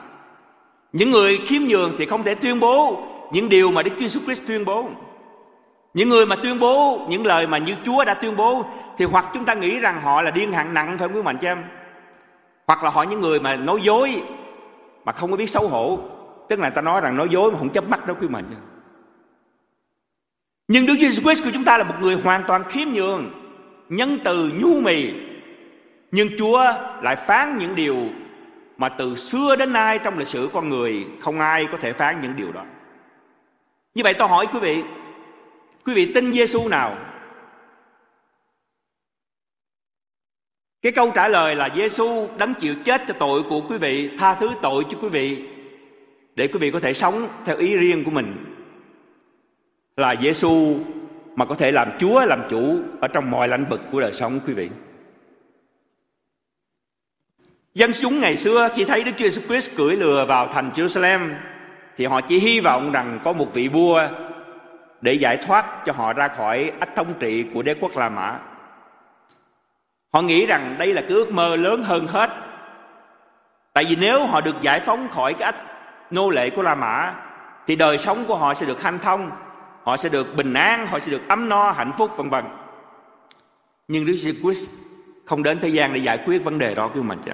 Những 0.93 1.11
người 1.11 1.39
khiêm 1.47 1.63
nhường 1.63 1.93
thì 1.99 2.07
không 2.07 2.23
thể 2.23 2.35
tuyên 2.35 2.61
bố 2.61 3.03
những 3.33 3.49
điều 3.49 3.71
mà 3.71 3.83
Đức 3.83 3.91
Chúa 3.99 4.07
Jesus 4.07 4.25
Christ 4.25 4.47
tuyên 4.47 4.65
bố. 4.65 4.89
Những 5.95 6.09
người 6.09 6.27
mà 6.27 6.37
tuyên 6.37 6.61
bố 6.61 7.07
những 7.09 7.27
lời 7.27 7.47
mà 7.47 7.59
như 7.59 7.75
Chúa 7.85 8.05
đã 8.05 8.15
tuyên 8.15 8.37
bố 8.37 8.65
thì 8.99 9.05
hoặc 9.05 9.27
chúng 9.35 9.45
ta 9.45 9.55
nghĩ 9.55 9.79
rằng 9.79 10.01
họ 10.03 10.23
là 10.23 10.31
điên 10.31 10.53
hạng 10.53 10.75
nặng, 10.75 10.99
phải 10.99 11.09
không 11.09 11.17
quý 11.17 11.23
mạnh 11.23 11.39
chị 11.41 11.47
em? 11.47 11.65
Hoặc 12.67 12.85
là 12.85 12.91
họ 12.91 13.03
những 13.03 13.21
người 13.21 13.41
mà 13.41 13.57
nói 13.57 13.81
dối 13.83 14.23
mà 15.05 15.13
không 15.13 15.31
có 15.31 15.37
biết 15.37 15.51
xấu 15.51 15.69
hổ. 15.69 15.99
Tức 16.53 16.61
là 16.61 16.71
ta 16.71 16.83
nói 16.83 17.01
rằng 17.01 17.17
nói 17.17 17.29
dối 17.31 17.53
mà 17.53 17.59
không 17.59 17.73
chấp 17.73 17.89
mắt 17.89 18.07
đó 18.07 18.15
quý 18.21 18.29
mình. 18.29 18.45
Nhưng 20.69 20.87
Đức 20.87 20.95
Giêsu 21.01 21.23
Christ 21.23 21.45
của 21.45 21.51
chúng 21.53 21.65
ta 21.65 21.79
là 21.79 21.85
một 21.85 21.95
người 22.01 22.15
hoàn 22.15 22.43
toàn 22.47 22.65
khiêm 22.65 22.89
nhường, 22.89 23.31
nhân 23.89 24.19
từ 24.25 24.51
nhu 24.55 24.81
mì. 24.81 25.13
Nhưng 26.11 26.29
Chúa 26.39 26.65
lại 27.03 27.17
phán 27.17 27.59
những 27.59 27.75
điều 27.75 27.97
mà 28.77 28.89
từ 28.89 29.17
xưa 29.17 29.57
đến 29.57 29.73
nay 29.73 29.99
trong 29.99 30.19
lịch 30.19 30.29
sử 30.29 30.51
con 30.53 30.69
người 30.69 31.07
không 31.21 31.41
ai 31.41 31.67
có 31.73 31.79
thể 31.79 31.93
phán 31.93 32.21
những 32.23 32.37
điều 32.37 32.53
đó. 32.53 32.65
Như 33.95 34.03
vậy 34.03 34.15
tôi 34.15 34.29
hỏi 34.29 34.47
quý 34.53 34.61
vị, 34.61 34.83
quý 35.85 35.95
vị 35.95 36.13
tin 36.15 36.33
Giêsu 36.33 36.69
nào? 36.69 36.97
Cái 40.83 40.93
câu 40.93 41.11
trả 41.15 41.29
lời 41.29 41.57
là 41.57 41.69
Giêsu 41.77 42.29
đấng 42.39 42.55
chịu 42.55 42.75
chết 42.85 43.03
cho 43.09 43.15
tội 43.19 43.43
của 43.43 43.61
quý 43.69 43.79
vị, 43.79 44.11
tha 44.19 44.35
thứ 44.35 44.51
tội 44.63 44.85
cho 44.91 44.99
quý 45.01 45.09
vị 45.09 45.52
để 46.43 46.49
quý 46.49 46.59
vị 46.59 46.71
có 46.71 46.81
thể 46.81 46.93
sống 46.93 47.29
theo 47.45 47.57
ý 47.57 47.77
riêng 47.77 48.05
của 48.05 48.11
mình 48.11 48.45
là 49.97 50.15
Giêsu 50.23 50.77
mà 51.37 51.45
có 51.45 51.55
thể 51.55 51.73
làm 51.73 51.89
Chúa, 51.99 52.25
làm 52.25 52.43
chủ 52.51 52.79
ở 53.01 53.09
trong 53.09 53.31
mọi 53.31 53.49
lãnh 53.49 53.65
vực 53.65 53.81
của 53.93 54.01
đời 54.01 54.13
sống, 54.13 54.41
quý 54.47 54.53
vị. 54.53 54.71
Dân 57.75 57.91
chúng 57.93 58.21
ngày 58.21 58.37
xưa 58.37 58.69
khi 58.75 58.85
thấy 58.85 59.05
Đức 59.05 59.13
Chúa 59.17 59.25
Jesus 59.25 59.47
Christ 59.47 59.77
cưỡi 59.77 59.97
lừa 59.97 60.25
vào 60.25 60.47
thành 60.47 60.71
Jerusalem, 60.75 61.35
thì 61.97 62.07
họ 62.07 62.21
chỉ 62.21 62.39
hy 62.39 62.61
vọng 62.61 62.93
rằng 62.93 63.21
có 63.25 63.33
một 63.33 63.55
vị 63.55 63.69
vua 63.69 64.09
để 65.01 65.13
giải 65.13 65.37
thoát 65.37 65.85
cho 65.87 65.93
họ 65.93 66.13
ra 66.13 66.29
khỏi 66.29 66.73
ách 66.81 66.97
thống 66.97 67.15
trị 67.19 67.45
của 67.55 67.63
đế 67.63 67.75
quốc 67.81 67.97
La 67.97 68.09
Mã. 68.09 68.39
Họ 70.13 70.23
nghĩ 70.23 70.47
rằng 70.47 70.77
đây 70.79 70.95
là 70.95 71.01
cái 71.01 71.11
ước 71.11 71.33
mơ 71.33 71.57
lớn 71.57 71.83
hơn 71.83 72.07
hết. 72.07 72.31
Tại 73.73 73.85
vì 73.89 73.97
nếu 73.97 74.27
họ 74.27 74.41
được 74.41 74.57
giải 74.61 74.81
phóng 74.81 75.09
khỏi 75.09 75.35
cái 75.35 75.53
ách 75.53 75.72
nô 76.13 76.31
lệ 76.31 76.51
của 76.51 76.63
La 76.63 76.75
Mã, 76.75 77.15
thì 77.67 77.77
đời 77.77 77.99
sống 77.99 78.25
của 78.29 78.37
họ 78.37 78.55
sẽ 78.55 78.67
được 78.67 78.83
hanh 78.83 78.99
thông, 78.99 79.31
họ 79.83 79.97
sẽ 79.97 80.09
được 80.09 80.37
bình 80.37 80.55
an, 80.55 80.87
họ 80.87 80.99
sẽ 80.99 81.11
được 81.11 81.29
ấm 81.29 81.49
no, 81.49 81.71
hạnh 81.71 81.93
phúc, 81.99 82.17
vân 82.17 82.29
vân. 82.29 82.45
Nhưng 83.89 84.07
Đức 84.07 84.13
Jesus 84.13 84.43
Christ 84.43 84.71
không 85.27 85.43
đến 85.43 85.59
thế 85.59 85.69
gian 85.69 85.93
để 85.93 86.01
giải 86.01 86.19
quyết 86.27 86.45
vấn 86.45 86.59
đề 86.59 86.75
đó 86.75 86.91
của 86.95 87.03
mình 87.03 87.19
chứ. 87.25 87.33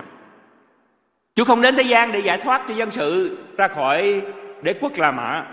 Chúa 1.34 1.44
không 1.44 1.62
đến 1.62 1.76
thế 1.76 1.82
gian 1.82 2.12
để 2.12 2.18
giải 2.18 2.38
thoát 2.38 2.62
cho 2.68 2.74
dân 2.74 2.90
sự 2.90 3.38
ra 3.56 3.68
khỏi 3.68 4.22
đế 4.62 4.74
quốc 4.80 4.92
La 4.96 5.10
Mã. 5.10 5.44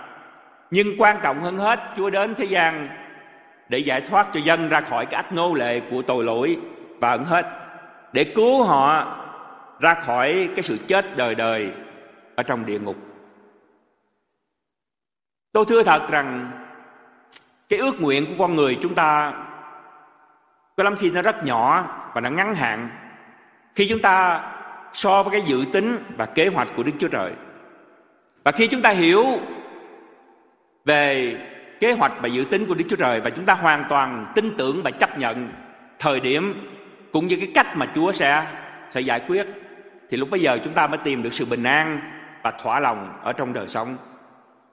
Nhưng 0.72 0.88
quan 0.98 1.18
trọng 1.24 1.42
hơn 1.42 1.58
hết, 1.58 1.80
Chúa 1.98 2.10
đến 2.10 2.36
thế 2.36 2.46
gian 2.46 2.90
để 3.70 3.78
giải 3.78 4.02
thoát 4.02 4.28
cho 4.34 4.40
dân 4.40 4.70
ra 4.70 4.82
khỏi 4.82 5.06
cái 5.06 5.22
ách 5.24 5.34
nô 5.34 5.54
lệ 5.54 5.82
của 5.92 6.02
tội 6.02 6.24
lỗi 6.24 6.58
và 7.00 7.10
hơn 7.12 7.26
hết, 7.26 7.46
để 8.14 8.24
cứu 8.24 8.64
họ 8.64 9.18
ra 9.80 9.94
khỏi 9.94 10.50
cái 10.56 10.64
sự 10.64 10.78
chết 10.88 11.18
đời 11.18 11.36
đời 11.36 11.72
ở 12.36 12.44
trong 12.44 12.66
địa 12.66 12.80
ngục 12.80 12.96
tôi 15.56 15.66
thưa 15.68 15.84
thật 15.84 16.10
rằng 16.10 16.52
cái 17.70 17.80
ước 17.80 18.02
nguyện 18.02 18.26
của 18.26 18.34
con 18.44 18.56
người 18.56 18.78
chúng 18.82 18.96
ta 18.96 19.34
có 20.78 20.84
lắm 20.84 20.96
khi 20.96 21.12
nó 21.12 21.22
rất 21.22 21.46
nhỏ 21.46 21.86
và 22.14 22.22
nó 22.22 22.30
ngắn 22.30 22.56
hạn 22.56 22.90
khi 23.76 23.88
chúng 23.90 24.00
ta 24.00 24.42
so 24.94 25.24
với 25.24 25.32
cái 25.32 25.42
dự 25.42 25.66
tính 25.74 25.98
và 26.18 26.26
kế 26.26 26.48
hoạch 26.48 26.68
của 26.76 26.84
Đức 26.84 26.92
Chúa 27.00 27.08
Trời. 27.08 27.32
Và 28.44 28.52
khi 28.52 28.68
chúng 28.68 28.82
ta 28.82 28.90
hiểu 28.90 29.26
về 30.86 31.38
kế 31.80 31.92
hoạch 31.92 32.12
và 32.22 32.28
dự 32.28 32.44
tính 32.44 32.66
của 32.66 32.74
Đức 32.74 32.86
Chúa 32.90 32.96
Trời 32.96 33.22
và 33.22 33.30
chúng 33.30 33.46
ta 33.46 33.54
hoàn 33.54 33.86
toàn 33.90 34.32
tin 34.36 34.58
tưởng 34.58 34.84
và 34.84 34.92
chấp 34.92 35.20
nhận 35.20 35.50
thời 36.00 36.20
điểm 36.20 36.72
cũng 37.12 37.28
như 37.28 37.36
cái 37.36 37.52
cách 37.56 37.78
mà 37.78 37.88
Chúa 37.96 38.12
sẽ 38.12 38.46
sẽ 38.92 39.02
giải 39.02 39.22
quyết, 39.28 39.46
thì 40.10 40.18
lúc 40.18 40.30
bây 40.30 40.40
giờ 40.40 40.60
chúng 40.64 40.74
ta 40.74 40.88
mới 40.88 40.98
tìm 40.98 41.24
được 41.24 41.34
sự 41.34 41.46
bình 41.46 41.64
an 41.64 42.00
và 42.44 42.52
thỏa 42.52 42.80
lòng 42.80 43.20
ở 43.24 43.34
trong 43.34 43.54
đời 43.54 43.68
sống. 43.68 43.98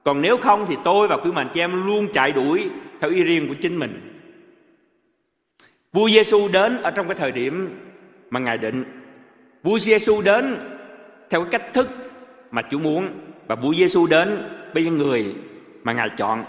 Còn 0.04 0.22
nếu 0.22 0.36
không 0.36 0.66
thì 0.68 0.76
tôi 0.84 1.08
và 1.08 1.16
quý 1.16 1.32
mạnh 1.32 1.48
chị 1.54 1.60
em 1.60 1.86
luôn 1.86 2.08
chạy 2.12 2.32
đuổi 2.32 2.70
theo 3.00 3.10
ý 3.10 3.22
riêng 3.22 3.48
của 3.48 3.54
chính 3.62 3.78
mình. 3.78 4.08
Vua 5.92 6.08
Giêsu 6.08 6.48
đến 6.48 6.82
ở 6.82 6.90
trong 6.90 7.08
cái 7.08 7.14
thời 7.14 7.32
điểm 7.32 7.78
mà 8.30 8.40
Ngài 8.40 8.58
định. 8.58 8.84
Vua 9.62 9.78
Giêsu 9.78 10.22
đến 10.22 10.58
theo 11.30 11.44
cái 11.44 11.50
cách 11.50 11.72
thức 11.72 11.88
mà 12.50 12.62
Chúa 12.70 12.78
muốn 12.78 13.08
và 13.46 13.54
vua 13.54 13.74
Giêsu 13.74 14.06
đến 14.06 14.48
với 14.74 14.84
những 14.84 14.98
người 14.98 15.34
mà 15.82 15.92
Ngài 15.92 16.10
chọn. 16.16 16.44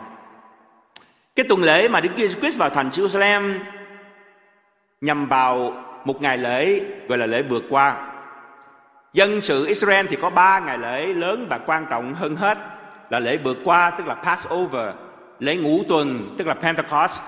Cái 1.36 1.46
tuần 1.50 1.64
lễ 1.64 1.88
mà 1.88 2.02
Đức 2.02 2.10
Giêsu 2.18 2.40
Christ 2.40 2.58
vào 2.58 2.70
thành 2.70 2.90
Jerusalem 2.90 3.60
nhằm 5.02 5.26
vào 5.26 5.84
một 6.06 6.22
ngày 6.22 6.38
lễ 6.38 6.82
gọi 7.08 7.18
là 7.18 7.26
lễ 7.26 7.44
vượt 7.50 7.64
qua. 7.70 8.14
Dân 9.14 9.42
sự 9.42 9.66
Israel 9.66 10.06
thì 10.10 10.16
có 10.22 10.30
ba 10.30 10.60
ngày 10.60 10.78
lễ 10.78 11.06
lớn 11.06 11.48
và 11.50 11.58
quan 11.58 11.86
trọng 11.90 12.14
hơn 12.14 12.36
hết 12.36 12.58
là 13.10 13.20
lễ 13.20 13.38
vượt 13.38 13.58
qua 13.64 13.90
tức 13.90 14.08
là 14.08 14.16
Passover, 14.16 14.96
lễ 15.40 15.58
ngũ 15.58 15.84
tuần 15.90 16.36
tức 16.38 16.48
là 16.48 16.54
Pentecost 16.54 17.22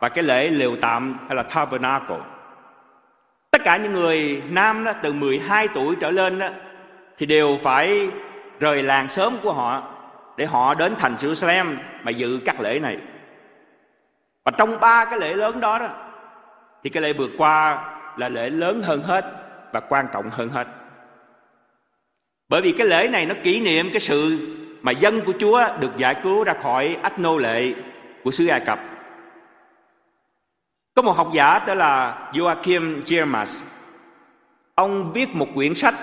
và 0.00 0.08
cái 0.08 0.24
lễ 0.24 0.48
liều 0.48 0.76
tạm 0.76 1.18
hay 1.28 1.36
là 1.36 1.42
Tabernacle. 1.42 2.18
Tất 3.50 3.60
cả 3.64 3.76
những 3.76 3.92
người 3.92 4.42
nam 4.50 4.84
đó, 4.84 4.92
từ 5.02 5.12
12 5.12 5.68
tuổi 5.68 5.96
trở 6.00 6.10
lên 6.10 6.38
đó, 6.38 6.48
thì 7.18 7.26
đều 7.26 7.58
phải 7.62 8.08
rời 8.60 8.82
làng 8.82 9.08
sớm 9.08 9.36
của 9.42 9.52
họ 9.52 9.82
để 10.36 10.46
họ 10.46 10.74
đến 10.74 10.94
thành 10.98 11.16
Jerusalem 11.20 11.76
mà 12.02 12.10
dự 12.10 12.40
các 12.44 12.60
lễ 12.60 12.78
này. 12.78 12.98
Và 14.44 14.52
trong 14.58 14.80
ba 14.80 15.04
cái 15.04 15.18
lễ 15.18 15.34
lớn 15.34 15.60
đó 15.60 15.78
đó 15.78 15.88
thì 16.84 16.90
cái 16.90 17.02
lễ 17.02 17.12
vượt 17.12 17.30
qua 17.38 17.84
là 18.16 18.28
lễ 18.28 18.50
lớn 18.50 18.82
hơn 18.84 19.02
hết 19.02 19.24
và 19.72 19.80
quan 19.80 20.06
trọng 20.12 20.30
hơn 20.30 20.48
hết. 20.48 20.66
Bởi 22.48 22.62
vì 22.62 22.72
cái 22.72 22.86
lễ 22.86 23.08
này 23.12 23.26
nó 23.26 23.34
kỷ 23.42 23.60
niệm 23.60 23.90
cái 23.92 24.00
sự 24.00 24.38
mà 24.82 24.92
dân 24.92 25.20
của 25.20 25.32
Chúa 25.38 25.64
được 25.80 25.96
giải 25.96 26.14
cứu 26.22 26.44
ra 26.44 26.54
khỏi 26.62 26.96
ách 27.02 27.18
nô 27.18 27.38
lệ 27.38 27.72
của 28.24 28.30
xứ 28.30 28.46
Ai 28.46 28.60
Cập. 28.60 28.80
Có 30.94 31.02
một 31.02 31.12
học 31.12 31.30
giả 31.32 31.58
tên 31.58 31.78
là 31.78 32.18
Joachim 32.32 33.02
Jermas. 33.02 33.64
Ông 34.74 35.12
viết 35.12 35.28
một 35.34 35.48
quyển 35.54 35.74
sách 35.74 35.94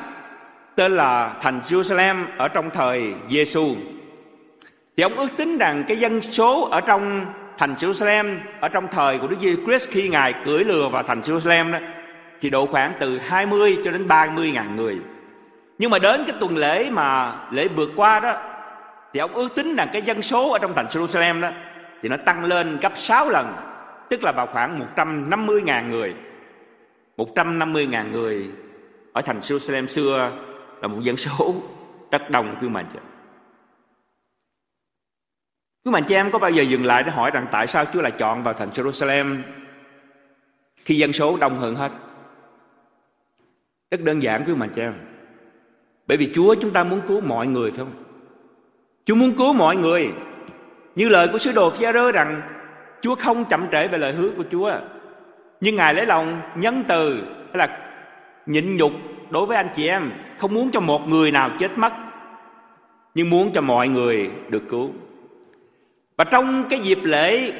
tên 0.76 0.96
là 0.96 1.34
Thành 1.42 1.62
Jerusalem 1.68 2.26
ở 2.38 2.48
trong 2.48 2.70
thời 2.70 3.14
Giêsu. 3.30 3.76
Thì 4.98 5.04
ông 5.04 5.14
ước 5.14 5.28
tính 5.38 5.58
rằng 5.58 5.84
cái 5.88 5.98
dân 5.98 6.22
số 6.22 6.70
ở 6.72 6.82
trong 6.82 7.26
thành 7.58 7.74
Jerusalem, 7.74 8.38
ở 8.60 8.70
trong 8.70 8.88
thời 8.92 9.18
của 9.18 9.28
Đức 9.28 9.40
Giêsu 9.40 9.66
Christ 9.66 9.90
khi 9.90 10.10
Ngài 10.10 10.34
cưỡi 10.46 10.64
lừa 10.64 10.90
vào 10.90 11.04
thành 11.04 11.22
Jerusalem 11.22 11.72
đó, 11.72 11.80
thì 12.42 12.50
độ 12.50 12.66
khoảng 12.66 12.94
từ 13.00 13.20
20 13.20 13.78
cho 13.84 13.92
đến 13.92 14.08
30 14.08 14.52
ngàn 14.52 14.76
người. 14.76 15.00
Nhưng 15.78 15.92
mà 15.92 16.00
đến 16.00 16.24
cái 16.28 16.36
tuần 16.40 16.58
lễ 16.58 16.90
mà 16.90 17.36
lễ 17.52 17.68
vượt 17.68 17.90
qua 17.96 18.20
đó 18.20 18.34
thì 19.18 19.22
ông 19.22 19.34
ước 19.34 19.56
tính 19.56 19.76
rằng 19.76 19.90
cái 19.94 20.02
dân 20.02 20.22
số 20.22 20.52
ở 20.52 20.60
trong 20.60 20.74
thành 20.74 20.88
Jerusalem 20.88 21.42
đó, 21.42 21.52
thì 22.02 22.10
nó 22.10 22.18
tăng 22.18 22.46
lên 22.46 22.78
gấp 22.82 22.98
6 22.98 23.30
lần, 23.30 23.56
tức 24.10 24.24
là 24.24 24.32
vào 24.32 24.48
khoảng 24.48 24.80
150 24.80 25.62
ngàn 25.62 25.92
người. 25.92 26.16
150 27.18 27.88
ngàn 27.88 28.12
người 28.12 28.52
ở 29.14 29.22
thành 29.22 29.40
Jerusalem 29.40 29.88
xưa 29.88 30.32
là 30.82 30.88
một 30.88 31.00
dân 31.02 31.18
số 31.18 31.56
rất 32.12 32.30
đông, 32.30 32.56
quý 32.62 32.70
mạnh 32.70 32.86
chị. 32.94 33.00
Quý 35.86 35.92
mạnh 35.92 36.04
chị 36.08 36.16
em, 36.16 36.32
có 36.32 36.40
bao 36.40 36.52
giờ 36.52 36.64
dừng 36.64 36.86
lại 36.86 37.04
để 37.04 37.12
hỏi 37.12 37.32
rằng 37.32 37.48
tại 37.52 37.68
sao 37.68 37.86
Chúa 37.94 38.02
lại 38.02 38.12
chọn 38.12 38.44
vào 38.44 38.54
thành 38.54 38.70
Jerusalem 38.70 39.42
khi 40.76 40.98
dân 40.98 41.14
số 41.14 41.38
đông 41.38 41.58
hơn 41.58 41.76
hết? 41.76 41.92
Rất 43.92 44.02
đơn 44.02 44.24
giản, 44.24 44.44
quý 44.48 44.56
mạnh 44.56 44.70
chị 44.76 44.82
em. 44.82 44.94
Bởi 46.08 46.18
vì 46.18 46.32
Chúa 46.36 46.56
chúng 46.62 46.74
ta 46.74 46.84
muốn 46.84 47.02
cứu 47.08 47.22
mọi 47.22 47.48
người, 47.48 47.72
phải 47.72 47.86
không? 47.86 48.07
Chúa 49.08 49.16
muốn 49.16 49.34
cứu 49.34 49.54
mọi 49.54 49.76
người. 49.76 50.12
Như 50.96 51.10
lời 51.10 51.28
của 51.28 51.38
sứ 51.38 51.52
đồ 51.52 51.70
phi 51.70 51.86
rơ 51.94 52.12
rằng, 52.12 52.42
Chúa 53.02 53.16
không 53.16 53.46
chậm 53.46 53.68
trễ 53.72 53.88
về 53.88 53.98
lời 53.98 54.14
hứa 54.14 54.30
của 54.38 54.44
Chúa. 54.52 54.72
Nhưng 55.62 55.76
Ngài 55.76 55.94
lấy 55.94 56.06
lòng 56.06 56.42
nhân 56.56 56.84
từ, 56.88 57.24
hay 57.54 57.68
là 57.68 57.78
nhịn 58.46 58.78
nhục 58.78 58.92
đối 59.30 59.46
với 59.46 59.58
anh 59.58 59.70
chị 59.76 59.88
em, 59.88 60.12
không 60.38 60.54
muốn 60.54 60.72
cho 60.72 60.80
một 60.80 61.10
người 61.10 61.32
nào 61.32 61.50
chết 61.60 61.78
mất, 61.78 61.94
nhưng 63.16 63.30
muốn 63.30 63.52
cho 63.54 63.62
mọi 63.62 63.88
người 63.88 64.32
được 64.50 64.64
cứu. 64.70 64.92
Và 66.18 66.24
trong 66.24 66.64
cái 66.70 66.80
dịp 66.80 67.00
lễ 67.04 67.54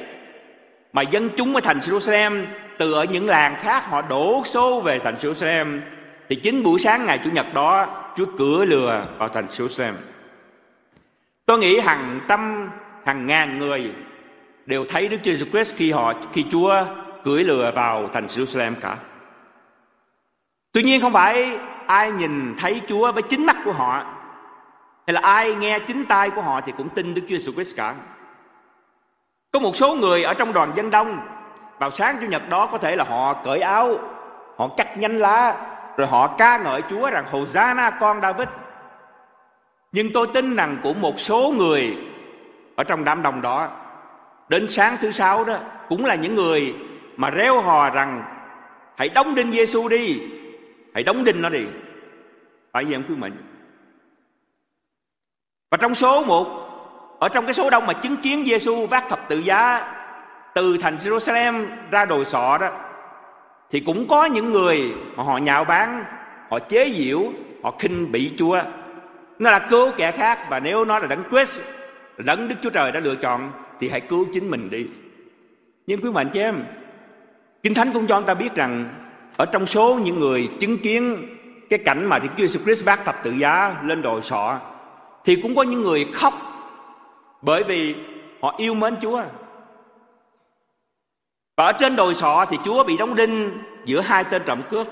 mà 0.94 1.02
dân 1.02 1.30
chúng 1.38 1.56
ở 1.56 1.62
thành 1.62 1.80
Jerusalem, 1.80 2.44
từ 2.78 2.94
ở 2.94 3.04
những 3.04 3.28
làng 3.28 3.56
khác 3.60 3.90
họ 3.90 4.02
đổ 4.02 4.42
số 4.46 4.82
về 4.82 5.00
thành 5.00 5.16
Jerusalem, 5.16 5.80
thì 6.30 6.36
chính 6.36 6.64
buổi 6.64 6.80
sáng 6.80 7.06
ngày 7.06 7.20
chủ 7.24 7.30
nhật 7.30 7.54
đó, 7.54 7.88
Chúa 8.18 8.26
cửa 8.38 8.66
lừa 8.66 9.08
vào 9.18 9.30
thành 9.30 9.46
Jerusalem 9.46 9.94
tôi 11.48 11.60
nghĩ 11.60 11.80
hàng 11.80 12.20
trăm 12.28 12.70
hàng 13.06 13.28
ngàn 13.28 13.60
người 13.60 13.96
đều 14.66 14.86
thấy 14.90 15.08
Đức 15.08 15.18
Chúa 15.24 15.32
Jesus 15.32 15.50
Christ 15.52 15.76
khi 15.76 15.92
họ 15.92 16.14
khi 16.34 16.46
Chúa 16.52 16.86
cưỡi 17.24 17.44
lừa 17.44 17.72
vào 17.76 18.08
thành 18.08 18.28
Jerusalem 18.28 18.74
cả. 18.82 18.98
Tuy 20.72 20.84
nhiên 20.84 21.02
không 21.02 21.14
phải 21.14 21.60
ai 21.88 22.12
nhìn 22.12 22.56
thấy 22.58 22.82
Chúa 22.88 23.12
với 23.12 23.24
chính 23.24 23.46
mắt 23.46 23.58
của 23.66 23.72
họ 23.72 24.04
hay 25.08 25.14
là 25.14 25.22
ai 25.22 25.56
nghe 25.56 25.80
chính 25.80 26.06
tai 26.06 26.30
của 26.30 26.42
họ 26.42 26.62
thì 26.62 26.74
cũng 26.78 26.90
tin 26.90 27.14
Đức 27.14 27.22
Chúa 27.30 27.36
Jesus 27.36 27.54
Christ 27.54 27.78
cả. 27.78 27.96
Có 29.52 29.60
một 29.60 29.76
số 29.76 29.96
người 29.96 30.24
ở 30.24 30.34
trong 30.34 30.54
đoàn 30.54 30.72
dân 30.76 30.92
đông 30.92 31.20
vào 31.80 31.92
sáng 31.92 32.18
chủ 32.22 32.28
nhật 32.28 32.50
đó 32.50 32.70
có 32.72 32.78
thể 32.78 32.96
là 32.96 33.04
họ 33.04 33.34
cởi 33.44 33.60
áo, 33.60 34.00
họ 34.58 34.68
cắt 34.78 34.98
nhanh 34.98 35.18
lá, 35.18 35.56
rồi 35.98 36.08
họ 36.08 36.28
ca 36.28 36.58
ngợi 36.58 36.82
Chúa 36.90 37.10
rằng 37.10 37.26
Hosanna 37.32 37.90
con 37.90 38.22
David. 38.22 38.48
Nhưng 39.92 40.12
tôi 40.14 40.28
tin 40.34 40.56
rằng 40.56 40.78
cũng 40.84 41.02
một 41.02 41.20
số 41.20 41.54
người 41.58 41.98
ở 42.76 42.84
trong 42.84 43.04
đám 43.04 43.22
đông 43.22 43.42
đó, 43.42 43.70
đến 44.50 44.68
sáng 44.68 44.98
thứ 45.02 45.12
sáu 45.12 45.44
đó, 45.44 45.58
cũng 45.90 46.06
là 46.06 46.16
những 46.16 46.36
người 46.36 46.76
mà 47.18 47.30
reo 47.30 47.62
hò 47.62 47.90
rằng, 47.90 48.24
hãy 48.98 49.10
đóng 49.10 49.36
đinh 49.36 49.52
Giêsu 49.52 49.88
đi, 49.88 50.22
hãy 50.94 51.04
đóng 51.04 51.24
đinh 51.24 51.42
nó 51.42 51.50
đi. 51.50 51.66
Phải 52.74 52.86
vì 52.86 52.96
em 52.96 53.04
quý 53.10 53.16
mệnh? 53.16 53.34
Và 55.72 55.78
trong 55.78 55.96
số 55.96 56.24
một, 56.24 56.48
ở 57.20 57.30
trong 57.30 57.46
cái 57.46 57.54
số 57.54 57.70
đông 57.70 57.86
mà 57.86 57.94
chứng 57.94 58.18
kiến 58.18 58.46
Giêsu 58.46 58.88
vác 58.88 59.10
thập 59.10 59.30
tự 59.30 59.40
giá 59.40 59.94
từ 60.54 60.78
thành 60.78 60.98
Jerusalem 60.98 61.66
ra 61.92 62.06
đồi 62.06 62.26
sọ 62.26 62.58
đó, 62.58 62.70
thì 63.70 63.80
cũng 63.80 64.08
có 64.08 64.26
những 64.26 64.52
người 64.52 64.94
mà 65.16 65.24
họ 65.24 65.38
nhạo 65.38 65.64
báng, 65.64 66.04
họ 66.50 66.60
chế 66.60 66.94
giễu, 66.98 67.24
họ 67.64 67.74
khinh 67.80 68.12
bị 68.12 68.32
Chúa 68.38 68.62
nó 69.40 69.52
là 69.52 69.60
cứu 69.60 69.92
kẻ 69.98 70.12
khác 70.12 70.40
và 70.50 70.60
nếu 70.60 70.86
nó 70.86 71.00
là 71.00 71.08
đấng 71.08 71.24
Christ, 71.30 71.60
đấng 72.18 72.48
Đức 72.48 72.56
Chúa 72.62 72.70
Trời 72.70 72.92
đã 72.92 73.00
lựa 73.00 73.16
chọn 73.16 73.52
thì 73.80 73.90
hãy 73.90 74.02
cứu 74.02 74.26
chính 74.34 74.52
mình 74.52 74.70
đi. 74.70 74.88
Nhưng 75.88 76.02
quý 76.02 76.10
mạnh 76.10 76.30
chị 76.34 76.40
em, 76.40 76.64
kinh 77.64 77.74
thánh 77.74 77.92
cũng 77.94 78.08
cho 78.08 78.18
chúng 78.18 78.28
ta 78.28 78.34
biết 78.34 78.56
rằng 78.56 78.90
ở 79.38 79.46
trong 79.46 79.66
số 79.66 80.00
những 80.04 80.20
người 80.20 80.50
chứng 80.60 80.78
kiến 80.78 81.18
cái 81.70 81.80
cảnh 81.80 82.06
mà 82.06 82.20
Đức 82.20 82.30
Chúa 82.38 82.44
Jesus 82.44 82.64
Christ 82.64 82.86
vác 82.86 83.06
thập 83.06 83.24
tự 83.24 83.32
giá 83.32 83.76
lên 83.84 84.02
đồi 84.02 84.22
sọ, 84.22 84.60
thì 85.24 85.36
cũng 85.36 85.56
có 85.56 85.64
những 85.64 85.82
người 85.82 86.08
khóc 86.14 86.34
bởi 87.42 87.64
vì 87.64 87.96
họ 88.42 88.56
yêu 88.58 88.74
mến 88.74 88.96
Chúa. 89.02 89.24
Và 91.58 91.66
ở 91.66 91.72
trên 91.72 91.96
đồi 91.96 92.14
sọ 92.14 92.46
thì 92.50 92.58
Chúa 92.66 92.84
bị 92.84 92.98
đóng 92.98 93.16
đinh 93.16 93.64
giữa 93.86 94.02
hai 94.02 94.24
tên 94.24 94.42
trộm 94.46 94.62
cướp. 94.70 94.88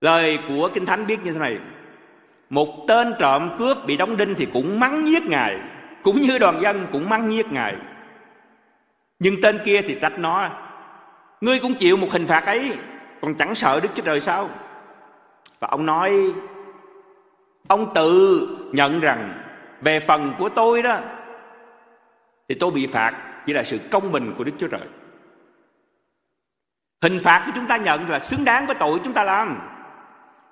Lời 0.00 0.38
của 0.48 0.70
kinh 0.74 0.86
thánh 0.86 1.06
biết 1.06 1.18
như 1.24 1.32
thế 1.32 1.38
này 1.38 1.58
một 2.50 2.84
tên 2.88 3.14
trộm 3.18 3.50
cướp 3.58 3.76
bị 3.86 3.96
đóng 3.96 4.16
đinh 4.16 4.34
thì 4.34 4.46
cũng 4.52 4.80
mắng 4.80 5.06
giết 5.06 5.22
ngài, 5.26 5.58
cũng 6.02 6.22
như 6.22 6.38
đoàn 6.38 6.60
dân 6.60 6.86
cũng 6.92 7.08
mắng 7.08 7.32
giết 7.32 7.52
ngài. 7.52 7.74
Nhưng 9.18 9.34
tên 9.42 9.58
kia 9.64 9.82
thì 9.82 9.96
trách 10.00 10.18
nó, 10.18 10.50
ngươi 11.40 11.58
cũng 11.58 11.74
chịu 11.74 11.96
một 11.96 12.08
hình 12.10 12.26
phạt 12.26 12.46
ấy, 12.46 12.72
còn 13.20 13.34
chẳng 13.34 13.54
sợ 13.54 13.80
đức 13.80 13.88
chúa 13.94 14.02
trời 14.02 14.20
sao? 14.20 14.50
Và 15.58 15.68
ông 15.68 15.86
nói, 15.86 16.32
ông 17.68 17.94
tự 17.94 18.48
nhận 18.72 19.00
rằng 19.00 19.42
về 19.80 20.00
phần 20.00 20.34
của 20.38 20.48
tôi 20.48 20.82
đó, 20.82 20.98
thì 22.48 22.54
tôi 22.54 22.70
bị 22.70 22.86
phạt 22.86 23.12
chỉ 23.46 23.52
là 23.52 23.62
sự 23.62 23.78
công 23.90 24.12
bình 24.12 24.34
của 24.38 24.44
đức 24.44 24.52
chúa 24.58 24.68
trời. 24.68 24.88
Hình 27.02 27.18
phạt 27.20 27.42
của 27.46 27.52
chúng 27.54 27.66
ta 27.66 27.76
nhận 27.76 28.10
là 28.10 28.18
xứng 28.18 28.44
đáng 28.44 28.66
với 28.66 28.74
tội 28.74 29.00
chúng 29.04 29.12
ta 29.12 29.24
làm 29.24 29.58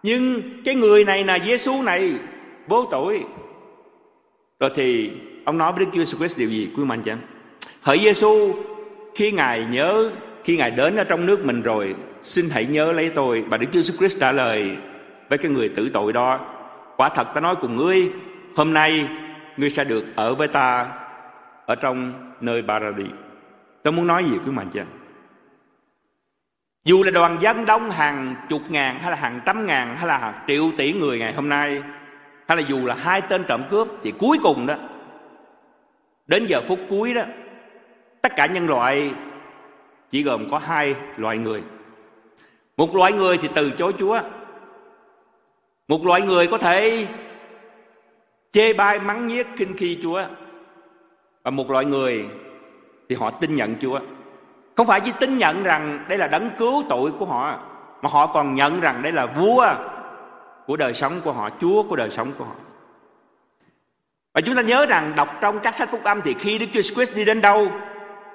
nhưng 0.03 0.42
cái 0.64 0.74
người 0.74 1.05
này 1.05 1.24
là 1.24 1.38
Giêsu 1.38 1.82
này, 1.82 2.12
vô 2.68 2.84
tội. 2.90 3.24
Rồi 4.61 4.70
thì 4.74 5.11
ông 5.44 5.59
nói 5.59 5.72
với 5.72 5.84
Đức 5.84 5.90
Chúa 5.94 6.03
Jesus 6.03 6.18
Christ 6.18 6.38
điều 6.38 6.48
gì? 6.48 6.70
Quý 6.76 6.82
anh 6.88 7.03
chị 7.03 7.11
em. 7.11 7.18
Hỡi 7.82 7.98
Giêsu 7.98 8.55
khi 9.14 9.32
ngài 9.32 9.64
nhớ, 9.64 10.11
khi 10.44 10.57
ngài 10.57 10.70
đến 10.70 10.96
ở 10.96 11.05
trong 11.05 11.26
nước 11.26 11.44
mình 11.44 11.62
rồi, 11.62 11.94
xin 12.22 12.44
hãy 12.50 12.66
nhớ 12.66 12.92
lấy 12.92 13.11
tôi. 13.14 13.44
Và 13.48 13.57
Đức 13.57 13.66
Chúa 13.72 13.80
Jesus 13.80 13.96
Christ 13.98 14.20
trả 14.20 14.32
lời 14.32 14.76
với 15.28 15.38
cái 15.38 15.53
người 15.53 15.68
tử 15.68 15.90
tội 15.92 16.12
đó, 16.12 16.40
quả 16.96 17.09
thật 17.09 17.28
ta 17.34 17.40
nói 17.40 17.57
cùng 17.61 17.76
ngươi, 17.76 18.11
hôm 18.57 18.72
nay 18.72 19.09
ngươi 19.57 19.70
sẽ 19.70 19.84
được 19.84 20.05
ở 20.14 20.34
với 20.34 20.48
ta 20.48 20.88
ở 21.66 21.74
trong 21.74 22.12
nơi 22.40 22.62
Paradis 22.62 23.11
tôi 23.82 23.92
muốn 23.92 24.07
nói 24.07 24.24
gì 24.24 24.38
quý 24.46 24.53
anh 24.57 24.68
chị 24.72 24.80
em? 24.80 24.86
Dù 26.84 27.02
là 27.02 27.10
đoàn 27.10 27.36
dân 27.40 27.66
đông 27.66 27.90
hàng 27.90 28.34
chục 28.48 28.62
ngàn 28.68 28.98
hay 28.98 29.10
là 29.10 29.16
hàng 29.16 29.40
trăm 29.46 29.66
ngàn 29.66 29.96
hay 29.96 30.06
là 30.06 30.18
hàng 30.18 30.34
triệu 30.46 30.70
tỷ 30.76 30.92
người 30.92 31.18
ngày 31.18 31.32
hôm 31.32 31.48
nay, 31.48 31.82
hay 32.48 32.56
là 32.56 32.62
dù 32.68 32.86
là 32.86 32.94
hai 32.94 33.20
tên 33.20 33.44
trộm 33.48 33.62
cướp, 33.70 33.88
thì 34.02 34.12
cuối 34.18 34.38
cùng 34.42 34.66
đó, 34.66 34.74
đến 36.26 36.46
giờ 36.46 36.60
phút 36.68 36.78
cuối 36.88 37.14
đó, 37.14 37.22
tất 38.22 38.32
cả 38.36 38.46
nhân 38.46 38.68
loại 38.68 39.14
chỉ 40.10 40.22
gồm 40.22 40.50
có 40.50 40.58
hai 40.58 40.94
loại 41.16 41.38
người. 41.38 41.62
Một 42.76 42.96
loại 42.96 43.12
người 43.12 43.36
thì 43.36 43.48
từ 43.54 43.70
chối 43.70 43.92
chúa. 43.98 44.20
Một 45.88 46.06
loại 46.06 46.22
người 46.22 46.46
có 46.46 46.58
thể 46.58 47.06
chê 48.52 48.72
bai 48.72 49.00
mắng 49.00 49.26
nhiếc 49.26 49.46
khinh 49.56 49.76
khi 49.76 49.98
chúa. 50.02 50.22
Và 51.42 51.50
một 51.50 51.70
loại 51.70 51.84
người 51.84 52.26
thì 53.08 53.16
họ 53.16 53.30
tin 53.30 53.54
nhận 53.54 53.74
chúa 53.80 54.00
không 54.76 54.86
phải 54.86 55.00
chỉ 55.00 55.12
tin 55.20 55.38
nhận 55.38 55.62
rằng 55.62 56.04
đây 56.08 56.18
là 56.18 56.26
đấng 56.26 56.50
cứu 56.58 56.84
tội 56.88 57.12
của 57.18 57.24
họ, 57.24 57.58
mà 58.02 58.08
họ 58.12 58.26
còn 58.26 58.54
nhận 58.54 58.80
rằng 58.80 59.02
đây 59.02 59.12
là 59.12 59.26
vua 59.26 59.66
của 60.66 60.76
đời 60.76 60.94
sống 60.94 61.20
của 61.24 61.32
họ, 61.32 61.50
chúa 61.60 61.82
của 61.82 61.96
đời 61.96 62.10
sống 62.10 62.32
của 62.38 62.44
họ. 62.44 62.54
Và 64.34 64.40
chúng 64.40 64.54
ta 64.54 64.62
nhớ 64.62 64.86
rằng 64.86 65.12
đọc 65.16 65.28
trong 65.40 65.58
các 65.58 65.74
sách 65.74 65.88
phúc 65.90 66.00
âm 66.04 66.20
thì 66.22 66.34
khi 66.38 66.58
Đức 66.58 66.66
Chúa 66.72 66.80
Christ 66.82 67.16
đi 67.16 67.24
đến 67.24 67.40
đâu, 67.40 67.68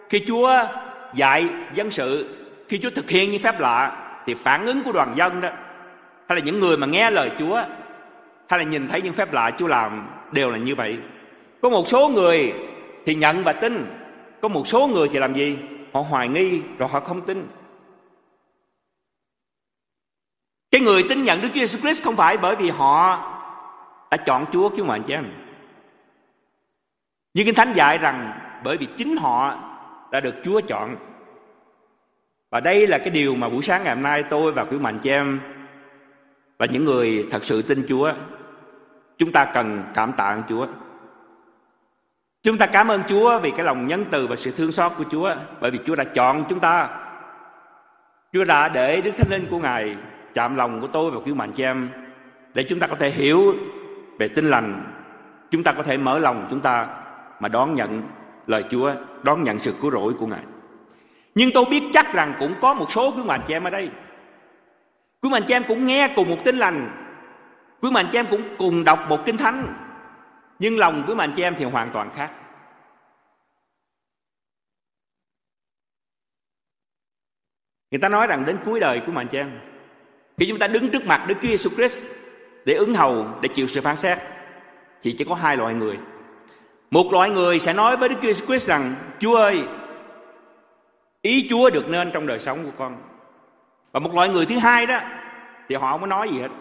khi 0.09 0.23
Chúa 0.27 0.53
dạy 1.13 1.49
dân 1.73 1.91
sự, 1.91 2.35
khi 2.69 2.79
Chúa 2.79 2.89
thực 2.89 3.09
hiện 3.09 3.31
những 3.31 3.41
phép 3.41 3.59
lạ, 3.59 4.03
thì 4.25 4.33
phản 4.33 4.65
ứng 4.65 4.83
của 4.83 4.91
đoàn 4.91 5.13
dân 5.15 5.41
đó, 5.41 5.49
hay 6.27 6.35
là 6.37 6.45
những 6.45 6.59
người 6.59 6.77
mà 6.77 6.87
nghe 6.87 7.11
lời 7.11 7.31
Chúa, 7.39 7.55
hay 8.49 8.59
là 8.59 8.63
nhìn 8.63 8.87
thấy 8.87 9.01
những 9.01 9.13
phép 9.13 9.33
lạ 9.33 9.51
Chúa 9.57 9.67
làm, 9.67 10.07
đều 10.31 10.51
là 10.51 10.57
như 10.57 10.75
vậy. 10.75 10.97
Có 11.61 11.69
một 11.69 11.87
số 11.87 12.07
người 12.07 12.53
thì 13.05 13.15
nhận 13.15 13.43
và 13.43 13.53
tin, 13.53 13.85
có 14.41 14.47
một 14.47 14.67
số 14.67 14.87
người 14.87 15.07
thì 15.11 15.19
làm 15.19 15.33
gì? 15.33 15.57
Họ 15.97 16.09
hoài 16.09 16.27
nghi 16.27 16.61
rồi 16.77 16.89
họ 16.89 16.99
không 16.99 17.25
tin 17.25 17.47
cái 20.71 20.81
người 20.81 21.03
tin 21.09 21.23
nhận 21.23 21.41
Đức 21.41 21.49
Chúa 21.53 21.61
Jesus 21.61 21.79
Christ 21.79 22.03
không 22.03 22.15
phải 22.15 22.37
bởi 22.37 22.55
vì 22.55 22.69
họ 22.69 23.17
đã 24.11 24.17
chọn 24.17 24.45
Chúa 24.51 24.69
chứ 24.69 24.83
mà 24.83 24.95
anh 24.95 25.03
chị 25.03 25.13
em. 25.13 25.33
Nhưng 27.33 27.45
Kinh 27.45 27.55
Thánh 27.55 27.73
dạy 27.73 27.97
rằng 27.97 28.39
bởi 28.63 28.77
vì 28.77 28.87
chính 28.97 29.17
họ 29.17 29.57
đã 30.11 30.19
được 30.19 30.35
Chúa 30.43 30.61
chọn. 30.61 30.95
Và 32.49 32.59
đây 32.59 32.87
là 32.87 32.97
cái 32.97 33.09
điều 33.09 33.35
mà 33.35 33.49
buổi 33.49 33.61
sáng 33.61 33.83
ngày 33.83 33.95
hôm 33.95 34.03
nay 34.03 34.23
tôi 34.23 34.51
và 34.51 34.63
quý 34.63 34.77
mạnh 34.79 34.99
chị 34.99 35.09
em 35.09 35.39
và 36.57 36.65
những 36.65 36.85
người 36.85 37.27
thật 37.31 37.43
sự 37.43 37.61
tin 37.61 37.85
Chúa, 37.89 38.13
chúng 39.17 39.31
ta 39.31 39.51
cần 39.53 39.83
cảm 39.93 40.13
tạ 40.17 40.37
Chúa. 40.49 40.67
Chúng 42.47 42.57
ta 42.57 42.65
cảm 42.65 42.87
ơn 42.87 43.01
Chúa 43.07 43.39
vì 43.39 43.51
cái 43.51 43.65
lòng 43.65 43.87
nhân 43.87 44.05
từ 44.11 44.27
và 44.27 44.35
sự 44.35 44.51
thương 44.51 44.71
xót 44.71 44.91
của 44.97 45.03
Chúa 45.11 45.35
bởi 45.61 45.71
vì 45.71 45.79
Chúa 45.85 45.95
đã 45.95 46.03
chọn 46.03 46.45
chúng 46.49 46.59
ta. 46.59 46.89
Chúa 48.33 48.43
đã 48.43 48.69
để 48.69 49.01
Đức 49.01 49.11
Thánh 49.17 49.31
Linh 49.31 49.45
của 49.49 49.59
Ngài 49.59 49.95
chạm 50.33 50.55
lòng 50.55 50.81
của 50.81 50.87
tôi 50.87 51.11
và 51.11 51.19
cứu 51.25 51.35
mạnh 51.35 51.51
cho 51.55 51.63
em 51.63 51.89
để 52.53 52.65
chúng 52.69 52.79
ta 52.79 52.87
có 52.87 52.95
thể 52.95 53.09
hiểu 53.09 53.55
về 54.19 54.27
tin 54.27 54.45
lành. 54.45 54.83
Chúng 55.51 55.63
ta 55.63 55.71
có 55.71 55.83
thể 55.83 55.97
mở 55.97 56.19
lòng 56.19 56.47
chúng 56.49 56.59
ta 56.59 56.87
mà 57.39 57.49
đón 57.49 57.75
nhận 57.75 58.03
lời 58.47 58.63
Chúa, 58.69 58.91
đón 59.23 59.43
nhận 59.43 59.59
sự 59.59 59.73
cứu 59.81 59.91
rỗi 59.91 60.13
của 60.13 60.27
Ngài. 60.27 60.43
Nhưng 61.35 61.49
tôi 61.53 61.65
biết 61.69 61.83
chắc 61.93 62.13
rằng 62.13 62.33
cũng 62.39 62.53
có 62.61 62.73
một 62.73 62.91
số 62.91 63.11
quý 63.11 63.23
mạnh 63.23 63.41
cho 63.47 63.55
em 63.55 63.63
ở 63.63 63.69
đây. 63.69 63.89
Quý 65.21 65.29
mạnh 65.29 65.43
cho 65.47 65.55
em 65.55 65.63
cũng 65.67 65.85
nghe 65.85 66.13
cùng 66.15 66.29
một 66.29 66.43
tin 66.43 66.57
lành. 66.57 66.89
Quý 67.81 67.91
mạnh 67.91 68.05
cho 68.11 68.19
em 68.19 68.25
cũng 68.29 68.41
cùng 68.57 68.83
đọc 68.83 68.99
một 69.09 69.25
kinh 69.25 69.37
thánh 69.37 69.86
nhưng 70.59 70.77
lòng 70.77 71.03
của 71.07 71.15
mạnh 71.15 71.33
chị 71.35 71.41
em 71.41 71.55
thì 71.57 71.65
hoàn 71.65 71.89
toàn 71.91 72.09
khác. 72.15 72.31
Người 77.91 77.99
ta 77.99 78.09
nói 78.09 78.27
rằng 78.27 78.45
đến 78.45 78.57
cuối 78.65 78.79
đời 78.79 79.01
của 79.05 79.11
mạnh 79.11 79.27
chị 79.27 79.37
em, 79.37 79.59
khi 80.37 80.45
chúng 80.49 80.59
ta 80.59 80.67
đứng 80.67 80.89
trước 80.89 81.05
mặt 81.05 81.25
Đức 81.27 81.35
Chúa 81.41 81.47
Jesus 81.47 81.75
Christ 81.75 82.05
để 82.65 82.73
ứng 82.73 82.95
hầu, 82.95 83.27
để 83.41 83.49
chịu 83.55 83.67
sự 83.67 83.81
phán 83.81 83.97
xét, 83.97 84.17
thì 85.01 85.15
chỉ 85.17 85.25
có 85.25 85.35
hai 85.35 85.57
loại 85.57 85.73
người. 85.73 85.99
Một 86.91 87.13
loại 87.13 87.29
người 87.29 87.59
sẽ 87.59 87.73
nói 87.73 87.97
với 87.97 88.09
Đức 88.09 88.15
Chúa 88.21 88.27
Jesus 88.27 88.45
Christ 88.45 88.67
rằng, 88.67 88.95
Chúa 89.19 89.35
ơi, 89.35 89.67
ý 91.21 91.47
Chúa 91.49 91.69
được 91.69 91.89
nên 91.89 92.11
trong 92.11 92.27
đời 92.27 92.39
sống 92.39 92.65
của 92.65 92.71
con. 92.77 92.97
Và 93.91 93.99
một 93.99 94.15
loại 94.15 94.29
người 94.29 94.45
thứ 94.45 94.57
hai 94.57 94.85
đó, 94.85 94.99
thì 95.69 95.75
họ 95.75 95.91
không 95.91 96.01
có 96.01 96.07
nói 96.07 96.29
gì 96.29 96.39
hết. 96.39 96.51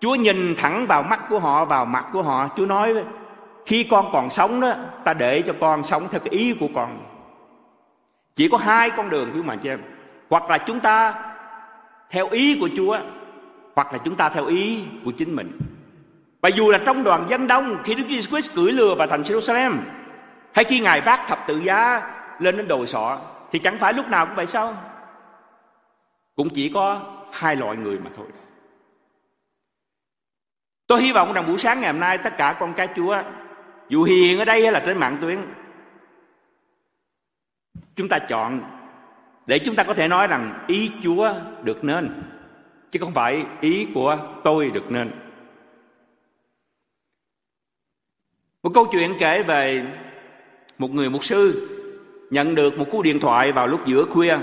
Chúa 0.00 0.14
nhìn 0.14 0.54
thẳng 0.56 0.86
vào 0.86 1.02
mắt 1.02 1.20
của 1.28 1.38
họ, 1.38 1.64
vào 1.64 1.84
mặt 1.84 2.06
của 2.12 2.22
họ, 2.22 2.48
Chúa 2.56 2.66
nói 2.66 3.04
khi 3.66 3.84
con 3.84 4.08
còn 4.12 4.30
sống 4.30 4.60
đó, 4.60 4.72
ta 5.04 5.14
để 5.14 5.42
cho 5.42 5.54
con 5.60 5.82
sống 5.82 6.08
theo 6.10 6.20
cái 6.20 6.30
ý 6.30 6.54
của 6.60 6.68
con. 6.74 7.06
Chỉ 8.36 8.48
có 8.48 8.58
hai 8.58 8.90
con 8.90 9.10
đường 9.10 9.30
quý 9.34 9.42
mà 9.42 9.56
chị 9.56 9.68
em. 9.68 9.82
Hoặc 10.30 10.50
là 10.50 10.58
chúng 10.58 10.80
ta 10.80 11.14
theo 12.10 12.28
ý 12.28 12.60
của 12.60 12.68
chúa, 12.76 12.98
hoặc 13.74 13.92
là 13.92 13.98
chúng 14.04 14.14
ta 14.14 14.28
theo 14.28 14.46
ý 14.46 14.84
của 15.04 15.10
chính 15.10 15.36
mình. 15.36 15.58
Và 16.40 16.48
dù 16.48 16.70
là 16.70 16.78
trong 16.78 17.04
đoàn 17.04 17.24
dân 17.28 17.46
đông, 17.46 17.76
khi 17.84 17.94
Đức 17.94 18.04
Jesus 18.08 18.20
Christ 18.20 18.54
cưỡi 18.54 18.72
lừa 18.72 18.94
vào 18.94 19.06
thành 19.06 19.22
Jerusalem, 19.22 19.76
hay 20.54 20.64
khi 20.64 20.80
ngài 20.80 21.00
vác 21.00 21.28
thập 21.28 21.44
tự 21.46 21.58
giá 21.58 22.10
lên 22.38 22.56
đến 22.56 22.68
đồi 22.68 22.86
sọ, 22.86 23.18
thì 23.52 23.58
chẳng 23.58 23.78
phải 23.78 23.92
lúc 23.92 24.08
nào 24.08 24.26
cũng 24.26 24.36
vậy 24.36 24.46
sao? 24.46 24.74
Cũng 26.36 26.48
chỉ 26.48 26.70
có 26.74 27.00
hai 27.32 27.56
loại 27.56 27.76
người 27.76 27.98
mà 27.98 28.10
thôi. 28.16 28.26
Tôi 30.86 31.02
hy 31.02 31.12
vọng 31.12 31.32
rằng 31.32 31.46
buổi 31.46 31.58
sáng 31.58 31.80
ngày 31.80 31.92
hôm 31.92 32.00
nay, 32.00 32.18
tất 32.18 32.36
cả 32.36 32.56
con 32.60 32.72
cái 32.74 32.88
chúa 32.96 33.16
dù 33.88 34.02
hiền 34.02 34.38
ở 34.38 34.44
đây 34.44 34.62
hay 34.62 34.72
là 34.72 34.82
trên 34.86 34.98
mạng 34.98 35.18
tuyến, 35.20 35.38
chúng 37.96 38.08
ta 38.08 38.18
chọn 38.18 38.60
để 39.46 39.58
chúng 39.58 39.76
ta 39.76 39.84
có 39.84 39.94
thể 39.94 40.08
nói 40.08 40.26
rằng 40.26 40.64
ý 40.66 40.90
chúa 41.02 41.34
được 41.62 41.84
nên, 41.84 42.22
chứ 42.90 42.98
không 42.98 43.12
phải 43.12 43.44
ý 43.60 43.86
của 43.94 44.18
tôi 44.44 44.70
được 44.70 44.90
nên. 44.90 45.10
Một 48.62 48.70
câu 48.74 48.86
chuyện 48.92 49.14
kể 49.18 49.42
về 49.42 49.84
một 50.78 50.90
người 50.90 51.10
mục 51.10 51.24
sư 51.24 51.68
nhận 52.30 52.54
được 52.54 52.78
một 52.78 52.86
cú 52.90 53.02
điện 53.02 53.20
thoại 53.20 53.52
vào 53.52 53.66
lúc 53.66 53.86
giữa 53.86 54.04
khuya. 54.04 54.38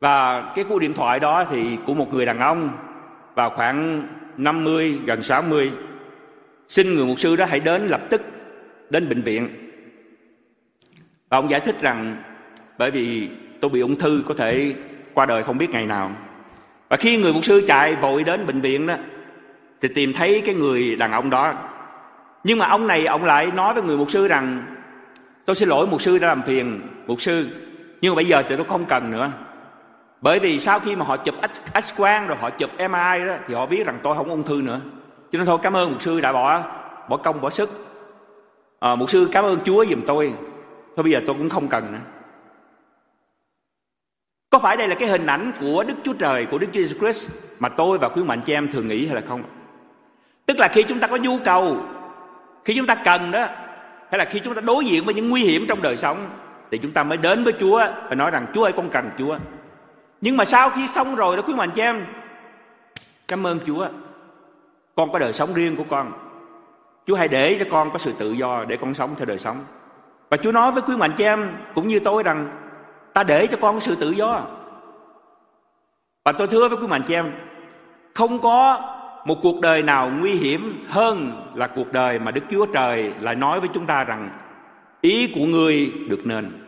Và 0.00 0.42
cái 0.54 0.64
cú 0.64 0.78
điện 0.78 0.94
thoại 0.94 1.20
đó 1.20 1.44
thì 1.50 1.78
của 1.86 1.94
một 1.94 2.14
người 2.14 2.26
đàn 2.26 2.38
ông 2.38 2.70
vào 3.34 3.50
khoảng 3.50 4.08
50 4.36 5.00
gần 5.06 5.22
60 5.22 5.72
xin 6.68 6.94
người 6.94 7.06
mục 7.06 7.20
sư 7.20 7.36
đó 7.36 7.44
hãy 7.44 7.60
đến 7.60 7.86
lập 7.86 8.00
tức 8.10 8.22
đến 8.90 9.08
bệnh 9.08 9.22
viện. 9.22 9.48
Và 11.28 11.38
ông 11.38 11.50
giải 11.50 11.60
thích 11.60 11.80
rằng, 11.80 12.22
bởi 12.78 12.90
vì 12.90 13.28
tôi 13.60 13.70
bị 13.70 13.80
ung 13.80 13.96
thư 13.96 14.22
có 14.26 14.34
thể 14.34 14.74
qua 15.14 15.26
đời 15.26 15.42
không 15.42 15.58
biết 15.58 15.70
ngày 15.70 15.86
nào. 15.86 16.12
Và 16.88 16.96
khi 16.96 17.16
người 17.16 17.32
mục 17.32 17.44
sư 17.44 17.64
chạy 17.68 17.94
vội 17.94 18.24
đến 18.24 18.46
bệnh 18.46 18.60
viện 18.60 18.86
đó, 18.86 18.94
thì 19.80 19.88
tìm 19.94 20.12
thấy 20.12 20.42
cái 20.44 20.54
người 20.54 20.96
đàn 20.96 21.12
ông 21.12 21.30
đó. 21.30 21.54
Nhưng 22.44 22.58
mà 22.58 22.66
ông 22.66 22.86
này, 22.86 23.06
ông 23.06 23.24
lại 23.24 23.50
nói 23.54 23.74
với 23.74 23.82
người 23.82 23.96
mục 23.96 24.10
sư 24.10 24.28
rằng, 24.28 24.66
tôi 25.44 25.54
xin 25.54 25.68
lỗi, 25.68 25.86
mục 25.86 26.02
sư 26.02 26.18
đã 26.18 26.28
làm 26.28 26.42
phiền, 26.42 26.80
mục 27.06 27.22
sư. 27.22 27.46
Nhưng 28.00 28.14
mà 28.14 28.16
bây 28.16 28.24
giờ 28.24 28.42
thì 28.48 28.56
tôi 28.56 28.66
không 28.68 28.84
cần 28.84 29.10
nữa. 29.10 29.32
Bởi 30.20 30.38
vì 30.38 30.58
sau 30.58 30.80
khi 30.80 30.96
mà 30.96 31.04
họ 31.04 31.16
chụp 31.16 31.34
x 31.82 31.94
quang 31.96 32.26
rồi 32.26 32.36
họ 32.40 32.50
chụp 32.50 32.70
MRI 32.78 33.26
đó, 33.26 33.34
thì 33.46 33.54
họ 33.54 33.66
biết 33.66 33.86
rằng 33.86 33.98
tôi 34.02 34.16
không 34.16 34.28
ung 34.28 34.42
thư 34.42 34.62
nữa 34.62 34.80
cho 35.32 35.38
nên 35.38 35.46
thôi 35.46 35.58
cảm 35.62 35.76
ơn 35.76 35.90
mục 35.92 36.02
sư 36.02 36.20
đã 36.20 36.32
bỏ 36.32 36.62
bỏ 37.08 37.16
công 37.16 37.40
bỏ 37.40 37.50
sức. 37.50 37.70
À, 38.80 38.94
mục 38.94 39.10
sư 39.10 39.28
cảm 39.32 39.44
ơn 39.44 39.58
chúa 39.64 39.84
giùm 39.86 40.00
tôi. 40.06 40.34
Thôi 40.96 41.02
bây 41.02 41.12
giờ 41.12 41.20
tôi 41.26 41.36
cũng 41.38 41.48
không 41.48 41.68
cần 41.68 41.92
nữa. 41.92 41.98
Có 44.50 44.58
phải 44.58 44.76
đây 44.76 44.88
là 44.88 44.94
cái 44.94 45.08
hình 45.08 45.26
ảnh 45.26 45.52
của 45.60 45.84
Đức 45.88 45.94
Chúa 46.04 46.12
Trời, 46.12 46.46
của 46.46 46.58
Đức 46.58 46.68
Jesus 46.72 46.98
Christ 46.98 47.30
mà 47.58 47.68
tôi 47.68 47.98
và 47.98 48.08
quý 48.08 48.22
mạnh 48.22 48.40
chị 48.46 48.52
em 48.52 48.68
thường 48.68 48.88
nghĩ 48.88 49.06
hay 49.06 49.14
là 49.14 49.22
không? 49.28 49.42
tức 50.48 50.58
là 50.58 50.68
khi 50.68 50.82
chúng 50.82 50.98
ta 50.98 51.06
có 51.06 51.16
nhu 51.16 51.38
cầu 51.44 51.76
khi 52.64 52.74
chúng 52.74 52.86
ta 52.86 52.94
cần 52.94 53.30
đó 53.30 53.46
hay 54.10 54.18
là 54.18 54.24
khi 54.24 54.40
chúng 54.40 54.54
ta 54.54 54.60
đối 54.60 54.84
diện 54.84 55.04
với 55.04 55.14
những 55.14 55.28
nguy 55.28 55.42
hiểm 55.42 55.64
trong 55.68 55.82
đời 55.82 55.96
sống 55.96 56.30
thì 56.70 56.78
chúng 56.78 56.92
ta 56.92 57.02
mới 57.02 57.18
đến 57.18 57.44
với 57.44 57.52
Chúa 57.60 57.78
và 58.08 58.14
nói 58.14 58.30
rằng 58.30 58.46
Chúa 58.54 58.62
ơi 58.64 58.72
con 58.76 58.90
cần 58.90 59.10
Chúa. 59.18 59.38
Nhưng 60.20 60.36
mà 60.36 60.44
sau 60.44 60.70
khi 60.70 60.86
xong 60.86 61.14
rồi 61.14 61.36
đó 61.36 61.42
quý 61.46 61.54
mạnh 61.54 61.70
chị 61.74 61.82
em 61.82 62.06
cảm 63.28 63.46
ơn 63.46 63.58
Chúa 63.66 63.88
con 64.98 65.12
có 65.12 65.18
đời 65.18 65.32
sống 65.32 65.54
riêng 65.54 65.76
của 65.76 65.84
con 65.88 66.12
Chúa 67.06 67.14
hãy 67.14 67.28
để 67.28 67.56
cho 67.58 67.64
con 67.70 67.90
có 67.90 67.98
sự 67.98 68.12
tự 68.18 68.32
do 68.32 68.64
để 68.68 68.76
con 68.76 68.94
sống 68.94 69.14
theo 69.16 69.26
đời 69.26 69.38
sống 69.38 69.64
và 70.30 70.36
Chúa 70.36 70.52
nói 70.52 70.72
với 70.72 70.82
quý 70.82 70.96
mạnh 70.96 71.12
chị 71.16 71.24
em 71.24 71.56
cũng 71.74 71.88
như 71.88 71.98
tôi 71.98 72.22
rằng, 72.22 72.50
ta 73.14 73.22
để 73.22 73.46
cho 73.46 73.56
con 73.60 73.74
có 73.74 73.80
sự 73.80 73.94
tự 73.94 74.10
do 74.10 74.42
và 76.24 76.32
tôi 76.32 76.46
thưa 76.46 76.68
với 76.68 76.78
quý 76.78 76.86
mạnh 76.86 77.02
chị 77.08 77.14
em, 77.14 77.32
không 78.14 78.38
có 78.38 78.80
một 79.24 79.38
cuộc 79.42 79.60
đời 79.60 79.82
nào 79.82 80.10
nguy 80.20 80.32
hiểm 80.32 80.84
hơn 80.88 81.46
là 81.54 81.66
cuộc 81.66 81.92
đời 81.92 82.18
mà 82.18 82.30
Đức 82.30 82.44
Chúa 82.50 82.66
Trời 82.66 83.14
lại 83.20 83.34
nói 83.34 83.60
với 83.60 83.68
chúng 83.74 83.86
ta 83.86 84.04
rằng, 84.04 84.30
ý 85.00 85.32
của 85.34 85.46
ngươi 85.46 85.92
được 86.08 86.26
nên. 86.26 86.64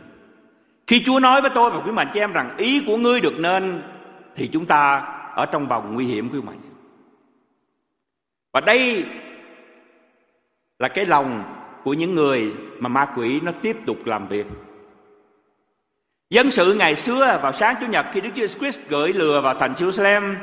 Khi 0.87 1.03
Chúa 1.05 1.21
nói 1.21 1.41
với 1.41 1.51
tôi 1.55 1.71
và 1.71 1.81
quý 1.81 1.93
mạnh 1.93 2.09
chị 2.15 2.21
em 2.21 2.33
rằng 2.33 2.51
ý 2.57 2.83
của 2.87 2.97
ngươi 2.97 3.21
được 3.21 3.39
nên, 3.39 3.83
thì 4.37 4.49
chúng 4.49 4.67
ta 4.67 5.03
ở 5.35 5.47
trong 5.47 5.69
vòng 5.69 5.95
nguy 5.95 6.07
hiểm, 6.07 6.29
quý 6.33 6.41
mạnh. 6.41 6.70
Và 8.53 8.61
đây 8.61 9.05
là 10.79 10.89
cái 10.89 11.07
lòng 11.07 11.43
của 11.85 11.93
những 11.93 12.15
người 12.15 12.53
mà 12.79 12.89
ma 12.89 13.07
quỷ 13.17 13.41
nó 13.41 13.53
tiếp 13.63 13.77
tục 13.87 13.97
làm 14.05 14.29
việc. 14.29 14.47
Dân 16.31 16.51
sự 16.51 16.75
ngày 16.75 16.97
xưa 16.97 17.39
vào 17.43 17.53
sáng 17.53 17.75
Chủ 17.81 17.87
nhật 17.87 18.07
khi 18.13 18.21
Đức 18.21 18.31
Chúa 18.35 18.47
Christ 18.47 18.89
gửi 18.89 19.13
lừa 19.13 19.41
vào 19.41 19.55
thành 19.55 19.75
Jerusalem 19.75 20.35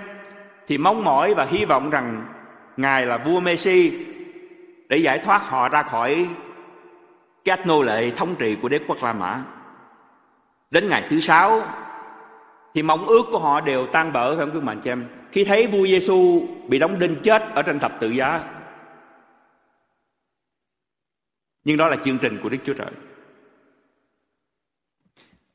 thì 0.67 0.77
mong 0.77 1.03
mỏi 1.03 1.33
và 1.33 1.45
hy 1.45 1.65
vọng 1.65 1.89
rằng 1.89 2.25
Ngài 2.77 3.05
là 3.05 3.17
vua 3.17 3.39
Messi 3.39 4.05
để 4.89 4.97
giải 4.97 5.19
thoát 5.19 5.49
họ 5.49 5.69
ra 5.69 5.83
khỏi 5.83 6.27
các 7.43 7.67
nô 7.67 7.81
lệ 7.81 8.11
thống 8.11 8.35
trị 8.35 8.57
của 8.61 8.69
đế 8.69 8.79
quốc 8.87 8.97
La 9.01 9.13
Mã. 9.13 9.43
Đến 10.71 10.89
ngày 10.89 11.05
thứ 11.09 11.19
sáu 11.19 11.61
thì 12.73 12.81
mong 12.83 13.05
ước 13.05 13.23
của 13.31 13.39
họ 13.39 13.61
đều 13.61 13.87
tan 13.87 14.13
bỡ 14.13 14.35
phải 14.35 14.45
không 14.45 14.55
quý 14.55 14.61
mạnh 14.61 14.79
chị 14.79 14.91
em? 14.91 15.05
Khi 15.31 15.43
thấy 15.43 15.67
vua 15.67 15.87
Giêsu 15.87 16.47
bị 16.67 16.79
đóng 16.79 16.99
đinh 16.99 17.15
chết 17.23 17.43
ở 17.55 17.61
trên 17.61 17.79
thập 17.79 17.99
tự 17.99 18.09
giá. 18.09 18.43
Nhưng 21.63 21.77
đó 21.77 21.87
là 21.87 21.95
chương 21.95 22.17
trình 22.17 22.37
của 22.43 22.49
Đức 22.49 22.57
Chúa 22.65 22.73
Trời. 22.73 22.91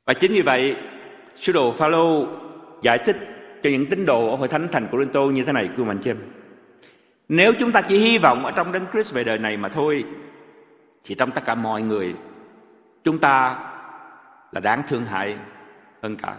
Và 0.04 0.14
chính 0.14 0.32
vì 0.32 0.42
vậy, 0.42 0.76
sứ 1.34 1.52
đồ 1.52 1.72
Phaolô 1.72 2.26
giải 2.82 2.98
thích 2.98 3.16
cho 3.62 3.70
những 3.70 3.86
tín 3.86 4.06
đồ 4.06 4.30
ở 4.30 4.36
hội 4.36 4.48
thánh 4.48 4.68
thành 4.72 4.86
của 4.86 4.96
Corinto 4.96 5.20
như 5.20 5.44
thế 5.44 5.52
này 5.52 5.70
quý 5.76 5.84
mạnh 5.84 5.98
chim. 5.98 6.16
em. 6.16 6.32
Nếu 7.28 7.52
chúng 7.58 7.72
ta 7.72 7.82
chỉ 7.82 7.98
hy 7.98 8.18
vọng 8.18 8.44
ở 8.44 8.50
trong 8.50 8.72
Đấng 8.72 8.86
Christ 8.92 9.14
về 9.14 9.24
đời 9.24 9.38
này 9.38 9.56
mà 9.56 9.68
thôi 9.68 10.04
thì 11.04 11.14
trong 11.14 11.30
tất 11.30 11.44
cả 11.44 11.54
mọi 11.54 11.82
người 11.82 12.14
chúng 13.04 13.18
ta 13.18 13.58
là 14.52 14.60
đáng 14.60 14.82
thương 14.88 15.06
hại 15.06 15.36
hơn 16.02 16.16
cả. 16.16 16.36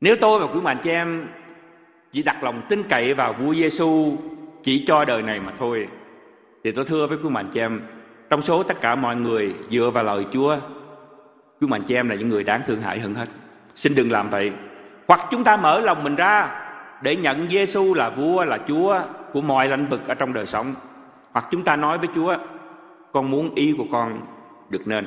Nếu 0.00 0.16
tôi 0.20 0.40
và 0.40 0.46
quý 0.54 0.60
mạnh 0.60 0.78
chị 0.82 0.90
em 0.90 1.28
chỉ 2.12 2.22
đặt 2.22 2.44
lòng 2.44 2.62
tin 2.68 2.82
cậy 2.82 3.14
vào 3.14 3.32
vua 3.32 3.54
Giêsu 3.54 4.16
chỉ 4.62 4.84
cho 4.86 5.04
đời 5.04 5.22
này 5.22 5.40
mà 5.40 5.52
thôi 5.58 5.88
thì 6.64 6.72
tôi 6.72 6.84
thưa 6.84 7.06
với 7.06 7.18
quý 7.22 7.28
mạnh 7.28 7.48
chị 7.52 7.60
em 7.60 7.80
trong 8.30 8.42
số 8.42 8.62
tất 8.62 8.80
cả 8.80 8.94
mọi 8.94 9.16
người 9.16 9.54
dựa 9.70 9.90
vào 9.90 10.04
lời 10.04 10.26
Chúa 10.32 10.56
quý 11.60 11.66
mạnh 11.66 11.82
chị 11.82 11.94
em 11.94 12.08
là 12.08 12.14
những 12.14 12.28
người 12.28 12.44
đáng 12.44 12.62
thương 12.66 12.80
hại 12.80 13.00
hơn 13.00 13.14
hết. 13.14 13.28
Xin 13.74 13.94
đừng 13.94 14.10
làm 14.10 14.30
vậy. 14.30 14.52
Hoặc 15.08 15.20
chúng 15.30 15.44
ta 15.44 15.56
mở 15.56 15.80
lòng 15.80 16.04
mình 16.04 16.16
ra 16.16 16.62
để 17.02 17.16
nhận 17.16 17.48
Giêsu 17.50 17.94
là 17.94 18.10
vua 18.10 18.44
là 18.44 18.58
Chúa 18.68 19.00
của 19.32 19.40
mọi 19.40 19.68
lĩnh 19.68 19.86
vực 19.86 20.08
ở 20.08 20.14
trong 20.14 20.32
đời 20.32 20.46
sống. 20.46 20.74
Hoặc 21.32 21.48
chúng 21.50 21.64
ta 21.64 21.76
nói 21.76 21.98
với 21.98 22.08
Chúa, 22.14 22.36
con 23.12 23.30
muốn 23.30 23.54
ý 23.54 23.74
của 23.78 23.86
con 23.92 24.20
được 24.70 24.86
nên. 24.86 25.06